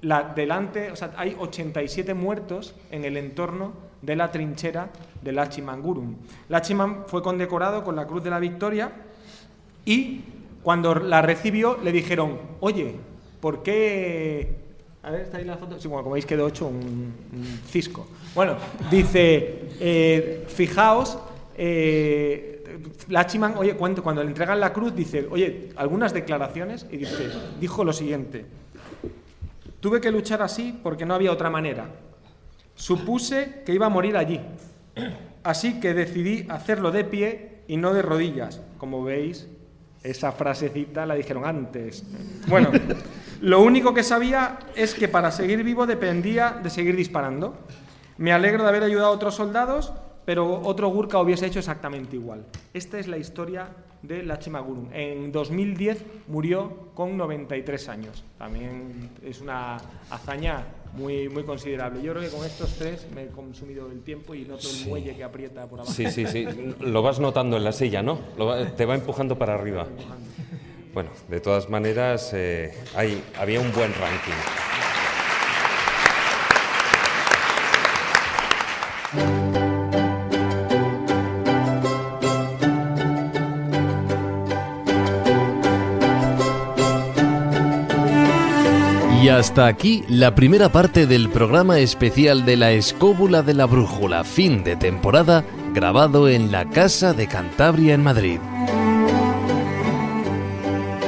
[0.00, 3.72] la, delante, hay 87 muertos en el entorno
[4.02, 4.90] de la trinchera
[5.22, 6.14] del Lachimangurum.
[6.48, 8.92] Lachiman fue condecorado con la Cruz de la Victoria
[9.84, 10.22] y
[10.62, 12.96] cuando la recibió le dijeron, oye,
[13.40, 14.64] ¿por qué...?
[15.02, 15.78] A ver, está ahí la foto.
[15.78, 18.06] Sí, bueno, como veis quedó hecho un, un cisco.
[18.34, 18.56] Bueno,
[18.90, 21.18] dice, eh, fijaos,
[21.56, 22.53] eh,
[23.08, 27.30] Lachiman, oye, cuando, cuando le entregan la cruz, dice, oye, algunas declaraciones, y dice,
[27.60, 28.46] dijo lo siguiente,
[29.80, 31.88] tuve que luchar así porque no había otra manera.
[32.74, 34.40] Supuse que iba a morir allí,
[35.42, 38.60] así que decidí hacerlo de pie y no de rodillas.
[38.78, 39.46] Como veis,
[40.02, 42.04] esa frasecita la dijeron antes.
[42.46, 42.70] Bueno,
[43.40, 47.56] lo único que sabía es que para seguir vivo dependía de seguir disparando.
[48.18, 49.92] Me alegro de haber ayudado a otros soldados,
[50.24, 52.44] pero otro Gurkha hubiese hecho exactamente igual.
[52.72, 53.68] Esta es la historia
[54.02, 54.90] de Lachimagurun.
[54.92, 58.24] En 2010 murió con 93 años.
[58.38, 59.76] También es una
[60.10, 60.64] hazaña
[60.94, 62.02] muy, muy considerable.
[62.02, 64.88] Yo creo que con estos tres me he consumido el tiempo y noto el Sí.
[64.88, 65.92] muelle que aprieta por abajo.
[65.92, 66.46] Sí, sí, sí.
[66.80, 68.18] Lo vas notando en la silla, ¿no?
[68.40, 69.86] Va- te va empujando para arriba.
[70.92, 74.32] Bueno, de todas maneras, eh, hay, había un buen ranking.
[89.36, 94.62] Hasta aquí la primera parte del programa especial de la Escóbula de la Brújula, fin
[94.62, 95.44] de temporada,
[95.74, 98.38] grabado en la Casa de Cantabria en Madrid.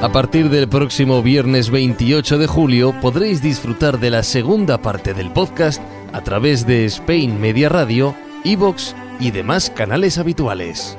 [0.03, 5.31] A partir del próximo viernes 28 de julio podréis disfrutar de la segunda parte del
[5.31, 5.81] podcast
[6.13, 10.99] a través de Spain Media Radio, Evox y demás canales habituales.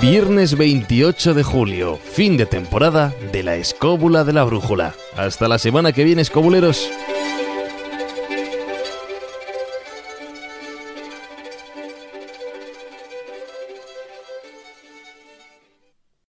[0.00, 4.94] Viernes 28 de julio, fin de temporada de la Escóbula de la Brújula.
[5.14, 6.88] Hasta la semana que viene, escobuleros.